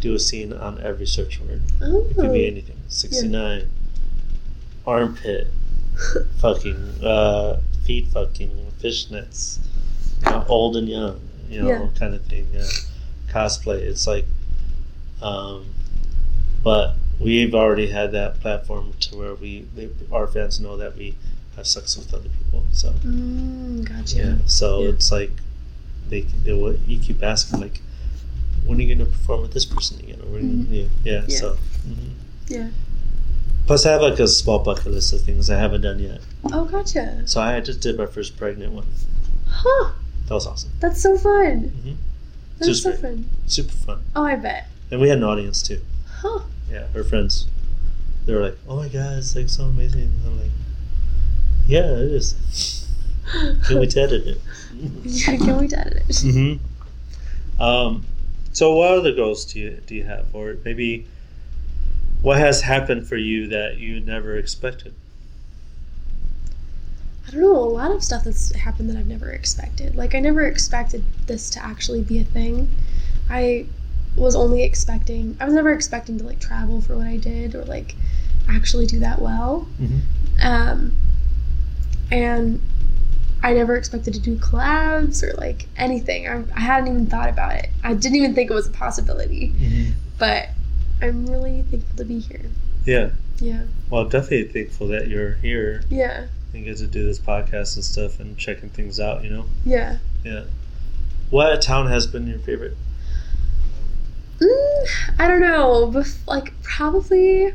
do 0.00 0.14
a 0.14 0.20
scene 0.20 0.52
on 0.52 0.80
every 0.80 1.06
search 1.06 1.40
word. 1.40 1.62
Oh. 1.82 2.06
It 2.10 2.14
could 2.14 2.32
be 2.32 2.46
anything. 2.46 2.76
Sixty 2.88 3.26
nine, 3.26 3.68
armpit, 4.86 5.48
fucking, 6.38 7.04
uh, 7.04 7.60
feet, 7.84 8.06
fucking, 8.08 8.54
fishnets, 8.80 9.58
old 10.48 10.76
and 10.76 10.88
young, 10.88 11.20
you 11.48 11.60
know, 11.62 11.68
Yeah. 11.68 11.88
kind 11.98 12.14
of 12.14 12.22
thing. 12.22 12.46
Yeah. 12.52 12.66
Cosplay. 13.28 13.80
It's 13.80 14.06
like, 14.06 14.26
um, 15.22 15.66
but 16.62 16.96
we've 17.18 17.54
already 17.54 17.88
had 17.88 18.12
that 18.12 18.40
platform 18.40 18.92
to 19.00 19.16
where 19.16 19.34
we 19.34 19.66
they, 19.74 19.88
our 20.12 20.26
fans 20.26 20.60
know 20.60 20.76
that 20.76 20.96
we 20.96 21.14
have 21.56 21.66
sex 21.66 21.96
with 21.96 22.12
other 22.14 22.28
people. 22.28 22.64
So 22.72 22.90
Mm, 23.04 23.84
gotcha. 23.84 24.18
yeah, 24.18 24.34
so 24.46 24.82
Yeah. 24.82 24.88
it's 24.90 25.10
like 25.12 25.32
they 26.08 26.22
they 26.44 26.52
will 26.52 26.76
you 26.86 26.98
keep 26.98 27.22
asking 27.22 27.60
like, 27.60 27.80
when 28.66 28.78
are 28.78 28.82
you 28.82 28.94
going 28.94 29.06
to 29.06 29.12
perform 29.12 29.42
with 29.42 29.52
this 29.52 29.64
person 29.64 29.98
again? 30.00 30.18
Mhm. 30.18 30.88
yeah, 31.04 31.22
yeah. 31.28 31.38
So. 31.38 31.56
mhm. 31.88 32.10
Yeah. 32.48 32.68
Plus, 33.66 33.86
I 33.86 33.92
have 33.92 34.02
like 34.02 34.18
a 34.18 34.26
small 34.26 34.58
bucket 34.58 34.86
list 34.88 35.12
of 35.12 35.20
things 35.22 35.48
I 35.48 35.56
haven't 35.56 35.82
done 35.82 36.00
yet. 36.00 36.20
Oh, 36.52 36.64
gotcha. 36.64 37.22
So 37.26 37.40
I 37.40 37.60
just 37.60 37.80
did 37.80 37.96
my 37.96 38.06
first 38.06 38.36
pregnant 38.36 38.72
one. 38.72 38.86
Huh. 39.46 39.92
That 40.30 40.36
was 40.36 40.46
awesome. 40.46 40.70
That's 40.78 41.02
so 41.02 41.18
fun. 41.18 41.70
hmm 41.82 41.92
That's 42.58 42.68
Just 42.68 42.84
so 42.84 42.90
great. 42.90 43.00
fun. 43.02 43.28
Super 43.48 43.72
fun. 43.72 44.04
Oh, 44.14 44.22
I 44.22 44.36
bet. 44.36 44.68
And 44.92 45.00
we 45.00 45.08
had 45.08 45.18
an 45.18 45.24
audience 45.24 45.60
too. 45.60 45.80
Huh. 46.08 46.42
Yeah, 46.70 46.86
her 46.94 47.02
friends. 47.02 47.48
They 48.26 48.34
were 48.34 48.42
like, 48.42 48.56
"Oh 48.68 48.76
my 48.76 48.86
god, 48.86 49.18
it's 49.18 49.34
like 49.34 49.48
so 49.48 49.64
amazing." 49.64 50.02
And 50.02 50.26
I'm 50.26 50.40
like, 50.40 50.50
"Yeah, 51.66 51.80
it 51.96 52.12
is." 52.12 52.86
Can't 53.66 53.80
wait 53.80 53.90
to 53.90 54.02
edit 54.02 54.24
it. 54.24 54.40
Yeah, 55.02 55.36
can 55.36 55.58
we 55.58 55.64
edit 55.66 55.96
it? 55.96 56.06
Mm-hmm. 56.08 57.60
Um, 57.60 58.04
so 58.52 58.72
what 58.76 58.92
other 58.92 59.12
goals 59.12 59.44
do 59.46 59.58
you 59.58 59.82
do 59.84 59.96
you 59.96 60.04
have, 60.04 60.26
or 60.32 60.58
maybe 60.64 61.08
what 62.22 62.38
has 62.38 62.60
happened 62.62 63.08
for 63.08 63.16
you 63.16 63.48
that 63.48 63.78
you 63.78 63.98
never 63.98 64.36
expected? 64.36 64.94
I 67.30 67.32
don't 67.34 67.42
know, 67.42 67.56
a 67.56 67.60
lot 67.60 67.92
of 67.92 68.02
stuff 68.02 68.24
that's 68.24 68.52
happened 68.56 68.90
that 68.90 68.96
I've 68.96 69.06
never 69.06 69.30
expected. 69.30 69.94
Like 69.94 70.16
I 70.16 70.20
never 70.20 70.42
expected 70.42 71.04
this 71.26 71.48
to 71.50 71.64
actually 71.64 72.02
be 72.02 72.18
a 72.18 72.24
thing. 72.24 72.68
I 73.28 73.66
was 74.16 74.34
only 74.34 74.64
expecting. 74.64 75.36
I 75.40 75.44
was 75.44 75.54
never 75.54 75.72
expecting 75.72 76.18
to 76.18 76.24
like 76.24 76.40
travel 76.40 76.80
for 76.80 76.96
what 76.96 77.06
I 77.06 77.16
did 77.18 77.54
or 77.54 77.64
like 77.64 77.94
actually 78.48 78.86
do 78.86 78.98
that 78.98 79.20
well. 79.22 79.68
Mhm. 79.80 80.00
Um, 80.42 80.92
and 82.10 82.60
I 83.44 83.52
never 83.52 83.76
expected 83.76 84.12
to 84.14 84.20
do 84.20 84.36
collabs 84.36 85.22
or 85.22 85.32
like 85.34 85.68
anything. 85.76 86.26
I, 86.26 86.42
I 86.56 86.60
hadn't 86.60 86.88
even 86.88 87.06
thought 87.06 87.28
about 87.28 87.54
it. 87.54 87.68
I 87.84 87.94
didn't 87.94 88.16
even 88.16 88.34
think 88.34 88.50
it 88.50 88.54
was 88.54 88.66
a 88.66 88.70
possibility. 88.70 89.54
Mhm. 89.56 89.92
But 90.18 90.48
I'm 91.00 91.26
really 91.26 91.62
thankful 91.70 91.96
to 91.98 92.04
be 92.04 92.18
here. 92.18 92.46
Yeah. 92.84 93.10
Yeah. 93.38 93.62
Well, 93.88 94.04
definitely 94.06 94.48
thankful 94.48 94.88
that 94.88 95.06
you're 95.08 95.34
here 95.34 95.82
Yeah. 95.88 96.26
And 96.52 96.64
get 96.64 96.78
to 96.78 96.86
do 96.86 97.04
this 97.04 97.18
podcast 97.18 97.76
and 97.76 97.84
stuff 97.84 98.20
and 98.20 98.36
checking 98.36 98.68
things 98.68 98.98
out. 99.00 99.24
You 99.24 99.30
know. 99.30 99.44
Yeah. 99.64 99.98
Yeah. 100.24 100.44
What 101.30 101.62
town 101.62 101.86
has 101.88 102.06
been 102.06 102.26
your 102.26 102.40
favorite? 102.40 102.76
Mm, 104.40 104.88
I 105.18 105.28
don't 105.28 105.40
know. 105.40 105.90
Bef- 105.94 106.26
like 106.26 106.60
probably. 106.62 107.54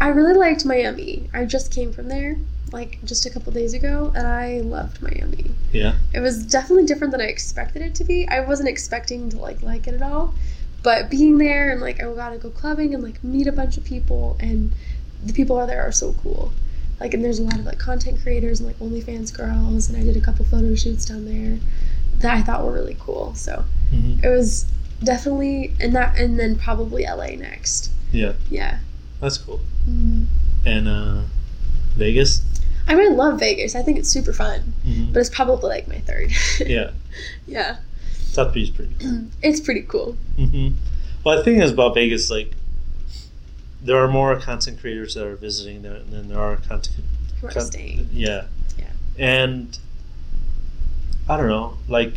I 0.00 0.08
really 0.08 0.34
liked 0.34 0.66
Miami. 0.66 1.30
I 1.32 1.44
just 1.44 1.72
came 1.72 1.92
from 1.92 2.08
there 2.08 2.36
like 2.74 2.98
just 3.04 3.24
a 3.24 3.30
couple 3.30 3.52
days 3.52 3.72
ago, 3.72 4.12
and 4.14 4.26
I 4.26 4.60
loved 4.60 5.00
Miami. 5.00 5.52
Yeah. 5.72 5.94
It 6.12 6.20
was 6.20 6.44
definitely 6.44 6.84
different 6.84 7.12
than 7.12 7.20
I 7.20 7.26
expected 7.26 7.82
it 7.82 7.94
to 7.96 8.04
be. 8.04 8.26
I 8.28 8.40
wasn't 8.40 8.68
expecting 8.68 9.30
to 9.30 9.38
like 9.38 9.62
like 9.62 9.86
it 9.86 9.94
at 9.94 10.02
all, 10.02 10.34
but 10.82 11.08
being 11.08 11.38
there 11.38 11.70
and 11.70 11.80
like 11.80 12.02
I 12.02 12.12
got 12.12 12.30
to 12.30 12.38
go 12.38 12.50
clubbing 12.50 12.92
and 12.92 13.02
like 13.02 13.22
meet 13.22 13.46
a 13.46 13.52
bunch 13.52 13.76
of 13.76 13.84
people, 13.84 14.36
and 14.40 14.72
the 15.24 15.32
people 15.32 15.56
are 15.56 15.66
there 15.66 15.82
are 15.82 15.92
so 15.92 16.14
cool. 16.22 16.52
Like 17.00 17.14
and 17.14 17.24
there's 17.24 17.38
a 17.38 17.42
lot 17.42 17.58
of 17.58 17.64
like 17.64 17.78
content 17.78 18.20
creators 18.22 18.60
and 18.60 18.66
like 18.68 18.78
OnlyFans 18.78 19.32
girls, 19.36 19.88
and 19.88 19.98
I 19.98 20.04
did 20.04 20.16
a 20.16 20.20
couple 20.20 20.44
photo 20.44 20.74
shoots 20.74 21.04
down 21.04 21.24
there 21.24 21.58
that 22.18 22.34
I 22.34 22.42
thought 22.42 22.64
were 22.64 22.72
really 22.72 22.96
cool. 23.00 23.34
So 23.34 23.64
hmm 23.90 24.18
it 24.22 24.28
was 24.28 24.66
definitely 25.02 25.74
and 25.80 25.94
that 25.96 26.16
and 26.18 26.38
then 26.38 26.56
probably 26.56 27.04
LA 27.04 27.30
next. 27.36 27.90
Yeah. 28.12 28.34
Yeah. 28.50 28.78
That's 29.20 29.38
cool. 29.38 29.60
Mhm. 29.88 30.26
And 30.64 30.88
uh, 30.88 31.22
Vegas. 31.96 32.42
I 32.86 32.94
mean, 32.94 33.12
I 33.12 33.14
love 33.14 33.38
Vegas. 33.40 33.74
I 33.74 33.82
think 33.82 33.98
it's 33.98 34.08
super 34.10 34.32
fun, 34.32 34.60
hmm 34.84 35.12
but 35.12 35.20
it's 35.20 35.30
probably 35.30 35.68
like 35.68 35.88
my 35.88 35.98
third. 36.00 36.30
Yeah. 36.66 36.90
yeah. 37.46 37.76
South 38.12 38.52
Beach 38.54 38.70
is 38.70 38.74
pretty 38.74 38.94
cool. 39.00 39.20
It's 39.42 39.60
pretty 39.60 39.82
cool. 39.82 40.16
hmm 40.36 40.68
Well, 41.24 41.36
the 41.38 41.44
thing 41.44 41.60
is 41.60 41.70
about 41.72 41.94
Vegas, 41.94 42.30
like, 42.30 42.52
there 43.84 43.98
are 43.98 44.08
more 44.08 44.34
content 44.40 44.80
creators 44.80 45.14
that 45.14 45.26
are 45.26 45.36
visiting 45.36 45.82
there 45.82 46.00
than 46.00 46.28
there 46.28 46.38
are 46.40 46.56
content. 46.56 47.04
Who 47.40 47.48
are 47.48 47.50
con- 47.50 47.62
staying. 47.62 48.08
Yeah. 48.12 48.46
Yeah. 48.78 48.86
And 49.18 49.78
I 51.28 51.36
don't 51.36 51.48
know, 51.48 51.76
like, 51.86 52.14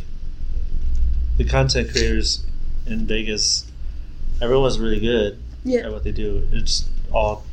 the 1.37 1.43
content 1.43 1.91
creators 1.91 2.45
in 2.85 3.05
Vegas, 3.05 3.65
everyone's 4.41 4.79
really 4.79 4.99
good 4.99 5.37
Yeah. 5.65 5.81
at 5.81 5.91
what 5.91 6.03
they 6.03 6.11
do. 6.13 6.47
It's 6.51 6.89
all 7.11 7.43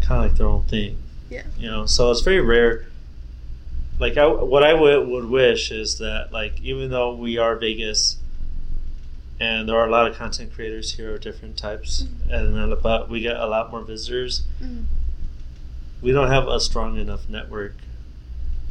kind 0.00 0.24
of 0.24 0.30
like 0.32 0.38
their 0.38 0.48
own 0.48 0.64
thing. 0.64 0.98
Yeah. 1.30 1.44
You 1.56 1.70
know, 1.70 1.86
so 1.86 2.10
it's 2.10 2.20
very 2.22 2.40
rare. 2.40 2.86
Like, 4.00 4.16
I, 4.16 4.26
what 4.26 4.62
I 4.64 4.74
would, 4.74 5.08
would 5.08 5.24
wish 5.26 5.70
is 5.70 5.98
that, 5.98 6.32
like, 6.32 6.60
even 6.60 6.90
though 6.90 7.14
we 7.14 7.38
are 7.38 7.54
Vegas, 7.56 8.16
and 9.40 9.68
there 9.68 9.76
are 9.76 9.86
a 9.86 9.90
lot 9.90 10.06
of 10.10 10.16
content 10.16 10.52
creators 10.52 10.94
here 10.94 11.14
of 11.14 11.20
different 11.20 11.56
types, 11.56 12.06
and 12.30 12.82
but 12.82 13.08
we 13.08 13.20
get 13.20 13.36
a 13.36 13.46
lot 13.46 13.70
more 13.70 13.82
visitors. 13.82 14.42
Mhm. 14.62 14.84
We 16.00 16.12
don't 16.12 16.28
have 16.28 16.46
a 16.48 16.60
strong 16.60 16.96
enough 16.98 17.28
network 17.28 17.74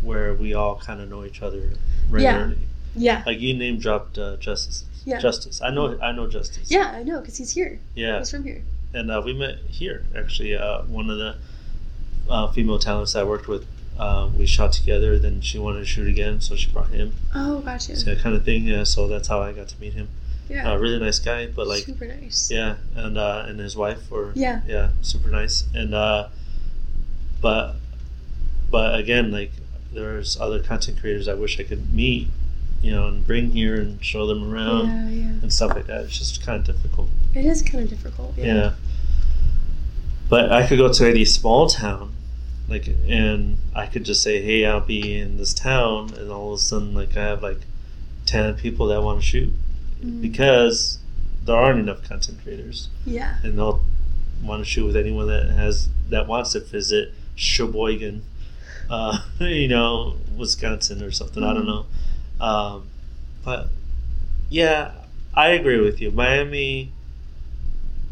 where 0.02 0.34
we 0.34 0.54
all 0.54 0.78
kind 0.78 1.02
of 1.02 1.10
know 1.10 1.26
each 1.26 1.42
other 1.42 1.74
regularly. 2.10 2.58
Yeah. 2.96 3.24
Like 3.26 3.40
you 3.40 3.54
name 3.54 3.78
dropped 3.80 4.18
uh, 4.18 4.38
Justice. 4.38 4.86
Yeah. 5.06 5.20
Justice. 5.20 5.62
I 5.62 5.70
know. 5.70 6.00
I 6.02 6.12
know 6.12 6.28
Justice. 6.28 6.70
Yeah, 6.72 6.92
I 6.94 7.04
know, 7.04 7.20
because 7.20 7.38
he's 7.38 7.52
here. 7.52 7.80
Yeah. 7.96 8.20
He's 8.20 8.32
from 8.32 8.44
here. 8.44 8.64
and 8.94 9.12
uh, 9.12 9.22
we 9.24 9.34
met 9.34 9.58
here 9.68 10.04
actually. 10.16 10.56
Uh, 10.56 10.82
one 10.84 11.10
of 11.10 11.18
the 11.18 11.36
uh, 12.30 12.52
female 12.52 12.80
talents 12.80 13.16
I 13.16 13.24
worked 13.24 13.48
with, 13.48 13.66
uh, 14.00 14.30
we 14.36 14.46
shot 14.46 14.72
together. 14.74 15.18
Then 15.20 15.42
she 15.42 15.60
wanted 15.60 15.80
to 15.80 15.86
shoot 15.86 16.08
again, 16.08 16.42
so 16.42 16.56
she 16.56 16.70
brought 16.72 16.90
him. 16.90 17.14
Oh, 17.36 17.60
gotcha. 17.60 17.96
So 17.98 18.06
that 18.16 18.20
kind 18.20 18.36
of 18.36 18.44
thing. 18.46 18.64
Yeah, 18.66 18.84
so 18.84 19.08
that's 19.08 19.28
how 19.28 19.42
I 19.42 19.52
got 19.54 19.68
to 19.70 19.80
meet 19.80 19.94
him. 19.94 20.08
Yeah. 20.50 20.72
Uh, 20.72 20.78
really 20.78 21.00
nice 21.00 21.20
guy, 21.20 21.48
but 21.48 21.68
like, 21.68 21.84
super 21.84 22.06
nice. 22.06 22.50
yeah, 22.52 22.76
and 22.96 23.18
uh, 23.18 23.46
and 23.48 23.60
his 23.60 23.76
wife 23.76 24.10
were 24.10 24.32
Yeah. 24.36 24.62
yeah, 24.68 24.90
super 25.02 25.30
nice. 25.30 25.66
And 25.74 25.94
uh, 25.94 26.30
but 27.42 27.76
but 28.72 29.00
again, 29.00 29.32
like 29.32 29.52
there's 29.94 30.40
other 30.40 30.62
content 30.62 31.00
creators 31.00 31.28
I 31.28 31.34
wish 31.34 31.60
I 31.60 31.64
could 31.64 31.94
meet, 31.94 32.28
you 32.82 32.92
know, 32.92 33.08
and 33.08 33.26
bring 33.26 33.52
here 33.52 33.76
and 33.80 34.04
show 34.04 34.26
them 34.28 34.54
around 34.54 34.88
Yeah, 34.88 35.10
yeah. 35.10 35.26
and 35.42 35.52
stuff 35.54 35.76
like 35.76 35.88
that. 35.88 36.02
It's 36.06 36.18
just 36.18 36.46
kind 36.46 36.60
of 36.60 36.76
difficult. 36.76 37.10
It 37.36 37.46
is 37.46 37.62
kind 37.62 37.84
of 37.84 37.90
difficult. 37.90 38.34
Yeah. 38.38 38.46
Yeah. 38.56 38.72
But 40.30 40.52
I 40.52 40.68
could 40.68 40.78
go 40.78 40.92
to 40.92 41.10
any 41.10 41.24
small 41.24 41.68
town, 41.68 42.14
like, 42.68 42.88
and 43.08 43.58
I 43.74 43.86
could 43.86 44.04
just 44.04 44.22
say, 44.22 44.42
"Hey, 44.42 44.66
I'll 44.66 44.82
be 44.82 45.18
in 45.18 45.38
this 45.38 45.54
town," 45.54 46.14
and 46.18 46.30
all 46.30 46.54
of 46.54 46.60
a 46.60 46.62
sudden, 46.62 46.94
like, 46.94 47.16
I 47.16 47.24
have 47.24 47.42
like 47.42 47.62
ten 48.26 48.56
people 48.56 48.88
that 48.88 49.02
want 49.02 49.22
to 49.22 49.26
shoot 49.26 49.54
Mhm. 50.04 50.22
because 50.22 51.00
there 51.46 51.56
aren't 51.56 51.80
enough 51.80 52.04
content 52.04 52.40
creators, 52.44 52.90
Yeah. 53.06 53.38
and 53.44 53.58
they'll 53.58 53.84
want 54.44 54.64
to 54.64 54.70
shoot 54.70 54.86
with 54.86 54.96
anyone 54.96 55.28
that 55.28 55.50
has 55.52 55.90
that 56.10 56.28
wants 56.28 56.52
to 56.54 56.60
visit 56.60 57.14
Sheboygan, 57.36 58.22
uh, 58.90 59.20
you 59.40 59.68
know, 59.68 60.16
Wisconsin 60.36 61.02
or 61.04 61.12
something. 61.12 61.44
I 61.44 61.54
don't 61.54 61.66
Mhm. 61.66 61.86
know, 62.40 62.46
um, 62.46 62.84
but 63.44 63.70
yeah, 64.50 64.92
I 65.34 65.50
agree 65.50 65.80
with 65.80 66.00
you. 66.02 66.12
Miami 66.12 66.92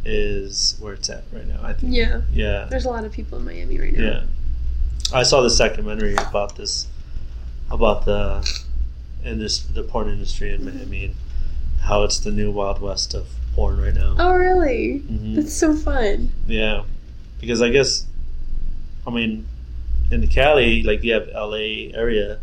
is 0.03 0.75
where 0.79 0.93
it's 0.93 1.09
at 1.09 1.23
right 1.31 1.47
now. 1.47 1.59
I 1.63 1.73
think. 1.73 1.93
Yeah. 1.93 2.21
Yeah. 2.33 2.65
There's 2.69 2.85
a 2.85 2.89
lot 2.89 3.05
of 3.05 3.11
people 3.11 3.37
in 3.39 3.45
Miami 3.45 3.79
right 3.79 3.93
now. 3.93 4.03
Yeah. 4.03 4.23
I 5.13 5.23
saw 5.23 5.41
this 5.41 5.57
documentary 5.57 6.13
about 6.15 6.55
this, 6.55 6.87
about 7.71 8.05
the, 8.05 8.47
in 9.23 9.39
this 9.39 9.59
the 9.59 9.83
porn 9.83 10.09
industry 10.09 10.53
in 10.53 10.61
Mhm. 10.61 10.75
Miami 10.75 11.05
and 11.05 11.15
how 11.85 12.03
it's 12.03 12.19
the 12.19 12.31
new 12.31 12.51
wild 12.51 12.81
west 12.81 13.13
of 13.13 13.27
porn 13.53 13.79
right 13.79 13.93
now. 13.93 14.15
Oh, 14.19 14.33
really? 14.35 14.99
hmm 14.99 15.35
That's 15.35 15.53
so 15.53 15.75
fun. 15.75 16.29
Yeah, 16.47 16.83
because 17.39 17.61
I 17.61 17.69
guess, 17.69 18.05
I 19.07 19.11
mean, 19.11 19.45
in 20.11 20.21
the 20.21 20.27
Cali, 20.27 20.83
like 20.83 21.03
you 21.03 21.13
have 21.13 21.29
L.A. 21.33 21.93
area, 21.93 22.39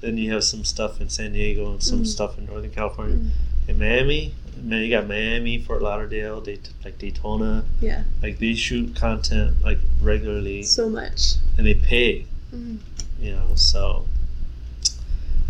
then 0.00 0.16
you 0.16 0.32
have 0.32 0.44
some 0.44 0.64
stuff 0.64 1.00
in 1.00 1.08
San 1.08 1.32
Diego 1.32 1.72
and 1.72 1.82
some 1.82 2.02
Mhm. 2.02 2.06
stuff 2.06 2.38
in 2.38 2.46
Northern 2.46 2.70
California. 2.70 3.16
Mm. 3.16 3.30
In 3.68 3.78
Miami, 3.78 4.32
man, 4.62 4.82
you 4.82 4.90
got 4.90 5.06
Miami, 5.08 5.58
Fort 5.58 5.82
Lauderdale, 5.82 6.40
Dayt- 6.40 6.70
like 6.84 6.98
Daytona. 6.98 7.64
Yeah. 7.80 8.04
Like 8.22 8.38
they 8.38 8.54
shoot 8.54 8.94
content 8.94 9.56
like 9.62 9.78
regularly, 10.00 10.62
So 10.62 10.88
much. 10.88 11.34
and 11.56 11.66
they 11.66 11.74
pay. 11.74 12.26
Mhm. 12.54 12.78
You 13.20 13.32
know, 13.32 13.50
so. 13.56 14.06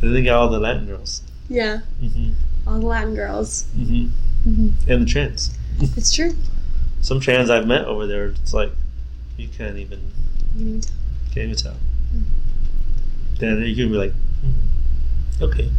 And 0.00 0.08
then 0.10 0.14
they 0.14 0.22
got 0.22 0.36
all 0.40 0.48
the 0.48 0.58
Latin 0.60 0.86
girls. 0.86 1.22
Yeah. 1.48 1.80
hmm 2.00 2.32
All 2.68 2.78
the 2.78 2.86
Latin 2.86 3.14
girls. 3.14 3.64
hmm 3.74 4.06
hmm 4.44 4.68
And 4.86 5.02
the 5.02 5.06
trans. 5.06 5.56
It's 5.80 6.12
true. 6.12 6.34
Some 7.00 7.18
trans 7.20 7.48
I've 7.48 7.66
met 7.66 7.84
over 7.86 8.06
there, 8.06 8.26
it's 8.26 8.52
like, 8.52 8.72
you 9.36 9.48
can't 9.48 9.78
even 9.78 10.00
You 10.56 10.64
need 10.64 10.82
to- 10.82 10.92
Can't 11.32 11.46
even 11.50 11.56
tell. 11.56 11.76
Mm. 12.14 12.22
Then 13.38 13.62
you 13.62 13.74
can 13.76 13.90
be 13.92 13.96
like, 13.98 14.12
"Hmm, 14.42 15.44
okay, 15.44 15.70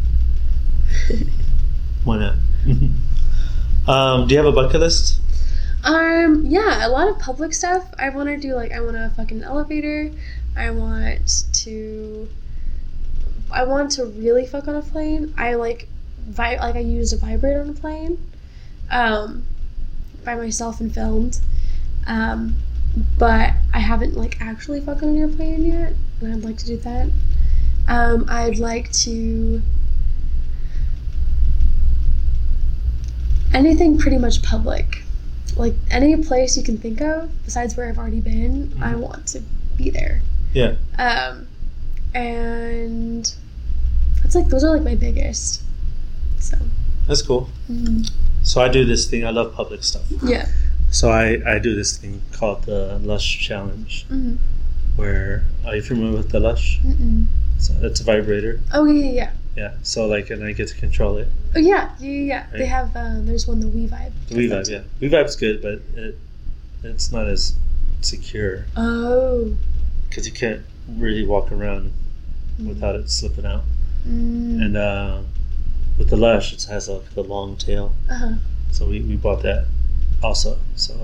why 2.04 2.18
not? 2.18 2.34
um, 3.88 4.26
do 4.26 4.34
you 4.34 4.38
have 4.42 4.46
a 4.46 4.52
bucket 4.52 4.80
list? 4.80 5.20
Um, 5.84 6.44
yeah, 6.46 6.86
a 6.86 6.88
lot 6.88 7.08
of 7.08 7.18
public 7.18 7.52
stuff. 7.52 7.92
I 7.98 8.08
want 8.08 8.28
to 8.30 8.38
do 8.38 8.54
like 8.54 8.72
I 8.72 8.80
want 8.80 8.94
to 8.96 9.12
fucking 9.16 9.42
elevator. 9.42 10.10
I 10.56 10.70
want 10.70 11.44
to. 11.52 12.28
I 13.50 13.64
want 13.64 13.90
to 13.92 14.06
really 14.06 14.46
fuck 14.46 14.66
on 14.68 14.74
a 14.76 14.82
plane. 14.82 15.34
I 15.36 15.54
like, 15.54 15.88
vi- 16.30 16.56
like 16.58 16.76
I 16.76 16.80
used 16.80 17.12
a 17.12 17.16
vibrator 17.16 17.60
on 17.60 17.70
a 17.70 17.72
plane, 17.74 18.18
um, 18.90 19.44
by 20.24 20.34
myself 20.34 20.80
and 20.80 20.92
filmed, 20.94 21.40
um, 22.06 22.56
but 23.18 23.52
I 23.72 23.78
haven't 23.80 24.16
like 24.16 24.40
actually 24.40 24.80
fucked 24.80 25.02
on 25.02 25.10
an 25.10 25.18
airplane 25.18 25.64
yet, 25.64 25.94
and 26.20 26.34
I'd 26.34 26.42
like 26.44 26.56
to 26.58 26.66
do 26.66 26.76
that. 26.78 27.10
Um, 27.88 28.26
I'd 28.28 28.58
like 28.58 28.90
to. 29.04 29.62
Anything 33.52 33.98
pretty 33.98 34.18
much 34.18 34.42
public 34.42 35.02
like 35.56 35.74
any 35.90 36.16
place 36.16 36.56
you 36.56 36.62
can 36.62 36.78
think 36.78 37.00
of 37.00 37.28
besides 37.44 37.76
where 37.76 37.88
I've 37.88 37.98
already 37.98 38.20
been, 38.20 38.72
I 38.80 38.92
Mhm. 38.92 38.98
want 39.00 39.26
to 39.28 39.42
be 39.76 39.90
there. 39.90 40.22
Yeah. 40.54 40.74
Um, 40.98 41.46
and 42.14 43.30
that's 44.22 44.34
like 44.36 44.48
those 44.48 44.62
are 44.64 44.70
like 44.70 44.84
my 44.84 44.94
biggest. 44.94 45.62
That's 47.06 47.22
cool. 47.22 47.48
mm, 47.70 48.08
So 48.42 48.60
I 48.60 48.68
do 48.68 48.84
this 48.84 49.08
thing. 49.10 49.26
I 49.26 49.30
love 49.30 49.54
public 49.54 49.82
stuff. 49.84 50.02
yeah, 50.22 50.46
So 50.90 51.10
I, 51.10 51.40
I 51.46 51.58
do 51.58 51.74
this 51.74 51.96
thing 51.96 52.22
called 52.32 52.64
the 52.64 52.98
Lush 53.02 53.38
Challenge, 53.40 54.06
mm, 54.10 54.38
where 54.96 55.44
are 55.66 55.76
you 55.76 55.82
familiar 55.82 56.16
with 56.16 56.30
the 56.30 56.40
Lush? 56.40 56.80
mm-mm. 56.80 57.26
So 57.58 57.74
it's 57.82 58.00
a 58.00 58.04
vibrator. 58.04 58.60
oh 58.72 58.86
yeah, 58.86 59.10
yeah, 59.10 59.30
yeah. 59.56 59.72
So 59.82 60.06
like, 60.06 60.30
and 60.30 60.42
I 60.44 60.52
get 60.52 60.68
to 60.68 60.74
control 60.76 61.18
it. 61.18 61.28
Oh 61.54 61.58
yeah, 61.58 61.90
yeah, 62.00 62.08
yeah. 62.10 62.24
yeah. 62.24 62.46
They 62.58 62.66
have 62.66 62.94
uh, 62.96 63.16
there's 63.20 63.46
one 63.46 63.60
the 63.60 63.68
We 63.68 63.86
Vibe. 63.86 64.12
The 64.28 64.34
WeVibe, 64.36 64.68
yeah. 64.70 64.82
WeVibe's 65.00 65.36
good, 65.36 65.60
but 65.60 65.80
it 65.94 66.16
it's 66.82 67.12
not 67.12 67.26
as 67.28 67.54
secure 68.00 68.64
Oh. 68.78 69.54
because 70.08 70.26
you 70.26 70.32
can't 70.32 70.62
really 70.96 71.26
walk 71.26 71.52
around 71.52 71.92
without 72.66 72.94
it 72.94 73.10
slipping 73.10 73.44
out. 73.44 73.64
Mm. 74.08 74.62
And 74.64 74.76
uh, 74.78 75.20
with 76.00 76.08
the 76.08 76.16
Lush, 76.16 76.54
it 76.54 76.62
has 76.64 76.88
like 76.88 77.10
the 77.14 77.22
long 77.22 77.56
tail, 77.58 77.92
uh-huh. 78.10 78.32
so 78.72 78.86
we, 78.86 79.00
we 79.02 79.16
bought 79.16 79.42
that 79.42 79.66
also. 80.22 80.56
So, 80.74 80.94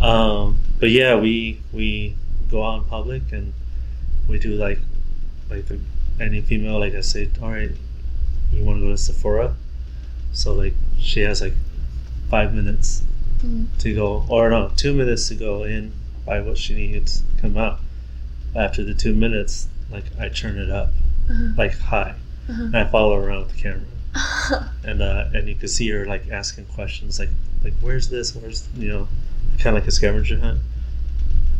uh, 0.00 0.04
um, 0.04 0.58
but 0.78 0.90
yeah, 0.90 1.16
we 1.16 1.58
we 1.72 2.14
go 2.48 2.62
out 2.64 2.78
in 2.78 2.84
public 2.84 3.22
and 3.32 3.52
we 4.28 4.38
do 4.38 4.50
like 4.54 4.78
like 5.50 5.66
the, 5.66 5.80
any 6.20 6.40
female 6.40 6.78
like 6.78 6.94
I 6.94 7.00
say, 7.00 7.28
all 7.42 7.50
right, 7.50 7.72
you 8.52 8.64
want 8.64 8.78
to 8.78 8.86
go 8.86 8.90
to 8.92 8.96
Sephora? 8.96 9.56
So 10.32 10.52
like 10.54 10.74
she 11.00 11.20
has 11.22 11.40
like 11.42 11.54
five 12.30 12.54
minutes 12.54 13.02
Mm. 13.44 13.66
to 13.80 13.92
go, 13.92 14.24
or 14.28 14.50
no, 14.50 14.70
two 14.76 14.94
minutes 14.94 15.26
to 15.26 15.34
go 15.34 15.64
in, 15.64 15.90
buy 16.24 16.40
what 16.40 16.56
she 16.56 16.74
needs, 16.76 17.24
come 17.40 17.56
out. 17.56 17.80
After 18.54 18.84
the 18.84 18.94
two 18.94 19.12
minutes, 19.12 19.66
like 19.90 20.04
I 20.16 20.28
turn 20.28 20.58
it 20.58 20.70
up, 20.70 20.90
Uh-huh. 21.28 21.48
like 21.58 21.76
high, 21.76 22.14
Uh-huh. 22.48 22.64
and 22.64 22.76
I 22.76 22.84
follow 22.84 23.20
her 23.20 23.28
around 23.28 23.46
with 23.46 23.56
the 23.56 23.62
camera, 23.62 24.70
and 24.84 25.00
uh, 25.02 25.28
and 25.32 25.48
you 25.48 25.54
can 25.54 25.68
see 25.68 25.88
her 25.90 26.06
like 26.06 26.28
asking 26.30 26.66
questions, 26.66 27.18
like 27.18 27.30
like 27.64 27.74
where's 27.80 28.08
this, 28.08 28.34
where's 28.34 28.68
you 28.76 28.88
know, 28.88 29.08
kind 29.58 29.76
of 29.76 29.82
like 29.82 29.88
a 29.88 29.92
scavenger 29.92 30.38
hunt. 30.38 30.60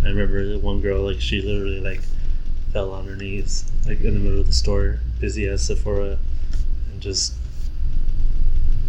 I 0.04 0.08
remember 0.08 0.48
the 0.48 0.58
one 0.58 0.80
girl 0.80 1.02
like 1.02 1.20
she 1.20 1.40
literally 1.40 1.80
like 1.80 2.00
fell 2.72 2.92
on 2.92 3.06
her 3.06 3.14
knees 3.16 3.70
like 3.86 4.00
in 4.00 4.14
the 4.14 4.20
middle 4.20 4.40
of 4.40 4.46
the 4.46 4.52
store, 4.52 4.98
busy 5.20 5.46
as 5.46 5.64
Sephora, 5.66 6.18
and 6.90 7.00
just 7.00 7.34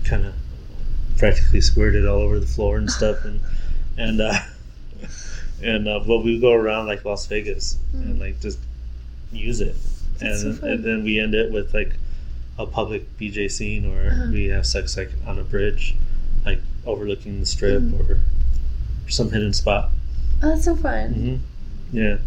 kind 0.03 0.25
of 0.25 0.33
practically 1.17 1.61
squirted 1.61 2.05
all 2.05 2.19
over 2.19 2.39
the 2.39 2.47
floor 2.47 2.77
and 2.77 2.89
stuff, 2.89 3.23
and 3.25 3.39
and 3.97 4.21
uh, 4.21 4.39
and 5.61 5.87
uh, 5.87 5.99
but 5.99 6.19
we 6.19 6.39
go 6.39 6.51
around 6.53 6.87
like 6.87 7.05
Las 7.05 7.25
Vegas 7.27 7.77
and 7.93 8.19
like 8.19 8.39
just 8.41 8.59
use 9.31 9.61
it, 9.61 9.75
That's 10.19 10.41
so 10.41 10.49
and 10.63 10.83
then 10.83 11.03
we 11.03 11.19
end 11.19 11.33
it 11.35 11.51
with 11.51 11.73
like 11.73 11.95
a 12.57 12.65
public 12.65 13.17
BJ 13.17 13.49
scene, 13.49 13.85
or 13.85 14.07
Uh-huh. 14.11 14.31
we 14.31 14.45
have 14.45 14.65
sex 14.65 14.95
like 14.97 15.11
on 15.25 15.39
a 15.39 15.43
bridge, 15.43 15.95
like 16.45 16.59
overlooking 16.85 17.39
the 17.39 17.45
strip, 17.45 17.81
Mhm. 17.81 17.99
or 18.09 18.19
some 19.07 19.31
hidden 19.31 19.53
spot. 19.53 19.91
Oh, 20.41 20.49
that's 20.49 20.65
so 20.65 20.75
fun. 20.75 21.13
hmm 21.13 21.97
Yeah, 21.97 22.17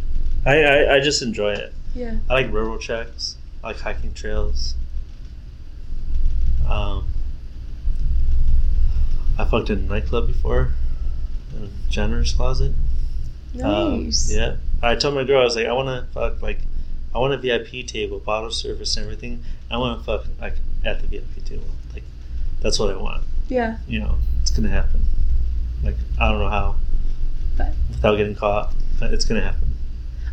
I, 0.44 0.62
I 0.62 0.94
I 0.96 1.00
just 1.00 1.22
enjoy 1.22 1.52
it. 1.52 1.72
Yeah. 1.94 2.16
I 2.28 2.34
like 2.34 2.52
railroad 2.52 2.80
tracks. 2.80 3.36
I 3.64 3.68
like 3.68 3.80
hiking 3.80 4.12
trails. 4.14 4.74
Um, 6.68 7.06
I 9.38 9.44
fucked 9.44 9.70
in 9.70 9.78
a 9.78 9.82
nightclub 9.82 10.26
before, 10.26 10.72
in 11.56 11.64
a 11.64 11.68
janitor's 11.90 12.32
closet. 12.32 12.72
Um, 13.62 14.04
Nice. 14.04 14.32
yeah, 14.34 14.56
I 14.82 14.96
told 14.96 15.14
my 15.14 15.24
girl 15.24 15.40
I 15.40 15.44
was 15.44 15.56
like, 15.56 15.66
I 15.66 15.72
want 15.72 15.88
to 15.88 16.12
fuck 16.12 16.42
like, 16.42 16.60
I 17.16 17.18
want 17.18 17.32
a 17.32 17.38
VIP 17.38 17.86
table, 17.86 18.18
bottle 18.18 18.50
service, 18.50 18.94
and 18.98 19.04
everything. 19.04 19.42
I 19.70 19.78
want 19.78 19.98
to 19.98 20.04
fuck 20.04 20.26
like 20.38 20.56
at 20.84 21.00
the 21.00 21.06
VIP 21.06 21.42
table. 21.46 21.64
Like, 21.94 22.02
that's 22.60 22.78
what 22.78 22.94
I 22.94 22.98
want. 22.98 23.24
Yeah. 23.48 23.78
You 23.88 24.00
know, 24.00 24.18
it's 24.42 24.50
gonna 24.50 24.68
happen. 24.68 25.00
Like, 25.82 25.94
I 26.20 26.30
don't 26.30 26.40
know 26.40 26.50
how, 26.50 26.76
But 27.56 27.72
without 27.88 28.16
getting 28.16 28.34
caught, 28.34 28.74
but 29.00 29.14
it's 29.14 29.24
gonna 29.24 29.40
happen. 29.40 29.66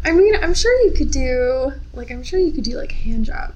I 0.03 0.11
mean, 0.11 0.35
I'm 0.35 0.53
sure 0.53 0.77
you 0.81 0.91
could 0.91 1.09
do 1.09 1.71
like 1.93 2.11
I'm 2.11 2.21
sure 2.21 2.37
you 2.37 2.51
could 2.51 2.65
do 2.65 2.75
like 2.75 2.91
a 2.91 2.95
hand 2.95 3.23
job. 3.23 3.53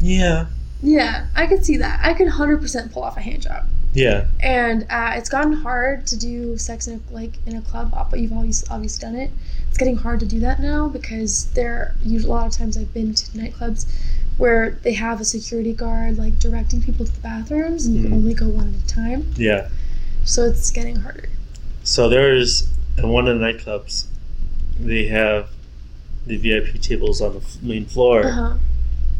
Yeah. 0.00 0.48
Yeah, 0.82 1.28
I 1.34 1.46
could 1.46 1.64
see 1.64 1.78
that. 1.78 1.98
I 2.02 2.12
could 2.12 2.28
100% 2.28 2.92
pull 2.92 3.04
off 3.04 3.16
a 3.16 3.22
hand 3.22 3.40
job. 3.40 3.64
Yeah. 3.94 4.26
And 4.40 4.86
uh, 4.90 5.12
it's 5.14 5.28
gotten 5.28 5.52
hard 5.52 6.06
to 6.08 6.16
do 6.16 6.58
sex 6.58 6.86
in 6.88 7.00
a, 7.00 7.14
like 7.14 7.32
in 7.46 7.56
a 7.56 7.62
club, 7.62 7.92
but 8.10 8.18
you've 8.20 8.32
always 8.32 8.68
obviously 8.70 9.00
done 9.02 9.16
it. 9.16 9.30
It's 9.68 9.78
getting 9.78 9.96
hard 9.96 10.20
to 10.20 10.26
do 10.26 10.40
that 10.40 10.60
now 10.60 10.88
because 10.88 11.46
there 11.52 11.94
usually 12.04 12.30
a 12.30 12.34
lot 12.34 12.46
of 12.46 12.52
times 12.52 12.76
I've 12.76 12.92
been 12.92 13.14
to 13.14 13.30
nightclubs 13.32 13.86
where 14.36 14.72
they 14.82 14.92
have 14.94 15.20
a 15.20 15.24
security 15.24 15.72
guard 15.72 16.18
like 16.18 16.38
directing 16.40 16.82
people 16.82 17.06
to 17.06 17.12
the 17.12 17.20
bathrooms 17.20 17.86
and 17.86 17.94
you 17.94 18.00
Mhm. 18.02 18.04
can 18.04 18.12
only 18.14 18.34
go 18.34 18.48
one 18.48 18.74
at 18.74 18.84
a 18.84 18.86
time. 18.94 19.32
Yeah. 19.36 19.68
So 20.24 20.42
it's 20.44 20.70
getting 20.70 20.96
harder. 20.96 21.28
So 21.84 22.08
there's 22.08 22.68
in 22.98 23.08
one 23.08 23.28
of 23.28 23.38
the 23.38 23.44
nightclubs, 23.44 24.06
they 24.80 25.06
have 25.06 25.50
the 26.26 26.36
VIP 26.36 26.78
tables 26.80 27.20
on 27.20 27.34
the 27.34 27.42
main 27.62 27.86
floor, 27.86 28.24
Uh 28.26 28.30
huh. 28.32 28.54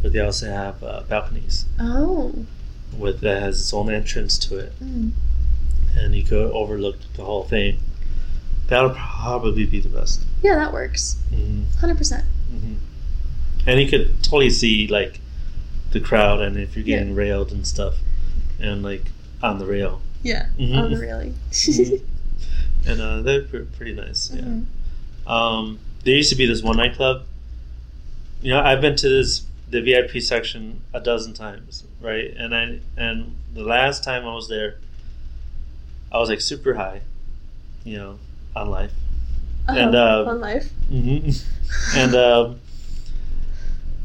but 0.01 0.11
they 0.13 0.19
also 0.19 0.47
have 0.49 0.83
uh, 0.83 1.03
balconies 1.07 1.65
Oh. 1.79 2.33
With 2.99 3.21
that 3.21 3.41
has 3.41 3.59
its 3.59 3.73
own 3.73 3.89
entrance 3.89 4.37
to 4.39 4.57
it, 4.57 4.73
Mm. 4.83 5.11
and 5.97 6.15
you 6.15 6.23
could 6.23 6.51
overlook 6.51 6.97
the 7.15 7.23
whole 7.23 7.43
thing. 7.43 7.79
That'll 8.67 8.91
probably 8.91 9.65
be 9.65 9.79
the 9.79 9.89
best. 9.89 10.23
Yeah, 10.43 10.55
that 10.55 10.73
works. 10.73 11.17
hmm 11.29 11.63
100%. 11.79 12.23
hmm 12.49 12.73
And 13.67 13.79
you 13.79 13.87
could 13.87 14.23
totally 14.23 14.49
see 14.49 14.87
like 14.87 15.19
the 15.91 15.99
crowd, 15.99 16.41
and 16.41 16.57
if 16.57 16.75
you're 16.75 16.85
Yeah. 16.85 16.97
getting 16.99 17.15
railed 17.15 17.51
and 17.51 17.65
stuff, 17.65 17.95
and 18.59 18.83
like 18.83 19.05
on 19.43 19.59
the 19.59 19.65
rail, 19.65 20.01
Yeah. 20.23 20.47
Mhm. 20.59 20.75
On 20.77 20.91
the 20.91 20.97
railing. 20.99 21.35
Mhm. 21.51 22.01
and 22.87 23.01
uh, 23.01 23.21
they're 23.21 23.43
pre- 23.43 23.65
pretty 23.77 23.93
nice. 23.93 24.31
Yeah. 24.33 24.41
Mhm. 24.41 24.65
Um, 25.27 25.79
there 26.03 26.15
used 26.15 26.29
to 26.31 26.35
be 26.35 26.45
this 26.45 26.61
one 26.63 26.77
nightclub. 26.77 27.23
You 28.41 28.51
know, 28.51 28.61
I've 28.61 28.81
been 28.81 28.95
to 28.97 29.09
this 29.09 29.41
the 29.69 29.81
VIP 29.81 30.21
section 30.21 30.81
a 30.93 30.99
dozen 30.99 31.33
times, 31.33 31.83
right? 32.01 32.33
And 32.37 32.55
I 32.55 32.79
and 32.97 33.35
the 33.53 33.63
last 33.63 34.03
time 34.03 34.25
I 34.25 34.33
was 34.33 34.47
there, 34.47 34.75
I 36.11 36.17
was 36.19 36.29
like 36.29 36.41
super 36.41 36.73
high, 36.75 37.01
you 37.83 37.97
know, 37.97 38.19
on 38.55 38.69
life. 38.69 38.91
Uh-huh. 39.67 39.79
And, 39.79 39.95
uh, 39.95 40.25
on 40.27 40.39
life. 40.41 40.71
hmm 40.87 41.29
and 41.95 42.15
um, 42.15 42.59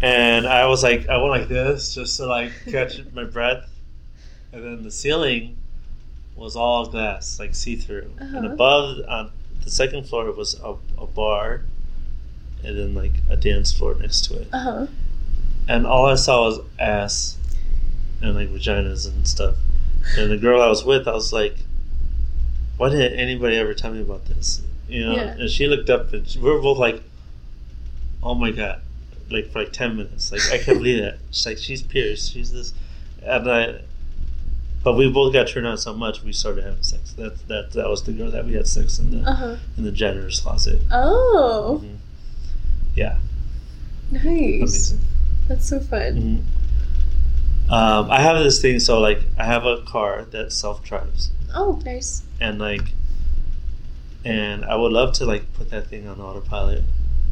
and 0.03 0.47
I 0.47 0.67
was 0.67 0.83
like, 0.83 1.09
I 1.09 1.17
went 1.19 1.31
like 1.31 1.49
this 1.49 1.95
just 1.95 2.17
to 2.17 2.27
like 2.27 2.53
catch 2.71 2.99
my 3.13 3.25
breath, 3.25 3.69
and 4.53 4.65
then 4.65 4.83
the 4.83 4.91
ceiling 4.91 5.57
was 6.35 6.57
all 6.57 6.87
glass, 6.87 7.39
like 7.39 7.55
see 7.55 7.77
through, 7.77 8.11
and 8.19 8.37
Uh-huh. 8.37 8.53
above 8.55 8.99
on 9.09 9.31
the 9.63 9.71
second 9.71 10.09
floor 10.09 10.31
was 10.33 10.59
a, 10.65 10.75
a 10.99 11.07
bar, 11.07 11.63
and 12.65 12.79
then 12.79 12.95
like 12.95 13.13
a 13.29 13.37
dance 13.37 13.73
floor 13.73 13.95
next 14.01 14.25
to 14.27 14.37
it, 14.41 14.49
Uh 14.53 14.59
huh. 14.59 14.87
And 15.71 15.87
all 15.87 16.07
I 16.07 16.17
saw 16.17 16.45
was 16.47 16.59
ass, 16.79 17.37
and 18.21 18.35
like 18.35 18.49
vaginas 18.51 19.07
and 19.07 19.27
stuff. 19.27 19.55
And 20.19 20.31
the 20.31 20.37
girl 20.37 20.61
I 20.61 20.69
was 20.69 20.85
with, 20.85 21.07
I 21.07 21.13
was 21.13 21.33
like, 21.33 21.55
"Why 22.77 22.89
didn't 22.91 23.19
anybody 23.19 23.57
ever 23.57 23.75
tell 23.75 23.93
me 23.93 24.01
about 24.03 24.25
this?" 24.27 24.63
You 24.89 25.07
know. 25.07 25.15
Yeah. 25.17 25.37
And 25.41 25.49
she 25.51 25.67
looked 25.69 25.89
up, 25.91 26.13
and 26.13 26.27
we 26.43 26.51
were 26.51 26.61
both 26.61 26.79
like, 26.79 27.03
"Oh 28.23 28.35
my 28.35 28.51
god!" 28.51 28.81
Like 29.31 29.51
for 29.53 29.61
like 29.61 29.73
ten 29.73 29.97
minutes. 29.97 30.33
Like 30.33 30.43
I 30.53 30.59
can't 30.59 30.79
believe 30.79 31.01
that. 31.03 31.19
She's 31.31 31.47
like, 31.47 31.59
"She's 31.59 31.83
pierced. 31.83 32.33
She's 32.33 32.51
this," 32.53 32.75
and 33.23 33.51
I. 33.51 33.81
But 34.83 34.95
we 34.97 35.11
both 35.13 35.35
got 35.35 35.47
turned 35.47 35.67
on 35.67 35.77
so 35.77 35.93
much, 35.93 36.23
we 36.23 36.33
started 36.33 36.65
having 36.65 36.83
sex. 36.83 37.13
That 37.13 37.47
that 37.49 37.73
that 37.73 37.89
was 37.89 38.03
the 38.05 38.13
girl 38.13 38.31
that 38.31 38.47
we 38.47 38.55
had 38.55 38.67
sex 38.67 38.99
in 38.99 39.11
the 39.13 39.29
Uh 39.29 39.35
huh. 39.35 39.57
in 39.77 39.85
the 39.85 39.93
janitor's 39.93 40.41
closet. 40.41 40.81
Oh, 40.91 41.83
Mhm. 41.85 41.97
Yeah, 42.97 43.19
nice. 44.11 44.25
amazing. 44.25 44.99
That's 45.51 45.67
so 45.69 45.81
fun. 45.81 46.45
Mhm. 47.67 47.73
Um, 47.73 48.09
I 48.09 48.21
have 48.21 48.39
this 48.39 48.61
thing, 48.63 48.79
so 48.79 49.01
like 49.01 49.23
I 49.37 49.45
have 49.45 49.67
a 49.67 49.79
car 49.83 50.25
that 50.31 50.53
self 50.53 50.85
drives, 50.85 51.31
Oh, 51.53 51.81
nice. 51.85 52.23
and 52.41 52.61
like, 52.61 52.93
and 54.25 54.65
I 54.65 54.77
would 54.77 54.93
love 54.93 55.13
to 55.15 55.25
like 55.27 55.53
put 55.55 55.71
that 55.71 55.89
thing 55.89 56.07
on 56.07 56.21
autopilot 56.21 56.85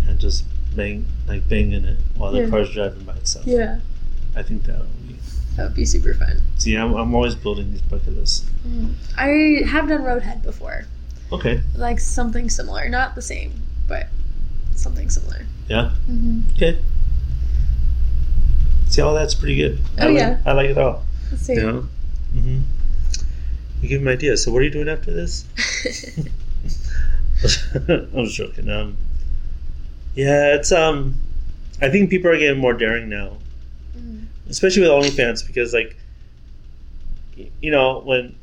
and 0.09 0.19
just 0.19 0.45
bang 0.75 1.07
like 1.29 1.49
bang 1.49 1.71
in 1.73 1.85
it 1.85 1.99
while 2.17 2.33
the 2.33 2.41
Yeah. 2.41 2.51
car's 2.51 2.71
driving 2.73 3.05
by 3.05 3.15
itself. 3.15 3.47
Yeah, 3.47 3.79
I 4.35 4.43
think 4.43 4.65
that 4.65 4.79
would 4.81 5.09
be. 5.09 5.17
that 5.57 5.63
would 5.63 5.75
be 5.77 5.85
super 5.85 6.13
fun. 6.15 6.43
See, 6.57 6.75
I'm, 6.77 6.95
I'm 6.95 7.15
always 7.15 7.37
building 7.37 7.71
these 7.71 7.83
bucket 7.83 8.17
lists. 8.17 8.45
I 9.17 9.63
have 9.65 9.89
done 9.89 10.03
Roadhead 10.03 10.43
before, 10.43 10.87
Okay. 11.31 11.63
like 11.77 12.01
something 12.01 12.51
similar, 12.51 12.89
not 12.89 13.15
the 13.15 13.23
same, 13.23 13.53
but 13.87 14.09
something 14.75 15.09
similar. 15.09 15.47
Yeah. 15.69 15.93
Mm-hmm. 16.11 16.41
Okay. 16.57 16.79
See, 18.89 19.01
all 19.03 19.15
that's 19.15 19.35
pretty 19.35 19.57
good. 19.57 19.81
I 19.99 20.05
Oh, 20.05 20.09
like, 20.09 20.17
yeah. 20.19 20.39
I 20.47 20.53
like 20.53 20.71
it 20.71 20.79
all. 20.79 21.05
Let's 21.31 21.43
see. 21.43 21.55
You 21.55 21.61
know. 21.63 21.89
Mm-hmm. 22.35 22.59
You 23.83 23.89
give 23.89 24.03
me 24.03 24.13
ideas. 24.13 24.45
So, 24.45 24.53
what 24.53 24.61
are 24.61 24.65
you 24.65 24.71
doing 24.71 24.89
after 24.89 25.13
this? 25.13 25.45
I'm 27.89 28.25
just 28.25 28.35
joking. 28.37 28.69
Um, 28.69 28.97
yeah, 30.15 30.55
it's 30.57 30.73
um, 30.73 31.15
I 31.81 31.89
think 31.89 32.11
people 32.11 32.31
are 32.31 32.37
getting 32.39 32.61
more 32.61 32.73
daring 32.73 33.09
now, 33.09 33.37
Mhm. 33.97 34.27
especially 34.49 34.83
with 34.83 34.91
OnlyFans 34.91 35.47
because 35.47 35.73
like, 35.73 35.97
you 37.61 37.71
know, 37.71 38.01
when 38.01 38.35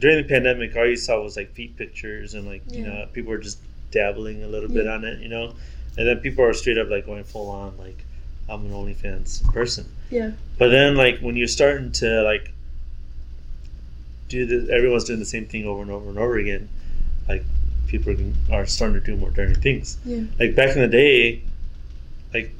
during 0.00 0.16
the 0.16 0.24
pandemic, 0.28 0.74
all 0.76 0.86
you 0.86 0.96
saw 0.96 1.22
was 1.22 1.36
like 1.36 1.52
feet 1.52 1.76
pictures 1.76 2.34
and 2.34 2.46
like 2.48 2.62
you 2.72 2.84
know 2.84 3.06
people 3.12 3.30
were 3.30 3.38
just 3.38 3.58
dabbling 3.92 4.42
a 4.42 4.48
little 4.48 4.68
bit 4.68 4.88
on 4.88 5.04
it, 5.04 5.20
you 5.20 5.28
know, 5.28 5.52
and 5.96 6.08
then 6.08 6.18
people 6.18 6.44
are 6.44 6.52
straight 6.52 6.78
up 6.78 6.88
like 6.90 7.06
going 7.06 7.22
full 7.22 7.48
on 7.50 7.76
like 7.78 8.04
I'm 8.50 8.66
an 8.66 8.72
OnlyFans 8.72 9.44
person. 9.52 9.86
Yeah. 10.10 10.32
But 10.58 10.68
then, 10.70 10.96
like, 10.96 11.20
when 11.20 11.36
you're 11.36 11.46
starting 11.48 11.92
to 11.92 12.22
like 12.22 12.52
do 14.28 14.44
the, 14.46 14.72
everyone's 14.72 15.04
doing 15.04 15.18
the 15.20 15.24
same 15.24 15.46
thing 15.46 15.66
over 15.66 15.82
and 15.82 15.90
over 15.90 16.08
and 16.08 16.18
over 16.18 16.36
again. 16.38 16.68
Like, 17.28 17.44
people 17.86 18.14
are 18.52 18.66
starting 18.66 19.00
to 19.00 19.04
do 19.04 19.16
more 19.16 19.30
dirty 19.30 19.54
things. 19.54 19.98
Yeah. 20.04 20.22
Like 20.38 20.54
back 20.54 20.74
in 20.76 20.82
the 20.82 20.88
day, 20.88 21.42
like, 22.34 22.52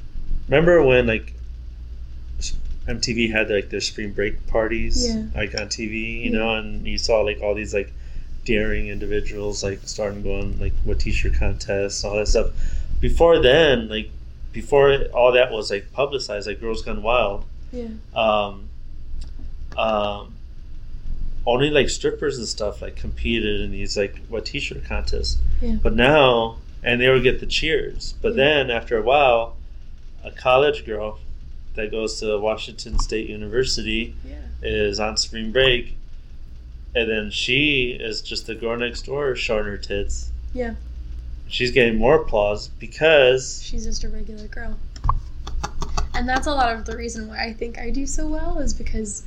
remember 0.47 0.81
when 0.83 1.07
like 1.07 1.33
MTV 2.87 3.31
had 3.31 3.49
like 3.49 3.69
their 3.69 3.79
spring 3.81 4.11
break 4.11 4.47
parties, 4.47 5.07
Yeah. 5.07 5.25
like 5.35 5.53
on 5.59 5.67
TV, 5.67 6.23
you 6.25 6.31
Yeah. 6.31 6.39
know, 6.39 6.55
and 6.55 6.85
you 6.87 6.97
saw 6.97 7.21
like 7.21 7.41
all 7.41 7.53
these 7.55 7.73
like 7.73 7.91
daring 8.43 8.87
individuals 8.87 9.63
like 9.63 9.79
starting 9.83 10.23
going 10.23 10.59
like 10.59 10.73
what 10.83 10.99
t-shirt 10.99 11.35
contests, 11.35 12.03
all 12.03 12.15
that 12.17 12.27
stuff. 12.27 12.47
Before 12.99 13.39
then, 13.41 13.87
like 13.87 14.09
before 14.51 14.93
all 15.13 15.31
that 15.33 15.51
was 15.51 15.69
like 15.71 15.91
publicized, 15.93 16.47
like 16.47 16.59
Girls 16.59 16.81
Gone 16.81 17.01
Wild, 17.01 17.45
Yeah. 17.71 17.87
um, 18.13 18.69
um, 19.77 20.33
only 21.45 21.69
like 21.69 21.89
strippers 21.89 22.37
and 22.37 22.47
stuff 22.47 22.81
like 22.81 22.95
competed 22.95 23.61
in 23.61 23.71
these 23.71 23.97
like 23.97 24.19
what 24.29 24.45
t-shirt 24.45 24.83
contests. 24.85 25.37
Yeah. 25.61 25.77
But 25.81 25.95
now, 25.95 26.57
and 26.83 26.99
they 27.01 27.09
would 27.09 27.23
get 27.23 27.39
the 27.39 27.45
cheers. 27.45 28.13
But 28.21 28.29
Yeah. 28.29 28.43
then 28.45 28.71
after 28.71 28.97
a 28.97 29.01
while, 29.01 29.55
a 30.23 30.31
college 30.31 30.85
girl 30.85 31.19
that 31.75 31.89
goes 31.89 32.19
to 32.19 32.37
Washington 32.37 32.99
State 32.99 33.29
University 33.29 34.13
Yeah. 34.27 34.35
is 34.61 34.99
on 34.99 35.17
spring 35.17 35.51
break, 35.51 35.95
and 36.93 37.09
then 37.09 37.31
she 37.31 37.97
is 37.99 38.21
just 38.21 38.45
the 38.45 38.53
girl 38.55 38.77
next 38.77 39.05
door 39.05 39.35
showing 39.35 39.65
her 39.65 39.77
tits. 39.77 40.31
Yeah. 40.53 40.75
She's 41.51 41.71
getting 41.71 41.97
more 41.97 42.15
applause 42.15 42.69
because 42.69 43.61
She's 43.61 43.83
just 43.83 44.05
a 44.05 44.09
regular 44.09 44.47
girl. 44.47 44.79
And 46.13 46.27
that's 46.27 46.47
a 46.47 46.51
lot 46.51 46.73
of 46.73 46.85
the 46.85 46.95
reason 46.95 47.27
why 47.27 47.43
I 47.43 47.51
think 47.51 47.77
I 47.77 47.89
do 47.89 48.07
so 48.07 48.25
well 48.25 48.59
is 48.59 48.73
because 48.73 49.23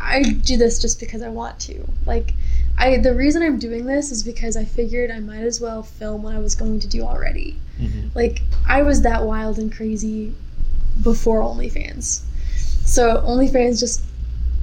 I 0.00 0.22
do 0.22 0.56
this 0.56 0.80
just 0.80 1.00
because 1.00 1.22
I 1.22 1.28
want 1.28 1.58
to. 1.60 1.84
Like 2.06 2.34
I 2.78 2.98
the 2.98 3.14
reason 3.14 3.42
I'm 3.42 3.58
doing 3.58 3.84
this 3.84 4.12
is 4.12 4.22
because 4.22 4.56
I 4.56 4.64
figured 4.64 5.10
I 5.10 5.18
might 5.18 5.42
as 5.42 5.60
well 5.60 5.82
film 5.82 6.22
what 6.22 6.36
I 6.36 6.38
was 6.38 6.54
going 6.54 6.78
to 6.80 6.86
do 6.86 7.02
already. 7.02 7.58
Mhm. 7.80 8.14
Like 8.14 8.42
I 8.68 8.82
was 8.82 9.02
that 9.02 9.24
wild 9.24 9.58
and 9.58 9.74
crazy 9.74 10.34
before 11.02 11.40
OnlyFans. 11.40 12.22
So 12.84 13.24
OnlyFans 13.26 13.80
just 13.80 14.04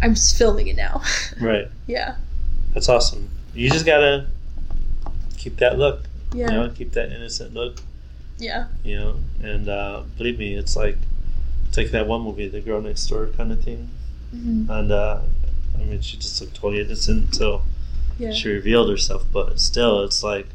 I'm 0.01 0.13
just 0.15 0.37
filming 0.37 0.67
it 0.67 0.77
now. 0.77 1.01
right. 1.41 1.67
yeah. 1.85 2.15
That's 2.73 2.87
awesome. 2.87 3.27
You 3.53 3.69
just 3.69 3.85
gotta 3.85 4.27
keep 5.37 5.57
that 5.57 5.77
look. 5.77 6.05
Yeah. 6.33 6.51
You 6.51 6.57
know, 6.57 6.69
keep 6.69 6.91
that 6.93 7.11
innocent 7.11 7.53
look. 7.53 7.77
Yeah. 8.37 8.67
You 8.83 8.95
know, 8.99 9.15
and 9.41 9.69
uh, 9.69 10.03
believe 10.17 10.39
me, 10.39 10.55
it's 10.55 10.75
like 10.75 10.97
it's 11.67 11.77
like 11.77 11.91
that 11.91 12.07
one 12.07 12.21
movie, 12.21 12.47
The 12.47 12.61
Girl 12.61 12.81
Next 12.81 13.05
Door 13.07 13.27
kind 13.37 13.51
of 13.51 13.61
thing. 13.63 13.89
hmm 14.31 14.69
And 14.69 14.91
uh, 14.91 15.21
I 15.79 15.83
mean, 15.83 16.01
she 16.01 16.17
just 16.17 16.39
looked 16.41 16.55
totally 16.55 16.81
innocent 16.81 17.25
until 17.25 17.63
Yeah. 18.19 18.31
she 18.31 18.49
revealed 18.49 18.89
herself. 18.89 19.25
But 19.31 19.59
still, 19.59 20.03
it's 20.03 20.23
like, 20.23 20.47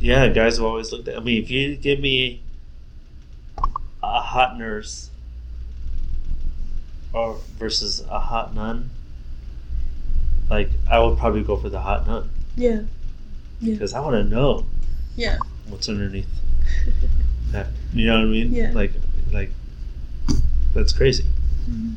yeah, 0.00 0.28
guys 0.28 0.56
have 0.56 0.66
always 0.66 0.92
looked 0.92 1.08
at. 1.08 1.16
I 1.16 1.20
mean, 1.20 1.42
if 1.42 1.50
you 1.50 1.76
give 1.76 2.00
me 2.00 2.42
a 4.02 4.20
hot 4.20 4.58
nurse 4.58 5.10
or 7.12 7.38
versus 7.58 8.04
a 8.10 8.18
hot 8.18 8.54
nun, 8.54 8.90
like 10.50 10.68
I 10.90 10.98
would 10.98 11.18
probably 11.18 11.42
go 11.42 11.56
for 11.56 11.68
the 11.70 11.80
hot 11.80 12.06
nun 12.06 12.28
Yeah. 12.56 12.82
Because 13.62 13.94
I 13.94 14.00
want 14.00 14.14
to 14.14 14.24
know 14.24 14.66
Yeah. 15.16 15.38
what's 15.68 15.88
underneath 15.88 16.26
that. 17.52 17.68
You 17.92 18.06
know 18.06 18.14
what 18.18 18.22
I 18.24 18.30
mean? 18.30 18.52
Yeah. 18.52 18.72
Like, 18.72 18.92
like 19.32 19.50
that's 20.74 20.92
crazy. 20.92 21.24
Mhm. 21.70 21.94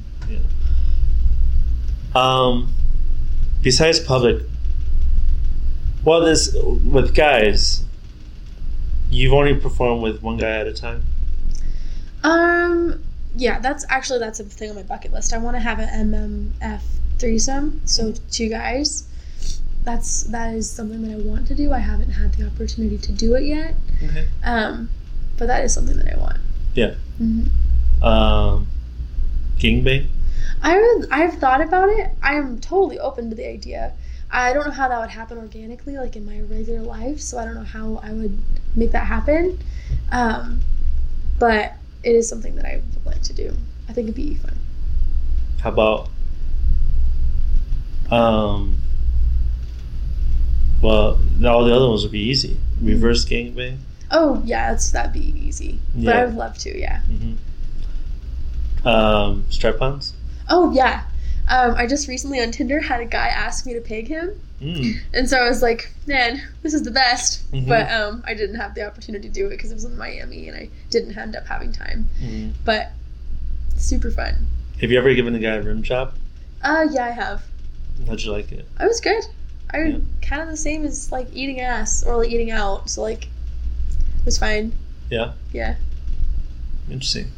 Um, 2.16 2.74
besides 3.62 4.00
public, 4.00 4.44
well, 6.04 6.22
this 6.22 6.54
with 6.54 7.14
guys, 7.14 7.84
you've 9.10 9.34
only 9.34 9.54
performed 9.56 10.02
with 10.02 10.22
one 10.24 10.38
guy 10.38 10.58
at 10.60 10.68
a 10.68 10.74
time. 10.74 11.04
Um. 12.24 13.02
Yeah, 13.36 13.60
that's 13.60 13.86
actually 13.90 14.18
that's 14.20 14.40
a 14.40 14.44
thing 14.46 14.72
on 14.72 14.76
my 14.76 14.82
bucket 14.84 15.14
list. 15.14 15.32
I 15.32 15.38
want 15.38 15.56
to 15.58 15.60
have 15.60 15.78
an 15.80 15.90
MMF 16.12 16.82
threesome, 17.20 17.82
so 17.86 18.14
two 18.32 18.50
guys. 18.50 19.04
That's 19.88 20.24
that 20.36 20.54
is 20.54 20.70
something 20.70 21.02
that 21.04 21.14
I 21.16 21.20
want 21.24 21.48
to 21.48 21.56
do. 21.56 21.72
I 21.72 21.80
haven't 21.80 22.12
had 22.12 22.34
the 22.34 22.46
opportunity 22.46 22.98
to 22.98 23.12
do 23.14 23.36
it 23.36 23.44
yet. 23.44 23.74
Okay. 24.04 24.28
Um, 24.44 24.90
but 25.38 25.48
that 25.48 25.64
is 25.64 25.74
something 25.74 25.96
that 25.96 26.14
I 26.14 26.20
want. 26.20 26.40
Yeah. 26.76 26.96
hmm 27.18 27.48
Um, 28.04 28.68
gangbang. 29.58 30.08
I 30.62 30.76
I've 31.10 31.36
thought 31.36 31.62
about 31.62 31.88
it. 31.88 32.12
I'm 32.22 32.60
totally 32.60 33.00
open 33.00 33.30
to 33.30 33.36
the 33.36 33.48
idea. 33.48 33.94
I 34.30 34.52
don't 34.52 34.66
know 34.68 34.74
how 34.74 34.90
that 34.90 35.00
would 35.00 35.10
happen 35.10 35.38
organically, 35.38 35.96
like 35.98 36.18
in 36.18 36.26
my 36.26 36.42
regular 36.42 36.82
life. 36.82 37.22
So 37.22 37.38
I 37.40 37.46
don't 37.46 37.56
know 37.56 37.64
how 37.64 38.02
I 38.04 38.12
would 38.12 38.38
make 38.76 38.92
that 38.92 39.06
happen. 39.08 39.58
Um, 40.12 40.60
but 41.40 41.76
it 42.04 42.14
is 42.14 42.28
something 42.28 42.56
that 42.56 42.66
I 42.66 42.82
would 42.84 43.06
like 43.06 43.24
to 43.24 43.34
do. 43.34 43.56
I 43.88 43.94
think 43.94 44.10
it'd 44.12 44.16
be 44.16 44.36
fun. 44.36 44.60
How 45.64 45.72
about 45.72 46.10
um? 48.12 48.76
Well, 50.82 51.20
all 51.46 51.66
the 51.66 51.74
other 51.76 51.88
ones 51.90 52.04
would 52.04 52.12
be 52.12 52.20
easy. 52.22 52.58
Reverse 52.82 53.26
gangbang. 53.26 53.78
Oh 54.12 54.42
yeah, 54.46 54.72
that's 54.72 54.92
that'd 54.92 55.12
be 55.14 55.34
easy. 55.40 55.80
But 55.96 56.02
Yeah. 56.04 56.22
I 56.22 56.26
would 56.26 56.36
love 56.36 56.58
to. 56.60 56.78
Yeah. 56.80 57.02
Mm-hmm. 57.10 58.88
Um, 58.88 59.44
strap-ons. 59.50 60.14
Oh 60.50 60.72
yeah. 60.72 61.04
Um, 61.50 61.76
I 61.76 61.88
just 61.88 62.08
recently 62.08 62.42
on 62.42 62.52
Tinder 62.52 62.80
had 62.82 63.00
a 63.02 63.06
guy 63.06 63.28
ask 63.28 63.66
me 63.66 63.74
to 63.74 63.82
pig 63.82 64.08
him, 64.08 64.40
Mm. 64.62 64.98
and 65.14 65.30
so 65.30 65.38
I 65.38 65.48
was 65.48 65.62
like, 65.62 65.94
"Man, 66.06 66.42
this 66.64 66.74
is 66.74 66.84
the 66.84 66.92
best." 66.92 67.50
Mhm. 67.52 67.68
But 67.68 67.92
um, 67.92 68.24
I 68.28 68.34
didn't 68.34 68.56
have 68.58 68.76
the 68.76 68.86
opportunity 68.86 69.28
to 69.30 69.34
do 69.34 69.48
it 69.48 69.52
because 69.52 69.72
it 69.72 69.76
was 69.76 69.86
in 69.86 69.98
Miami, 69.98 70.48
and 70.50 70.58
I 70.58 70.70
didn't 70.90 71.18
end 71.18 71.36
up 71.36 71.48
having 71.48 71.72
time. 71.72 72.10
Mm. 72.22 72.52
But 72.66 72.92
super 73.78 74.12
fun. 74.12 74.48
Have 74.82 74.92
you 74.92 74.98
ever 74.98 75.14
given 75.14 75.36
a 75.36 75.40
guy 75.40 75.56
a 75.56 75.62
rim 75.62 75.84
job? 75.84 76.14
Uh, 76.62 76.88
yeah, 76.92 77.06
I 77.06 77.10
have. 77.12 77.44
How'd 78.08 78.22
you 78.22 78.32
like 78.32 78.52
it? 78.52 78.68
I 78.78 78.86
was 78.88 79.00
good. 79.00 79.24
I 79.72 79.78
Yeah. 79.84 79.98
kind 80.22 80.42
of 80.42 80.48
the 80.50 80.58
same 80.58 80.86
as 80.86 81.12
like 81.12 81.28
eating 81.34 81.60
ass 81.62 82.04
or 82.04 82.18
like 82.18 82.30
eating 82.32 82.52
out. 82.52 82.90
So 82.90 83.02
like, 83.02 83.26
it 83.26 84.26
was 84.26 84.38
fine. 84.38 84.72
Yeah. 85.10 85.34
Yeah. 85.54 85.76
Interesting. 86.90 87.32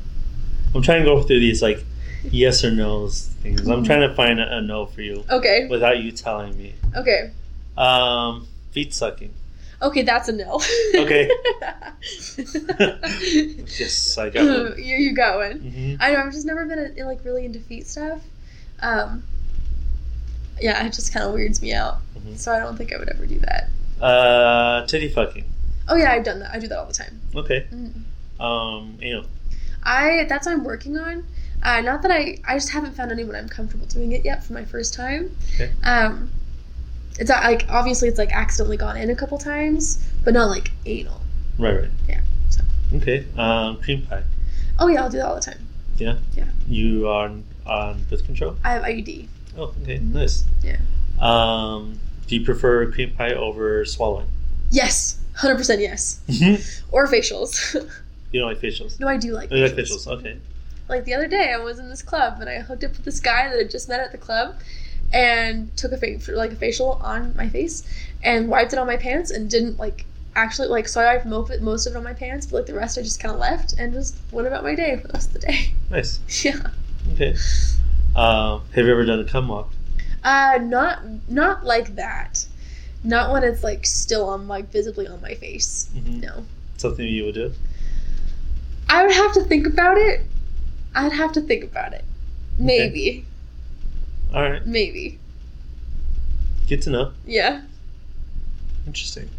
I'm 0.76 0.82
trying 0.82 1.00
to 1.04 1.06
go 1.06 1.24
through 1.24 1.40
these 1.40 1.62
like 1.62 1.84
yes 2.32 2.64
or 2.64 2.72
no's 2.72 3.28
things. 3.42 3.68
I'm 3.68 3.82
Mhm. 3.84 3.86
trying 3.86 4.08
to 4.08 4.14
find 4.16 4.40
a, 4.40 4.58
a 4.58 4.62
no 4.62 4.86
for 4.86 5.02
you 5.02 5.24
Okay. 5.30 5.68
without 5.68 6.00
you 6.00 6.12
telling 6.12 6.56
me. 6.58 6.76
Okay. 6.96 7.32
Um, 7.78 8.48
feet 8.72 8.94
sucking. 8.94 9.34
Okay, 9.82 10.02
that's 10.04 10.28
a 10.28 10.34
no. 10.34 10.62
Okay. 10.96 11.30
Yes, 13.80 14.18
I 14.18 14.30
got 14.30 14.46
one. 14.46 14.74
you, 14.78 14.96
you 14.98 15.14
got 15.14 15.38
one. 15.38 15.60
hmm 15.60 15.96
I 16.00 16.12
know. 16.12 16.20
I've 16.20 16.32
just 16.34 16.46
never 16.46 16.66
been 16.66 16.94
in, 16.98 17.06
like 17.06 17.24
really 17.24 17.46
into 17.46 17.60
feet 17.60 17.88
stuff. 17.88 18.22
Um, 18.82 19.24
yeah, 20.62 20.86
it 20.86 20.94
just 20.94 21.14
kind 21.14 21.26
of 21.26 21.34
weirds 21.34 21.62
me 21.62 21.74
out. 21.74 22.00
Mhm. 22.18 22.38
So 22.38 22.52
I 22.52 22.60
don't 22.60 22.78
think 22.78 22.94
I 22.94 22.98
would 22.98 23.10
ever 23.10 23.26
do 23.26 23.40
that. 23.40 23.70
Uh, 24.04 24.86
titty 24.86 25.10
fucking. 25.10 25.46
Oh 25.88 25.96
yeah, 25.96 26.12
I've 26.12 26.24
done 26.24 26.40
that. 26.40 26.52
I 26.54 26.60
do 26.60 26.68
that 26.68 26.78
all 26.78 26.86
the 26.86 26.94
time. 26.94 27.20
Okay. 27.36 27.66
Mhm. 27.74 28.42
Um, 28.44 28.98
you 29.02 29.16
know. 29.16 29.26
I 29.84 30.26
that's 30.30 30.46
what 30.46 30.54
I'm 30.54 30.64
working 30.64 30.98
on. 30.98 31.24
Uh, 31.64 31.82
not 31.82 32.02
that 32.04 32.12
I 32.12 32.38
I 32.48 32.56
just 32.56 32.70
haven't 32.70 32.94
found 32.96 33.12
anyone 33.12 33.36
I'm 33.36 33.50
comfortable 33.50 33.86
doing 33.88 34.12
it 34.12 34.24
yet 34.24 34.44
for 34.44 34.54
my 34.54 34.66
first 34.66 34.94
time. 34.94 35.36
Okay. 35.56 35.72
Um, 35.84 36.32
it's 37.20 37.30
not, 37.30 37.44
like 37.44 37.66
obviously 37.70 38.08
it's 38.08 38.18
like 38.18 38.32
accidentally 38.32 38.78
gone 38.78 38.96
in 38.98 39.10
a 39.10 39.16
couple 39.16 39.38
times, 39.38 40.06
but 40.24 40.34
not 40.34 40.46
like 40.50 40.72
anal. 40.86 41.22
Right, 41.58 41.82
right. 41.82 41.90
Yeah, 42.08 42.22
so. 42.50 42.62
Okay. 42.96 43.26
Um, 43.38 43.78
cream 43.82 44.04
pie. 44.04 44.24
Oh 44.80 44.88
yeah, 44.88 45.04
I'll 45.04 45.10
do 45.10 45.18
that 45.18 45.26
all 45.28 45.36
the 45.36 45.42
time. 45.42 45.68
Yeah. 45.98 46.16
Yeah. 46.38 46.46
You 46.70 47.10
are 47.10 47.26
on, 47.28 47.44
on 47.66 48.04
birth 48.10 48.26
control. 48.26 48.56
I 48.64 48.72
have 48.74 48.84
IUD. 48.84 49.28
Oh, 49.60 49.74
okay. 49.84 50.00
Nice. 50.00 50.46
Yeah. 50.64 50.78
Um, 51.20 52.00
do 52.28 52.36
you 52.38 52.46
prefer 52.46 52.90
cream 52.92 53.12
pie 53.16 53.34
over 53.34 53.84
swallowing? 53.84 54.28
Yes, 54.72 55.20
hundred 55.36 55.58
percent 55.58 55.82
yes. 55.82 56.22
Or 56.92 57.08
facials. 57.08 57.76
You 58.32 58.42
don't 58.42 58.50
like 58.50 58.60
facials. 58.62 59.00
no, 59.00 59.08
I 59.08 59.18
do 59.18 59.32
like. 59.34 59.50
Oh, 59.52 59.56
you 59.56 59.64
like 59.64 59.74
facials. 59.74 60.06
Okay. 60.06 60.38
Like 60.88 61.04
the 61.06 61.16
other 61.16 61.28
day, 61.28 61.52
I 61.52 61.58
was 61.58 61.80
in 61.80 61.90
this 61.90 62.04
club 62.04 62.40
and 62.42 62.48
I 62.48 62.60
hooked 62.60 62.84
up 62.84 62.92
with 62.92 63.04
this 63.04 63.20
guy 63.20 63.50
that 63.50 63.60
I 63.60 63.64
just 63.64 63.90
met 63.90 64.00
at 64.02 64.12
the 64.12 64.20
club, 64.20 64.56
and 65.12 65.76
took 65.76 65.92
a 65.94 65.98
fa- 65.98 66.32
like 66.34 66.52
a 66.52 66.56
facial 66.56 66.92
on 67.02 67.36
my 67.36 67.50
face, 67.50 67.82
and 68.24 68.48
wiped 68.48 68.72
it 68.74 68.78
on 68.78 68.86
my 68.86 68.98
pants 68.98 69.32
and 69.32 69.50
didn't 69.50 69.80
like 69.80 70.06
actually 70.36 70.68
like 70.68 70.88
so 70.88 71.02
I 71.02 71.16
wiped 71.16 71.26
mo- 71.26 71.48
most 71.60 71.88
of 71.88 71.96
it 71.96 71.98
on 71.98 72.04
my 72.04 72.14
pants, 72.14 72.46
but 72.46 72.58
like 72.58 72.66
the 72.68 72.76
rest 72.76 73.00
I 73.00 73.02
just 73.02 73.20
kind 73.20 73.34
of 73.34 73.40
left 73.40 73.74
and 73.80 73.94
just 73.94 74.16
went 74.32 74.48
about 74.48 74.64
my 74.64 74.76
day 74.76 74.96
for 74.98 75.08
the 75.08 75.14
rest 75.14 75.30
of 75.30 75.42
the 75.42 75.48
day. 75.48 75.74
Nice. 75.90 76.20
yeah. 76.46 76.68
Okay. 77.14 77.36
Um, 78.16 78.62
have 78.76 78.86
you 78.86 78.92
ever 78.92 79.06
done 79.06 79.20
a 79.20 79.24
cum 79.26 79.48
walk? 79.48 79.72
Uh, 80.24 80.60
not 80.62 81.02
not 81.30 81.66
like 81.66 81.96
that. 81.96 82.46
Not 83.04 83.32
when 83.32 83.44
it's 83.44 83.64
like 83.64 83.86
still 83.86 84.28
on 84.30 84.48
like 84.48 84.72
visibly 84.72 85.08
on 85.08 85.22
my 85.22 85.36
face. 85.36 85.90
Mhm. 85.96 86.22
No. 86.22 86.46
Something 86.78 87.06
you 87.08 87.26
would 87.26 87.36
do? 87.36 87.54
I 88.90 89.04
would 89.04 89.14
have 89.14 89.34
to 89.36 89.44
think 89.44 89.68
about 89.68 89.98
it. 89.98 90.22
I'd 90.96 91.14
have 91.14 91.32
to 91.34 91.42
think 91.42 91.64
about 91.64 91.94
it. 91.94 92.04
Maybe. 92.58 93.26
All 94.34 94.42
right, 94.42 94.66
Maybe. 94.66 95.18
good 96.68 96.82
to 96.84 96.90
know. 96.90 97.14
Yeah. 97.26 97.62
Interesting. 98.86 99.30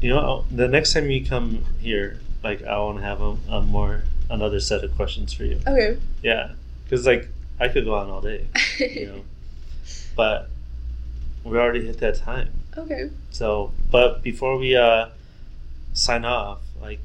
You 0.00 0.10
know, 0.10 0.18
I'll- 0.18 0.46
the 0.50 0.68
next 0.68 0.92
time 0.92 1.10
you 1.10 1.24
come 1.24 1.64
here, 1.80 2.18
like 2.44 2.62
I 2.64 2.78
want 2.78 2.98
to 2.98 3.04
have 3.04 3.20
a, 3.20 3.36
a 3.48 3.62
more 3.62 4.02
another 4.30 4.60
set 4.60 4.84
of 4.84 4.94
questions 4.94 5.32
for 5.32 5.44
you. 5.44 5.58
Okay. 5.66 5.96
Yeah, 6.22 6.50
because 6.88 7.06
like 7.06 7.28
I 7.60 7.68
could 7.68 7.84
go 7.84 7.94
on 7.94 8.08
all 8.08 8.20
day, 8.20 8.46
you 8.78 9.06
know, 9.06 9.24
but 10.16 10.48
we 11.44 11.58
already 11.58 11.86
hit 11.86 11.98
that 11.98 12.16
time. 12.16 12.50
okay. 12.76 13.10
So, 13.30 13.72
but 13.90 14.22
before 14.22 14.56
we 14.58 14.76
uh, 14.76 15.08
sign 15.92 16.24
off, 16.24 16.60
like, 16.80 17.00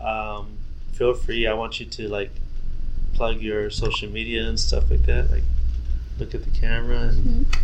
um, 0.00 0.48
feel 0.92 1.14
free. 1.14 1.46
I 1.46 1.54
want 1.54 1.80
you 1.80 1.86
to 1.86 2.08
like 2.08 2.30
plug 3.14 3.40
your 3.40 3.70
social 3.70 4.08
media 4.10 4.46
and 4.46 4.58
stuff 4.58 4.90
like 4.90 5.04
that. 5.06 5.30
Like, 5.30 5.44
look 6.18 6.34
at 6.34 6.44
the 6.44 6.50
camera 6.50 6.98
and 7.08 7.46
Mhm. 7.46 7.56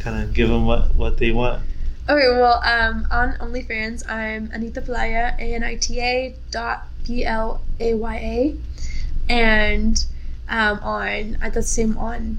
kind 0.00 0.22
of 0.22 0.34
give 0.34 0.48
them 0.48 0.66
what 0.66 0.94
what 0.94 1.18
they 1.18 1.30
want. 1.32 1.62
Okay, 2.08 2.28
well, 2.38 2.60
um, 2.64 3.06
on 3.10 3.32
OnlyFans, 3.40 4.08
I'm 4.10 4.50
Anita 4.52 4.82
Playa, 4.82 5.32
A 5.38 5.54
N 5.54 5.64
I 5.64 5.76
T 5.76 6.00
A 6.00 6.34
dot 6.50 6.86
P 7.04 7.24
L 7.24 7.62
A 7.80 7.94
Y 7.94 8.16
A, 8.16 9.32
and 9.32 10.04
um, 10.48 10.78
on 10.80 11.38
at 11.40 11.54
the 11.54 11.62
same 11.62 11.96
on 11.98 12.38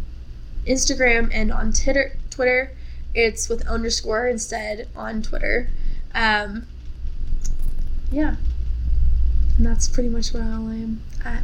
Instagram 0.68 1.30
and 1.34 1.52
on 1.52 1.72
Twitter. 1.74 2.18
Twitter, 2.30 2.72
it's 3.14 3.48
with 3.50 3.66
underscore 3.68 4.28
instead 4.28 4.88
on 4.96 5.22
Twitter. 5.22 5.70
Um, 6.14 6.68
yeah, 8.12 8.36
and 9.58 9.66
that's 9.66 9.88
pretty 9.88 10.10
much 10.10 10.34
where 10.34 10.44
I 10.44 10.48
am 10.48 11.02
at. 11.24 11.44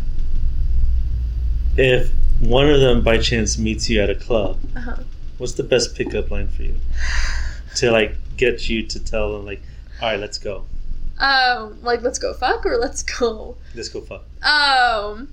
If 1.77 2.11
one 2.39 2.69
of 2.69 2.79
them 2.79 3.01
by 3.03 3.17
chance 3.17 3.57
meets 3.57 3.89
you 3.89 4.01
at 4.01 4.09
a 4.09 4.15
club, 4.15 4.59
Uh-huh. 4.75 4.97
what's 5.37 5.53
the 5.53 5.63
best 5.63 5.95
pickup 5.95 6.29
line 6.31 6.47
for 6.47 6.63
you 6.63 6.75
to 7.75 7.91
like 7.91 8.15
get 8.37 8.67
you 8.69 8.85
to 8.87 8.99
tell 8.99 9.33
them 9.33 9.45
like, 9.45 9.61
all 10.01 10.09
right, 10.09 10.19
let's 10.19 10.37
go, 10.37 10.65
Um, 11.19 11.81
like 11.83 12.01
let's 12.01 12.19
go 12.19 12.33
fuck 12.33 12.65
or 12.65 12.77
let's 12.77 13.03
go 13.03 13.55
let's 13.75 13.89
go 13.89 14.01
fuck. 14.01 14.23
Um, 14.43 15.29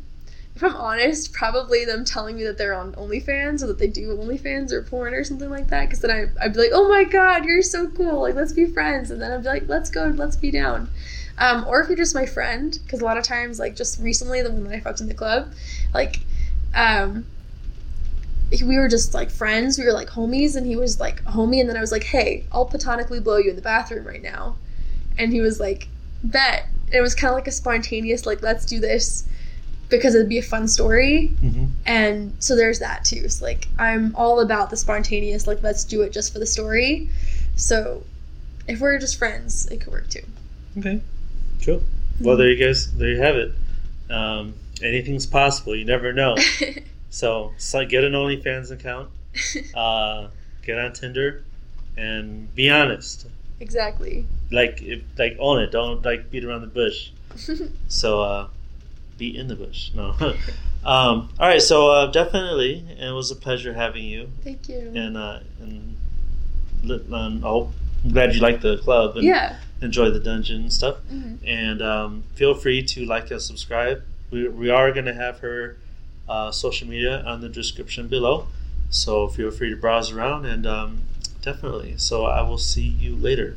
if 0.58 0.64
I'm 0.64 0.74
honest, 0.74 1.32
probably 1.32 1.84
them 1.84 2.04
telling 2.04 2.34
me 2.34 2.42
that 2.42 2.58
they're 2.58 2.74
on 2.74 2.92
OnlyFans 2.94 3.62
or 3.62 3.68
that 3.68 3.78
they 3.78 3.86
do 3.86 4.16
OnlyFans 4.16 4.72
or 4.72 4.82
porn 4.82 5.14
or 5.14 5.22
something 5.22 5.48
like 5.48 5.68
that. 5.68 5.84
Because 5.84 6.00
then 6.00 6.10
I, 6.10 6.44
I'd 6.44 6.52
be 6.52 6.58
like, 6.58 6.72
oh 6.72 6.88
my 6.88 7.04
god, 7.04 7.44
you're 7.44 7.62
so 7.62 7.86
cool. 7.90 8.22
Like, 8.22 8.34
let's 8.34 8.52
be 8.52 8.66
friends. 8.66 9.12
And 9.12 9.22
then 9.22 9.30
I'd 9.30 9.42
be 9.42 9.48
like, 9.48 9.68
let's 9.68 9.88
go, 9.88 10.12
let's 10.16 10.34
be 10.34 10.50
down. 10.50 10.90
Um, 11.38 11.64
or 11.68 11.80
if 11.80 11.86
you're 11.86 11.96
just 11.96 12.12
my 12.12 12.26
friend, 12.26 12.76
because 12.82 13.00
a 13.00 13.04
lot 13.04 13.16
of 13.16 13.22
times, 13.22 13.60
like 13.60 13.76
just 13.76 14.00
recently, 14.00 14.42
the 14.42 14.48
that 14.48 14.72
I 14.72 14.80
fucked 14.80 15.00
in 15.00 15.06
the 15.06 15.14
club, 15.14 15.52
like, 15.94 16.22
um, 16.74 17.24
we 18.50 18.78
were 18.78 18.88
just 18.88 19.14
like 19.14 19.30
friends. 19.30 19.78
We 19.78 19.84
were 19.84 19.92
like 19.92 20.08
homies, 20.08 20.56
and 20.56 20.66
he 20.66 20.74
was 20.74 20.98
like 20.98 21.22
homie. 21.22 21.60
And 21.60 21.68
then 21.68 21.76
I 21.76 21.80
was 21.80 21.92
like, 21.92 22.02
hey, 22.02 22.46
I'll 22.50 22.66
platonically 22.66 23.20
blow 23.20 23.36
you 23.36 23.50
in 23.50 23.54
the 23.54 23.62
bathroom 23.62 24.04
right 24.04 24.22
now. 24.22 24.56
And 25.16 25.32
he 25.32 25.40
was 25.40 25.60
like, 25.60 25.86
bet. 26.24 26.66
And 26.86 26.96
it 26.96 27.00
was 27.00 27.14
kind 27.14 27.30
of 27.30 27.36
like 27.36 27.46
a 27.46 27.52
spontaneous, 27.52 28.26
like, 28.26 28.42
let's 28.42 28.64
do 28.64 28.80
this 28.80 29.28
because 29.88 30.14
it'd 30.14 30.28
be 30.28 30.38
a 30.38 30.42
fun 30.42 30.68
story. 30.68 31.32
Mm-hmm. 31.42 31.64
And 31.86 32.32
so 32.38 32.56
there's 32.56 32.78
that 32.80 33.04
too. 33.04 33.28
So, 33.28 33.44
like, 33.44 33.68
I'm 33.78 34.14
all 34.16 34.40
about 34.40 34.70
the 34.70 34.76
spontaneous, 34.76 35.46
like, 35.46 35.62
let's 35.62 35.84
do 35.84 36.02
it 36.02 36.12
just 36.12 36.32
for 36.32 36.38
the 36.38 36.46
story. 36.46 37.08
So 37.56 38.02
if 38.66 38.80
we're 38.80 38.98
just 38.98 39.16
friends, 39.18 39.66
it 39.66 39.80
could 39.80 39.92
work 39.92 40.08
too. 40.08 40.24
Okay, 40.78 41.00
cool. 41.64 41.82
Well, 42.20 42.36
there 42.36 42.50
you 42.50 42.64
guys, 42.64 42.92
there 42.96 43.08
you 43.10 43.20
have 43.20 43.36
it. 43.36 43.52
Um, 44.10 44.54
anything's 44.82 45.26
possible. 45.26 45.74
You 45.74 45.84
never 45.84 46.12
know. 46.12 46.36
So, 47.10 47.54
so 47.56 47.84
get 47.86 48.04
an 48.04 48.12
OnlyFans 48.12 48.70
account, 48.70 49.08
uh, 49.74 50.28
get 50.62 50.78
on 50.78 50.92
Tinder, 50.92 51.42
and 51.96 52.54
be 52.54 52.70
honest. 52.70 53.26
exactly. 53.60 54.26
Like, 54.50 54.82
if, 54.82 55.02
like 55.16 55.36
own 55.38 55.62
it. 55.62 55.70
Don't 55.72 56.04
like 56.04 56.30
beat 56.30 56.44
around 56.44 56.60
the 56.60 56.66
bush. 56.66 57.10
So, 57.88 58.20
uh, 58.22 58.48
be 59.18 59.36
in 59.36 59.48
the 59.48 59.56
bush. 59.56 59.90
No. 59.94 60.14
um, 60.84 61.28
all 61.38 61.48
right. 61.48 61.60
So, 61.60 61.90
uh, 61.90 62.06
definitely, 62.10 62.86
it 62.98 63.12
was 63.12 63.30
a 63.30 63.36
pleasure 63.36 63.74
having 63.74 64.04
you, 64.04 64.30
Thank 64.42 64.68
you. 64.68 64.92
and 64.94 65.16
uh, 65.16 65.40
and 65.60 65.96
um, 67.12 67.44
I 67.44 67.48
hope, 67.48 67.72
I'm 68.04 68.12
glad 68.12 68.34
you 68.34 68.40
like 68.40 68.60
the 68.60 68.78
club 68.78 69.16
and 69.16 69.24
yeah. 69.24 69.56
enjoy 69.82 70.10
the 70.10 70.20
dungeon 70.20 70.62
and 70.62 70.72
stuff. 70.72 70.96
Mhm. 71.12 71.38
And 71.44 71.82
um, 71.82 72.22
feel 72.34 72.54
free 72.54 72.82
to 72.84 73.04
like 73.04 73.30
and 73.30 73.42
subscribe. 73.42 74.02
We, 74.30 74.48
we 74.48 74.70
are 74.70 74.92
going 74.92 75.06
to 75.06 75.14
have 75.14 75.40
her 75.40 75.76
uh, 76.28 76.50
social 76.52 76.86
media 76.86 77.22
on 77.24 77.40
the 77.40 77.48
description 77.48 78.08
below. 78.08 78.46
So 78.90 79.28
feel 79.28 79.50
free 79.50 79.70
to 79.70 79.76
browse 79.76 80.12
around 80.12 80.46
and 80.46 80.66
um, 80.66 81.02
definitely. 81.42 81.94
So 81.98 82.24
I 82.26 82.42
will 82.42 82.58
see 82.58 82.86
you 82.86 83.16
later. 83.16 83.56